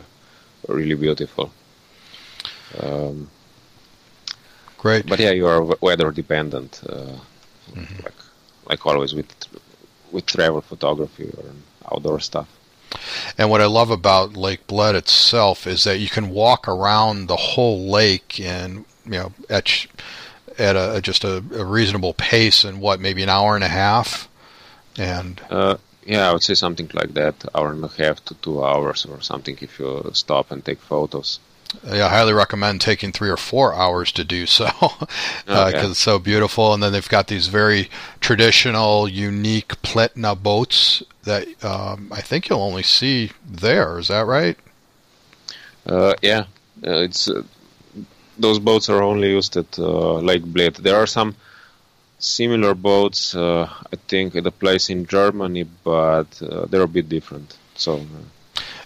really 0.68 0.95
beautiful. 0.95 1.51
Um, 2.82 3.30
Great. 4.78 5.05
But 5.05 5.20
yeah, 5.20 5.30
you 5.30 5.45
are 5.45 5.62
weather 5.80 6.09
dependent. 6.09 6.82
Mm-hmm. 7.76 8.03
Like 8.03 8.13
like 8.67 8.86
always 8.86 9.13
with 9.13 9.34
with 10.11 10.26
travel 10.26 10.61
photography 10.61 11.30
or 11.38 11.45
outdoor 11.91 12.19
stuff. 12.19 12.47
And 13.38 13.49
what 13.49 13.61
I 13.61 13.65
love 13.65 13.89
about 13.89 14.36
Lake 14.36 14.67
Bled 14.67 14.95
itself 14.95 15.65
is 15.65 15.86
that 15.86 15.99
you 15.99 16.09
can 16.09 16.30
walk 16.30 16.67
around 16.67 17.28
the 17.28 17.38
whole 17.38 17.89
lake 17.89 18.39
and 18.39 18.86
you 19.05 19.11
know 19.11 19.34
at 19.49 19.88
at 20.57 20.76
a, 20.76 21.01
just 21.01 21.24
a, 21.24 21.38
a 21.55 21.65
reasonable 21.65 22.13
pace 22.13 22.65
in 22.65 22.80
what 22.80 22.99
maybe 22.99 23.24
an 23.24 23.30
hour 23.30 23.55
and 23.55 23.63
a 23.63 23.69
half, 23.69 24.28
and 24.97 25.41
uh, 25.49 25.78
yeah, 26.05 26.30
I 26.30 26.34
would 26.34 26.43
say 26.43 26.53
something 26.55 26.89
like 26.93 27.13
that, 27.13 27.36
hour 27.55 27.72
and 27.72 27.84
a 27.84 27.88
half 27.88 28.24
to 28.26 28.36
two 28.36 28.63
hours 28.63 29.05
or 29.05 29.22
something 29.22 29.57
if 29.61 29.80
you 29.80 30.11
stop 30.13 30.51
and 30.51 30.63
take 30.63 30.80
photos 30.80 31.39
yeah, 31.84 32.05
I 32.05 32.09
highly 32.09 32.34
recommend 32.34 32.82
taking 32.82 33.11
three 33.11 33.30
or 33.30 33.38
four 33.38 33.74
hours 33.74 34.11
to 34.13 34.24
do 34.24 34.45
so 34.45 34.65
because 34.65 35.07
uh, 35.47 35.72
it's 35.89 35.99
so 35.99 36.19
beautiful. 36.19 36.74
And 36.74 36.84
then 36.84 36.91
they've 36.91 37.07
got 37.07 37.28
these 37.28 37.47
very 37.47 37.89
traditional, 38.19 39.07
unique 39.07 39.82
Pletna 39.82 40.41
boats 40.41 41.03
that 41.24 41.63
um, 41.63 42.11
I 42.11 42.22
think 42.22 42.49
you'll 42.49 42.61
only 42.61 42.84
see 42.84 43.32
there. 43.45 43.99
Is 43.99 44.09
that 44.09 44.26
right? 44.26 44.57
Uh, 45.86 46.13
yeah, 46.22 46.45
uh, 46.86 47.01
it's 47.01 47.30
uh, 47.30 47.43
those 48.38 48.59
boats 48.59 48.89
are 48.89 49.01
only 49.01 49.30
used 49.32 49.57
at 49.57 49.80
uh, 49.80 50.15
Lake 50.15 50.43
Bled. 50.43 50.76
There 50.76 50.95
are 50.95 51.07
some 51.07 51.36
similar 52.19 52.76
boats, 52.76 53.34
uh, 53.36 53.67
I 53.91 53.95
think, 54.07 54.36
at 54.36 54.45
a 54.45 54.51
place 54.51 54.89
in 54.89 55.05
Germany, 55.05 55.63
but 55.84 56.30
they're 56.69 56.82
a 56.82 56.88
bit 56.88 57.09
different. 57.09 57.57
So. 57.76 58.05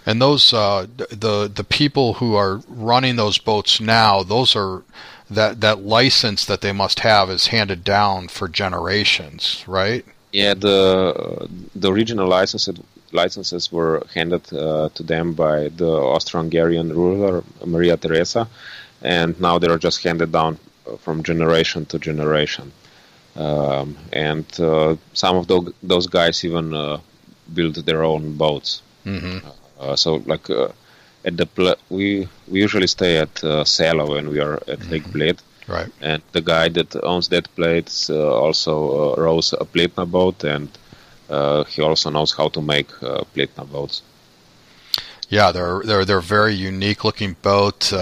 And 0.06 0.22
those 0.22 0.52
uh, 0.54 0.86
the 0.96 1.50
the 1.52 1.64
people 1.64 2.14
who 2.14 2.36
are 2.36 2.62
running 2.68 3.16
those 3.16 3.38
boats 3.38 3.80
now, 3.80 4.22
those 4.22 4.54
are 4.54 4.84
that 5.28 5.60
that 5.60 5.82
license 5.82 6.44
that 6.46 6.60
they 6.60 6.72
must 6.72 7.00
have 7.00 7.28
is 7.28 7.48
handed 7.48 7.82
down 7.82 8.28
for 8.28 8.46
generations, 8.48 9.64
right? 9.66 10.04
Yeah, 10.32 10.54
the 10.54 11.48
the 11.74 11.90
original 11.90 12.28
licenses 12.28 12.78
licenses 13.12 13.72
were 13.72 14.06
handed 14.14 14.52
uh, 14.52 14.88
to 14.94 15.02
them 15.02 15.32
by 15.32 15.68
the 15.68 15.88
Austro-Hungarian 15.88 16.90
ruler 16.90 17.42
Maria 17.64 17.96
Theresa, 17.96 18.48
and 19.02 19.40
now 19.40 19.58
they 19.58 19.68
are 19.68 19.78
just 19.78 20.04
handed 20.04 20.30
down 20.32 20.58
from 21.00 21.22
generation 21.22 21.86
to 21.86 21.98
generation. 21.98 22.72
Um, 23.34 23.96
and 24.12 24.46
uh, 24.60 24.96
some 25.12 25.36
of 25.36 25.46
those, 25.46 25.72
those 25.82 26.06
guys 26.06 26.44
even 26.44 26.72
uh, 26.72 27.00
build 27.52 27.74
their 27.74 28.02
own 28.02 28.36
boats. 28.36 28.82
Mm-hmm. 29.04 29.48
Uh, 29.78 29.96
so 29.96 30.22
like 30.26 30.48
uh, 30.50 30.68
at 31.24 31.36
the 31.36 31.46
pl- 31.46 31.76
we 31.90 32.28
we 32.48 32.60
usually 32.60 32.86
stay 32.86 33.18
at 33.18 33.44
uh, 33.44 33.64
Sela 33.64 34.08
when 34.08 34.28
we 34.28 34.40
are 34.40 34.54
at 34.54 34.78
mm-hmm. 34.78 34.90
Lake 34.90 35.12
Bled. 35.12 35.42
Right. 35.68 35.90
And 36.00 36.22
the 36.32 36.40
guy 36.40 36.68
that 36.68 36.94
owns 37.02 37.28
that 37.28 37.52
place 37.56 38.08
uh, 38.08 38.32
also 38.32 39.14
uh, 39.14 39.20
rows 39.20 39.52
a 39.52 39.64
Pletna 39.64 40.08
boat, 40.08 40.44
and 40.44 40.68
uh, 41.28 41.64
he 41.64 41.82
also 41.82 42.10
knows 42.10 42.32
how 42.32 42.48
to 42.50 42.62
make 42.62 42.90
uh, 43.02 43.24
Pletna 43.34 43.70
boats. 43.70 44.02
Yeah, 45.28 45.50
they're 45.50 45.82
they're 45.84 46.04
they're 46.04 46.20
very 46.20 46.54
unique 46.54 47.02
looking 47.04 47.36
boat. 47.42 47.92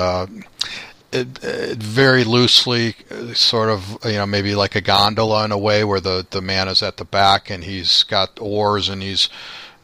It, 1.11 1.45
it 1.45 1.79
very 1.79 2.25
loosely, 2.25 2.97
sort 3.35 3.70
of, 3.70 3.99
you 4.05 4.14
know, 4.14 4.27
maybe 4.27 4.57
like 4.57 4.75
a 4.75 4.81
gondola 4.81 5.45
in 5.45 5.53
a 5.53 5.59
way, 5.59 5.85
where 5.85 6.01
the 6.01 6.27
the 6.29 6.43
man 6.43 6.68
is 6.68 6.83
at 6.83 6.97
the 6.97 7.05
back 7.05 7.51
and 7.51 7.62
he's 7.62 8.03
got 8.03 8.31
oars 8.41 8.89
and 8.89 9.01
he's 9.01 9.29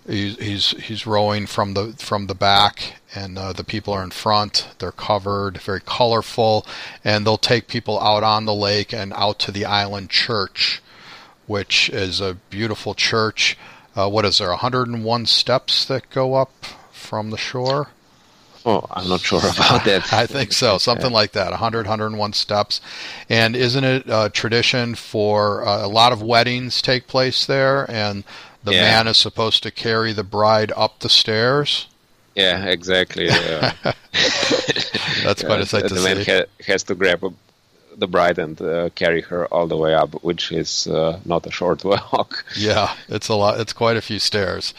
He's 0.07 0.37
he's 0.39 0.71
he's 0.71 1.07
rowing 1.07 1.47
from 1.47 1.75
the 1.75 1.95
from 1.99 2.27
the 2.27 2.35
back, 2.35 2.95
and 3.15 3.39
uh, 3.39 3.53
the 3.53 3.65
people 3.65 3.93
are 3.93 4.03
in 4.03 4.11
front. 4.11 4.69
They're 4.79 4.93
covered, 4.93 5.59
very 5.59 5.81
colorful, 5.81 6.67
and 7.05 7.27
they'll 7.27 7.37
take 7.37 7.67
people 7.67 8.01
out 8.01 8.23
on 8.23 8.45
the 8.45 8.55
lake 8.55 8.95
and 8.95 9.13
out 9.13 9.39
to 9.41 9.53
the 9.53 9.65
island 9.67 10.11
church, 10.11 10.81
which 11.47 11.91
is 11.91 12.21
a 12.21 12.39
beautiful 12.49 12.95
church. 12.95 13.59
Uh, 13.95 14.09
what 14.09 14.25
is 14.25 14.39
there? 14.39 14.49
101 14.49 15.27
steps 15.27 15.85
that 15.85 16.09
go 16.11 16.35
up 16.35 16.53
from 16.93 17.31
the 17.31 17.37
shore. 17.37 17.89
Oh, 18.65 18.87
I'm 18.91 19.09
not 19.09 19.21
sure 19.21 19.39
about 19.39 19.85
that. 19.85 20.13
I 20.13 20.27
think 20.27 20.53
so, 20.53 20.77
something 20.79 21.11
like 21.11 21.33
that. 21.33 21.51
100, 21.51 21.87
101 21.87 22.33
steps. 22.35 22.81
And 23.29 23.57
isn't 23.57 23.85
it 23.85 24.05
a 24.07 24.29
tradition 24.29 24.95
for 24.95 25.67
uh, 25.67 25.87
a 25.87 25.89
lot 25.89 26.13
of 26.13 26.23
weddings 26.23 26.83
take 26.83 27.07
place 27.07 27.47
there, 27.47 27.91
and 27.91 28.23
the 28.65 28.73
Yeah. 28.73 28.83
man 28.83 29.09
is 29.09 29.17
supposed 29.17 29.63
to 29.63 29.71
carry 29.71 30.13
the 30.13 30.25
bride 30.25 30.73
up 30.77 30.99
the 31.01 31.09
stairs? 31.09 31.87
Yeah, 32.35 32.65
exactly. 32.67 33.29
Uh, 33.31 33.73
That's 35.25 35.43
quite 35.43 35.61
a 35.61 35.67
sight 35.67 35.89
to 35.89 35.95
the 35.95 36.01
man 36.03 36.25
ha- 36.25 36.47
has 36.67 36.83
to 36.85 36.95
grab 36.95 37.25
a, 37.25 37.31
the 37.97 38.07
bride 38.07 38.39
and 38.39 38.61
uh, 38.61 38.91
carry 38.95 39.21
her 39.23 39.47
all 39.53 39.67
the 39.67 39.77
way 39.77 39.95
up, 39.95 40.23
which 40.23 40.53
is 40.53 40.87
uh, 40.87 41.21
not 41.25 41.47
a 41.47 41.51
short 41.51 41.85
walk. 42.13 42.45
Yeah, 42.57 42.95
it's 43.09 43.29
a 43.29 43.35
lot. 43.35 43.61
It's 43.61 43.73
quite 43.73 43.97
a 43.97 44.01
few 44.03 44.19
stairs. 44.19 44.75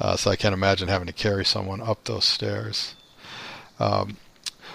Uh, 0.00 0.16
so 0.16 0.30
I 0.30 0.36
can't 0.36 0.52
imagine 0.54 0.88
having 0.88 1.06
to 1.06 1.12
carry 1.12 1.44
someone 1.44 1.80
up 1.80 2.04
those 2.04 2.24
stairs. 2.24 2.94
Um, 3.78 4.16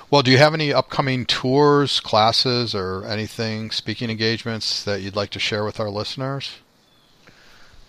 well, 0.10 0.22
do 0.24 0.32
you 0.32 0.38
have 0.40 0.54
any 0.54 0.74
upcoming 0.74 1.26
tours, 1.26 2.00
classes, 2.00 2.74
or 2.76 3.06
anything, 3.06 3.72
speaking 3.72 4.10
engagements 4.10 4.84
that 4.84 5.02
you'd 5.02 5.16
like 5.16 5.30
to 5.32 5.40
share 5.40 5.64
with 5.64 5.80
our 5.80 5.90
listeners? 5.90 6.56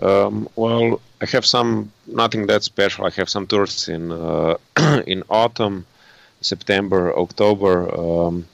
Um, 0.02 0.48
well, 0.56 1.00
I 1.20 1.26
have 1.26 1.46
some 1.46 1.92
nothing 2.06 2.46
that 2.46 2.64
special. 2.64 3.06
I 3.06 3.10
have 3.10 3.28
some 3.28 3.46
tours 3.46 3.88
in 3.88 4.10
uh, 4.10 4.56
in 5.06 5.22
autumn, 5.28 5.86
September, 6.40 7.16
October. 7.16 7.74
Um, 7.94 8.46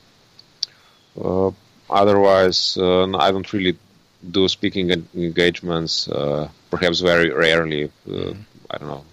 uh, 1.19 1.51
otherwise, 1.89 2.77
uh, 2.77 3.17
I 3.17 3.31
don't 3.33 3.51
really 3.53 3.79
do 4.31 4.47
speaking 4.49 4.91
engagements. 5.15 6.09
Uh, 6.09 6.49
perhaps 6.71 7.01
very 7.01 7.31
rarely. 7.31 7.91
Uh, 8.07 8.35
I 8.71 8.79
don't 8.79 8.89
know 8.89 9.05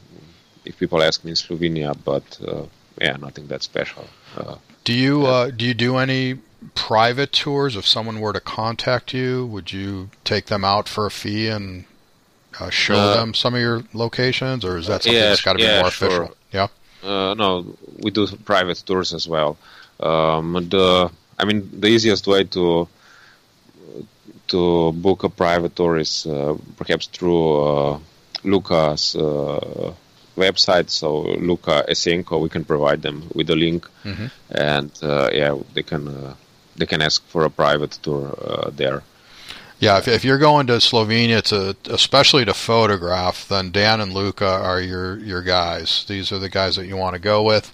if 0.65 0.77
people 0.77 1.01
ask 1.01 1.23
me 1.23 1.31
in 1.31 1.35
Slovenia, 1.35 1.95
but 2.03 2.39
uh, 2.45 2.65
yeah, 2.99 3.15
nothing 3.17 3.47
that 3.47 3.63
special. 3.63 4.05
Uh, 4.35 4.55
Do 4.83 4.93
you 4.93 5.25
uh, 5.25 5.51
do 5.51 5.65
you 5.65 5.73
do 5.73 5.97
any 5.97 6.39
private 6.73 7.31
tours? 7.31 7.75
If 7.77 7.87
someone 7.87 8.19
were 8.19 8.33
to 8.33 8.41
contact 8.41 9.13
you, 9.13 9.45
would 9.45 9.71
you 9.71 10.09
take 10.23 10.47
them 10.47 10.65
out 10.65 10.89
for 10.89 11.05
a 11.05 11.11
fee 11.11 11.47
and 11.47 11.85
uh, 12.59 12.69
show 12.69 12.95
Uh, 12.95 13.15
them 13.17 13.33
some 13.33 13.53
of 13.55 13.61
your 13.61 13.83
locations, 13.93 14.63
or 14.65 14.77
is 14.77 14.87
that 14.87 15.03
something 15.03 15.19
yeah, 15.21 15.29
that's 15.29 15.41
got 15.41 15.53
to 15.53 15.57
be 15.59 15.63
yeah, 15.63 15.81
more 15.81 15.91
sure. 15.91 16.07
official? 16.07 16.37
Yeah. 16.51 16.67
Uh, 17.03 17.33
no, 17.35 17.65
we 18.03 18.11
do 18.11 18.25
private 18.45 18.81
tours 18.85 19.13
as 19.13 19.27
well. 19.27 19.57
Um, 19.99 20.53
the 20.69 21.09
I 21.37 21.45
mean, 21.45 21.69
the 21.81 21.87
easiest 21.87 22.27
way 22.27 22.43
to 22.45 22.87
to 24.47 24.91
book 24.91 25.23
a 25.23 25.29
private 25.29 25.75
tour 25.75 25.97
is 25.97 26.25
uh, 26.25 26.55
perhaps 26.77 27.07
through 27.07 27.45
uh, 27.61 27.99
Luca's 28.43 29.15
uh, 29.15 29.93
website. 30.37 30.89
So 30.89 31.21
Luca 31.49 31.83
Esenko, 31.89 32.39
we 32.41 32.49
can 32.49 32.63
provide 32.63 33.01
them 33.01 33.23
with 33.33 33.49
a 33.49 33.55
link, 33.55 33.87
Mhm. 34.03 34.29
and 34.51 34.91
uh, 35.03 35.29
yeah, 35.33 35.55
they 35.73 35.83
can 35.83 36.07
uh, 36.07 36.33
they 36.75 36.85
can 36.85 37.01
ask 37.01 37.23
for 37.27 37.43
a 37.45 37.49
private 37.49 37.97
tour 38.03 38.25
uh, 38.37 38.69
there. 38.75 39.01
Yeah, 39.79 39.97
if, 39.97 40.07
if 40.07 40.23
you're 40.23 40.37
going 40.37 40.67
to 40.67 40.73
Slovenia 40.73 41.41
to 41.43 41.75
especially 41.93 42.45
to 42.45 42.53
photograph, 42.53 43.47
then 43.47 43.71
Dan 43.71 43.99
and 43.99 44.13
Luca 44.13 44.47
are 44.47 44.79
your 44.79 45.17
your 45.19 45.41
guys. 45.41 46.05
These 46.07 46.31
are 46.31 46.39
the 46.39 46.49
guys 46.49 46.77
that 46.77 46.87
you 46.87 46.95
want 46.95 47.13
to 47.13 47.19
go 47.19 47.43
with. 47.43 47.73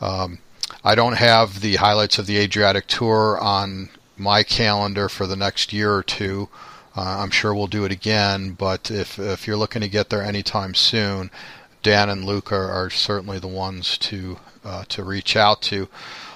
Um, 0.00 0.38
I 0.84 0.94
don't 0.94 1.16
have 1.16 1.60
the 1.60 1.76
highlights 1.76 2.18
of 2.18 2.26
the 2.26 2.36
Adriatic 2.38 2.86
tour 2.86 3.38
on 3.40 3.90
my 4.16 4.42
calendar 4.42 5.08
for 5.08 5.26
the 5.26 5.36
next 5.36 5.72
year 5.72 5.92
or 5.92 6.02
two. 6.02 6.48
Uh, 6.96 7.18
I'm 7.20 7.30
sure 7.30 7.52
we'll 7.52 7.66
do 7.66 7.84
it 7.84 7.90
again, 7.90 8.52
but 8.52 8.90
if 8.90 9.18
if 9.18 9.46
you're 9.46 9.56
looking 9.56 9.82
to 9.82 9.88
get 9.88 10.10
there 10.10 10.22
anytime 10.22 10.74
soon, 10.74 11.30
Dan 11.82 12.08
and 12.08 12.24
Luca 12.24 12.54
are 12.54 12.90
certainly 12.90 13.40
the 13.40 13.48
ones 13.48 13.98
to 13.98 14.38
uh, 14.64 14.84
to 14.88 15.02
reach 15.02 15.34
out 15.34 15.62
to. 15.62 15.88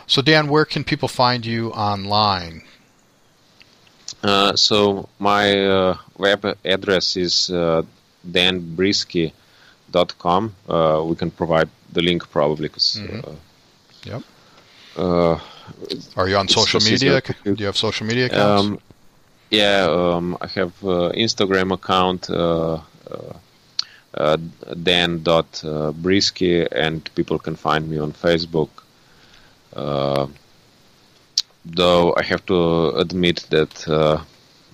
So 0.09 0.22
Dan, 0.22 0.49
where 0.49 0.64
can 0.64 0.82
people 0.82 1.09
find 1.09 1.46
you 1.46 1.70
online? 1.70 2.62
Uh, 4.23 4.55
so 4.57 5.09
my 5.19 5.66
uh, 5.66 5.97
web 6.16 6.45
address 6.64 7.16
is 7.16 7.51
uh, 7.51 7.83
danbrisky.com. 8.29 10.55
Uh, 10.69 11.03
we 11.07 11.14
can 11.16 11.31
provide 11.31 11.69
the 11.93 12.03
link 12.03 12.29
probably 12.31 12.69
because. 12.69 12.97
Mhm. 13.01 13.37
Yep. 14.05 14.23
Uh, 14.97 15.39
Are 16.16 16.29
you 16.29 16.37
on 16.37 16.49
social 16.49 16.81
media? 16.81 17.21
Do 17.45 17.55
you 17.57 17.66
have 17.66 17.77
social 17.77 18.07
media 18.07 18.27
accounts? 18.27 18.62
um, 18.62 18.79
yeah, 19.51 19.87
um, 19.89 20.37
I 20.41 20.47
have 20.49 20.73
uh, 20.83 21.11
Instagram 21.14 21.73
account 21.73 22.29
uh, 22.29 22.81
uh, 23.11 23.33
uh, 24.14 24.37
dan.brisky, 24.83 26.66
and 26.73 27.09
people 27.14 27.39
can 27.39 27.57
find 27.57 27.89
me 27.89 27.99
on 27.99 28.12
Facebook. 28.12 28.69
Though 31.64 32.14
I 32.16 32.22
have 32.22 32.44
to 32.46 32.90
admit 32.96 33.46
that 33.50 33.88
uh, 33.88 34.22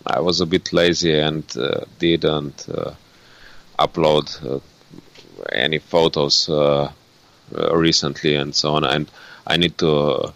I 0.06 0.20
was 0.20 0.40
a 0.40 0.46
bit 0.46 0.72
lazy 0.72 1.18
and 1.18 1.44
uh, 1.56 1.84
didn't 1.98 2.68
uh, 2.68 2.92
upload 3.78 4.26
uh, 4.44 4.60
any 5.52 5.78
photos 5.78 6.48
uh, 6.48 6.92
recently 7.72 8.36
and 8.36 8.54
so 8.54 8.74
on. 8.74 8.84
And 8.84 9.10
I 9.46 9.56
need 9.56 9.76
to 9.78 10.32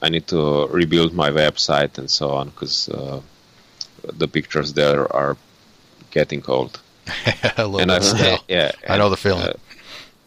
I 0.00 0.08
need 0.08 0.26
to 0.28 0.66
rebuild 0.68 1.12
my 1.12 1.30
website 1.30 1.98
and 1.98 2.10
so 2.10 2.30
on 2.30 2.50
because 2.50 2.88
uh, 2.88 3.20
the 4.04 4.28
pictures 4.28 4.72
there 4.72 5.12
are 5.14 5.36
getting 6.10 6.42
old. 6.46 6.80
a 7.56 7.66
little 7.66 7.80
and 7.80 7.90
bit 7.90 8.14
I've, 8.14 8.40
yeah, 8.48 8.72
I 8.88 8.98
know 8.98 9.08
the 9.08 9.16
feeling. 9.16 9.54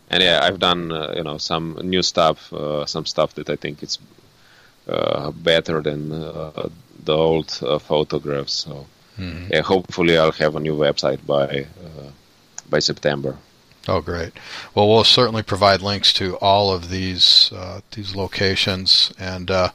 and 0.10 0.24
yeah, 0.24 0.40
I've 0.44 0.60
done 0.60 0.92
uh, 0.92 1.14
you 1.16 1.24
know 1.24 1.38
some 1.38 1.80
new 1.84 2.02
stuff, 2.02 2.52
uh, 2.52 2.86
some 2.86 3.06
stuff 3.06 3.36
that 3.36 3.50
I 3.50 3.56
think 3.56 3.84
it's 3.84 3.98
better 5.32 5.82
than 5.82 6.12
uh, 6.12 6.70
the 7.06 7.16
old 7.16 7.60
uh, 7.62 7.80
photographs. 7.80 8.54
So 8.54 8.86
Mhm. 9.20 9.50
yeah, 9.52 9.62
hopefully 9.62 10.18
I'll 10.18 10.32
have 10.32 10.56
a 10.56 10.60
new 10.60 10.76
website 10.76 11.20
by 11.26 11.66
uh, 11.86 12.10
by 12.70 12.80
September. 12.80 13.36
Oh, 13.88 14.00
great. 14.02 14.32
Well, 14.76 14.88
we'll 14.88 15.04
certainly 15.04 15.44
provide 15.44 15.82
links 15.82 16.14
to 16.14 16.38
all 16.38 16.72
of 16.72 16.90
these 16.90 17.52
uh, 17.56 17.82
these 17.92 18.16
locations. 18.16 19.12
And 19.20 19.50
uh, 19.52 19.70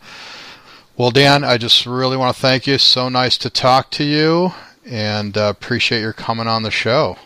well, 0.97 1.11
Dan, 1.11 1.45
I 1.45 1.59
just 1.59 1.87
really 1.87 2.17
want 2.17 2.35
to 2.35 2.41
thank 2.41 2.67
you. 2.67 2.79
So 2.79 3.09
nice 3.09 3.37
to 3.39 3.51
talk 3.51 3.91
to 3.91 4.05
you, 4.05 4.53
and 4.89 5.37
uh, 5.37 5.49
appreciate 5.57 6.01
your 6.01 6.13
coming 6.15 6.49
on 6.49 6.63
the 6.63 6.71
show. 6.71 7.17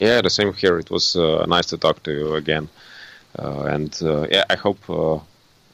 Yeah, 0.00 0.22
the 0.22 0.30
same 0.30 0.52
here. 0.54 0.78
It 0.78 0.90
was 0.90 1.14
uh, 1.16 1.44
nice 1.46 1.66
to 1.66 1.76
talk 1.78 2.02
to 2.04 2.10
you 2.10 2.34
again, 2.34 2.68
uh, 3.38 3.62
and 3.74 3.96
uh, 4.02 4.26
yeah, 4.30 4.44
I 4.50 4.56
hope 4.56 4.78
uh, 4.90 5.18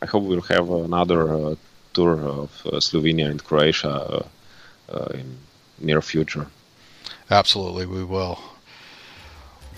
I 0.04 0.06
hope 0.06 0.24
we'll 0.24 0.42
have 0.42 0.68
another 0.68 1.32
uh, 1.32 1.54
tour 1.94 2.20
of 2.20 2.50
uh, 2.66 2.76
Slovenia 2.76 3.30
and 3.30 3.42
Croatia 3.42 4.26
uh, 4.90 5.04
in 5.14 5.38
near 5.80 6.02
future. 6.02 6.46
Absolutely, 7.30 7.86
we 7.86 8.04
will. 8.04 8.38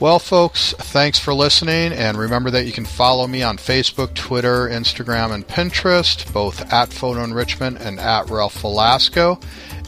Well, 0.00 0.18
folks, 0.18 0.72
thanks 0.72 1.20
for 1.20 1.32
listening, 1.32 1.92
and 1.92 2.18
remember 2.18 2.50
that 2.50 2.66
you 2.66 2.72
can 2.72 2.84
follow 2.84 3.28
me 3.28 3.44
on 3.44 3.56
Facebook, 3.56 4.14
Twitter, 4.14 4.66
Instagram, 4.68 5.32
and 5.32 5.46
Pinterest, 5.46 6.30
both 6.32 6.72
at 6.72 6.92
Photo 6.92 7.22
Enrichment 7.22 7.78
and 7.80 8.00
at 8.00 8.28
Ralph 8.28 8.60
Velasco. 8.60 9.38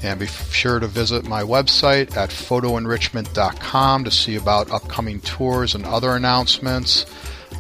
And 0.05 0.21
be 0.21 0.27
sure 0.27 0.79
to 0.79 0.87
visit 0.87 1.27
my 1.27 1.43
website 1.43 2.17
at 2.17 2.31
photoenrichment.com 2.31 4.05
to 4.05 4.11
see 4.13 4.37
about 4.37 4.71
upcoming 4.71 5.21
tours 5.21 5.75
and 5.75 5.85
other 5.85 6.13
announcements. 6.13 7.07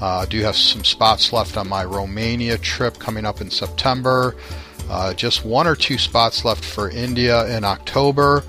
Uh, 0.00 0.18
I 0.18 0.26
do 0.26 0.40
have 0.42 0.56
some 0.56 0.84
spots 0.84 1.32
left 1.32 1.56
on 1.56 1.68
my 1.68 1.84
Romania 1.84 2.58
trip 2.58 2.98
coming 2.98 3.24
up 3.24 3.40
in 3.40 3.50
September. 3.50 4.36
Uh, 4.88 5.12
just 5.14 5.44
one 5.44 5.66
or 5.66 5.76
two 5.76 5.98
spots 5.98 6.44
left 6.44 6.64
for 6.64 6.88
India 6.90 7.46
in 7.56 7.64
October 7.64 8.44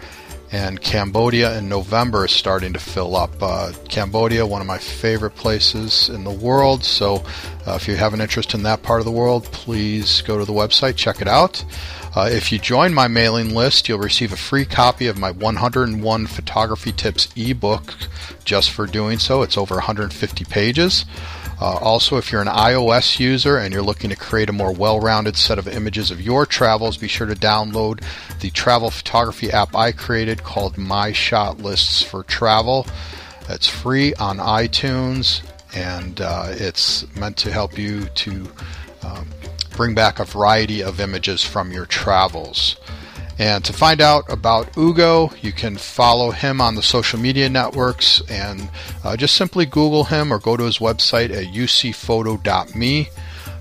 and 0.51 0.81
Cambodia 0.81 1.57
in 1.57 1.69
November 1.69 2.25
is 2.25 2.31
starting 2.31 2.73
to 2.73 2.79
fill 2.79 3.15
up. 3.15 3.31
Uh, 3.41 3.71
Cambodia, 3.87 4.45
one 4.45 4.61
of 4.61 4.67
my 4.67 4.77
favorite 4.77 5.35
places 5.35 6.09
in 6.09 6.23
the 6.23 6.31
world. 6.31 6.83
So, 6.83 7.23
uh, 7.67 7.73
if 7.75 7.87
you 7.87 7.95
have 7.95 8.13
an 8.13 8.21
interest 8.21 8.53
in 8.53 8.63
that 8.63 8.81
part 8.81 8.99
of 8.99 9.05
the 9.05 9.11
world, 9.11 9.43
please 9.45 10.21
go 10.21 10.37
to 10.37 10.45
the 10.45 10.53
website, 10.53 10.95
check 10.95 11.21
it 11.21 11.27
out. 11.27 11.63
Uh, 12.15 12.27
if 12.31 12.51
you 12.51 12.57
join 12.57 12.93
my 12.93 13.07
mailing 13.07 13.53
list, 13.53 13.87
you'll 13.87 13.99
receive 13.99 14.33
a 14.33 14.37
free 14.37 14.65
copy 14.65 15.05
of 15.05 15.19
my 15.19 15.29
101 15.29 16.27
Photography 16.27 16.91
Tips 16.91 17.29
ebook 17.35 17.93
just 18.43 18.71
for 18.71 18.87
doing 18.87 19.19
so. 19.19 19.43
It's 19.43 19.57
over 19.57 19.75
150 19.75 20.45
pages. 20.45 21.05
Uh, 21.61 21.77
also, 21.81 22.17
if 22.17 22.31
you're 22.31 22.41
an 22.41 22.47
iOS 22.47 23.19
user 23.19 23.57
and 23.57 23.73
you're 23.73 23.83
looking 23.83 24.09
to 24.09 24.15
create 24.15 24.49
a 24.49 24.53
more 24.53 24.71
well 24.71 24.99
rounded 24.99 25.35
set 25.35 25.59
of 25.59 25.67
images 25.67 26.09
of 26.09 26.21
your 26.21 26.45
travels, 26.45 26.97
be 26.97 27.07
sure 27.07 27.27
to 27.27 27.35
download 27.35 28.01
the 28.39 28.49
travel 28.51 28.89
photography 28.89 29.51
app 29.51 29.75
I 29.75 29.91
created 29.91 30.43
called 30.43 30.77
My 30.77 31.11
Shot 31.11 31.57
Lists 31.59 32.01
for 32.01 32.23
Travel. 32.23 32.87
It's 33.49 33.67
free 33.67 34.13
on 34.15 34.37
iTunes 34.37 35.41
and 35.75 36.21
uh, 36.21 36.47
it's 36.49 37.05
meant 37.15 37.37
to 37.37 37.51
help 37.51 37.77
you 37.77 38.05
to 38.05 38.47
um, 39.03 39.27
bring 39.75 39.93
back 39.93 40.19
a 40.19 40.25
variety 40.25 40.81
of 40.81 40.99
images 40.99 41.43
from 41.43 41.71
your 41.71 41.85
travels. 41.85 42.77
And 43.39 43.63
to 43.63 43.73
find 43.73 44.01
out 44.01 44.25
about 44.31 44.77
Ugo, 44.77 45.31
you 45.41 45.53
can 45.53 45.77
follow 45.77 46.31
him 46.31 46.59
on 46.59 46.75
the 46.75 46.83
social 46.83 47.17
media 47.17 47.47
networks 47.47 48.21
and 48.29 48.69
uh, 49.05 49.15
just 49.15 49.33
simply 49.35 49.65
Google 49.65 50.03
him 50.03 50.33
or 50.33 50.39
go 50.39 50.57
to 50.57 50.65
his 50.65 50.79
website 50.79 51.31
at 51.31 51.45
ucphoto.me. 51.45 53.09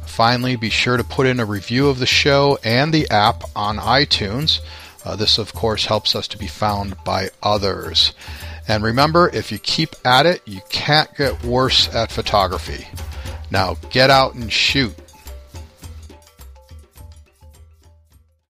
Finally, 0.05 0.57
be 0.57 0.69
sure 0.69 0.97
to 0.97 1.05
put 1.05 1.29
in 1.29 1.39
a 1.39 1.45
review 1.45 1.89
of 1.89 2.01
the 2.01 2.07
show 2.07 2.59
and 2.65 2.93
the 2.93 3.09
app 3.09 3.45
on 3.55 3.77
iTunes. 3.77 4.59
Uh, 5.05 5.15
this, 5.15 5.39
of 5.39 5.55
course, 5.55 5.87
helps 5.87 6.17
us 6.17 6.27
to 6.27 6.37
be 6.37 6.49
found 6.49 6.97
by 7.05 7.31
others. 7.41 8.13
And 8.67 8.83
remember, 8.83 9.31
if 9.33 9.53
you 9.53 9.59
keep 9.59 9.95
at 10.05 10.27
it, 10.27 10.43
you 10.45 10.61
can't 10.71 11.15
get 11.17 11.45
worse 11.45 11.89
at 11.95 12.11
photography. 12.11 12.89
Now, 13.53 13.77
get 13.91 14.11
out 14.11 14.35
and 14.35 14.53
shoot. 14.53 14.93